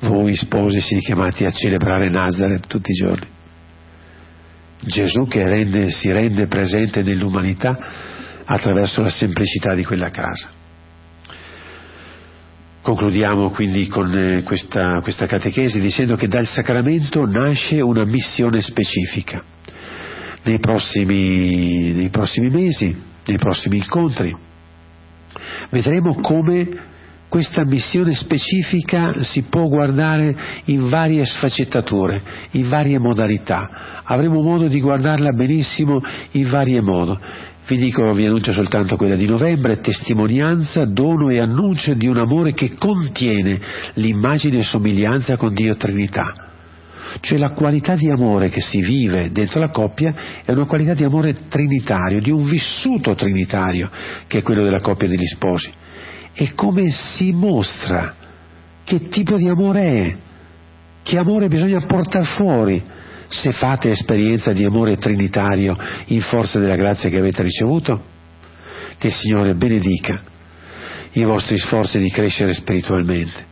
voi 0.00 0.34
sposi 0.34 0.80
siete 0.80 1.04
chiamati 1.04 1.44
a 1.44 1.50
celebrare 1.50 2.08
Nazareth 2.08 2.66
tutti 2.66 2.90
i 2.90 2.94
giorni. 2.94 3.28
Gesù 4.80 5.26
che 5.26 5.44
rende, 5.44 5.90
si 5.90 6.10
rende 6.10 6.46
presente 6.46 7.02
nell'umanità 7.02 7.76
attraverso 8.46 9.02
la 9.02 9.10
semplicità 9.10 9.74
di 9.74 9.84
quella 9.84 10.08
casa. 10.08 10.56
Concludiamo 12.88 13.50
quindi 13.50 13.86
con 13.86 14.16
eh, 14.16 14.42
questa, 14.44 15.00
questa 15.02 15.26
catechesi 15.26 15.78
dicendo 15.78 16.16
che 16.16 16.26
dal 16.26 16.46
sacramento 16.46 17.26
nasce 17.26 17.82
una 17.82 18.06
missione 18.06 18.62
specifica. 18.62 19.44
Nei 20.44 20.58
prossimi, 20.58 21.92
nei 21.92 22.08
prossimi 22.08 22.48
mesi, 22.48 22.98
nei 23.26 23.36
prossimi 23.36 23.76
incontri, 23.76 24.34
vedremo 25.68 26.14
come 26.22 26.66
questa 27.28 27.62
missione 27.66 28.14
specifica 28.14 29.20
si 29.20 29.42
può 29.42 29.66
guardare 29.66 30.62
in 30.64 30.88
varie 30.88 31.26
sfaccettature, 31.26 32.22
in 32.52 32.70
varie 32.70 32.98
modalità. 32.98 34.00
Avremo 34.02 34.40
modo 34.40 34.66
di 34.66 34.80
guardarla 34.80 35.32
benissimo 35.32 36.00
in 36.30 36.48
varie 36.48 36.80
modi. 36.80 37.18
Vi 37.68 37.76
dico, 37.76 38.10
vi 38.12 38.24
annuncio 38.24 38.50
soltanto 38.50 38.96
quella 38.96 39.14
di 39.14 39.26
novembre, 39.26 39.80
testimonianza, 39.80 40.86
dono 40.86 41.28
e 41.28 41.38
annuncio 41.38 41.92
di 41.92 42.06
un 42.06 42.16
amore 42.16 42.54
che 42.54 42.72
contiene 42.78 43.60
l'immagine 43.92 44.60
e 44.60 44.62
somiglianza 44.62 45.36
con 45.36 45.52
Dio 45.52 45.76
Trinità. 45.76 46.32
Cioè 47.20 47.38
la 47.38 47.50
qualità 47.50 47.94
di 47.94 48.10
amore 48.10 48.48
che 48.48 48.62
si 48.62 48.80
vive 48.80 49.30
dentro 49.32 49.60
la 49.60 49.68
coppia 49.68 50.14
è 50.46 50.52
una 50.52 50.64
qualità 50.64 50.94
di 50.94 51.04
amore 51.04 51.36
trinitario, 51.50 52.22
di 52.22 52.30
un 52.30 52.48
vissuto 52.48 53.14
trinitario, 53.14 53.90
che 54.26 54.38
è 54.38 54.42
quello 54.42 54.64
della 54.64 54.80
coppia 54.80 55.06
degli 55.06 55.26
sposi. 55.26 55.70
E 56.32 56.54
come 56.54 56.88
si 56.88 57.32
mostra, 57.32 58.14
che 58.82 59.08
tipo 59.08 59.36
di 59.36 59.46
amore 59.46 59.82
è, 59.82 60.16
che 61.02 61.18
amore 61.18 61.48
bisogna 61.48 61.84
portare 61.84 62.24
fuori 62.24 62.82
se 63.28 63.52
fate 63.52 63.90
esperienza 63.90 64.52
di 64.52 64.64
amore 64.64 64.96
trinitario 64.96 65.76
in 66.06 66.20
forza 66.22 66.58
della 66.58 66.76
grazia 66.76 67.10
che 67.10 67.18
avete 67.18 67.42
ricevuto? 67.42 68.16
Che 68.96 69.06
il 69.06 69.12
Signore 69.12 69.54
benedica 69.54 70.22
i 71.12 71.24
vostri 71.24 71.58
sforzi 71.58 71.98
di 71.98 72.10
crescere 72.10 72.54
spiritualmente. 72.54 73.46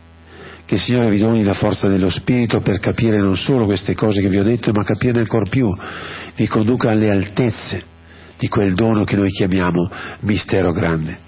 Che 0.65 0.75
il 0.75 0.81
Signore 0.81 1.09
vi 1.09 1.17
doni 1.17 1.43
la 1.43 1.53
forza 1.53 1.87
dello 1.87 2.09
Spirito 2.09 2.59
per 2.59 2.79
capire 2.79 3.19
non 3.19 3.35
solo 3.35 3.65
queste 3.65 3.95
cose 3.95 4.21
che 4.21 4.29
vi 4.29 4.39
ho 4.39 4.43
detto, 4.43 4.71
ma 4.73 4.83
capirne 4.83 5.21
ancora 5.21 5.49
più, 5.49 5.69
vi 6.35 6.47
conduca 6.47 6.89
alle 6.89 7.09
altezze 7.09 7.83
di 8.37 8.47
quel 8.47 8.73
dono 8.73 9.03
che 9.03 9.15
noi 9.15 9.31
chiamiamo 9.31 9.89
mistero 10.21 10.71
grande. 10.71 11.25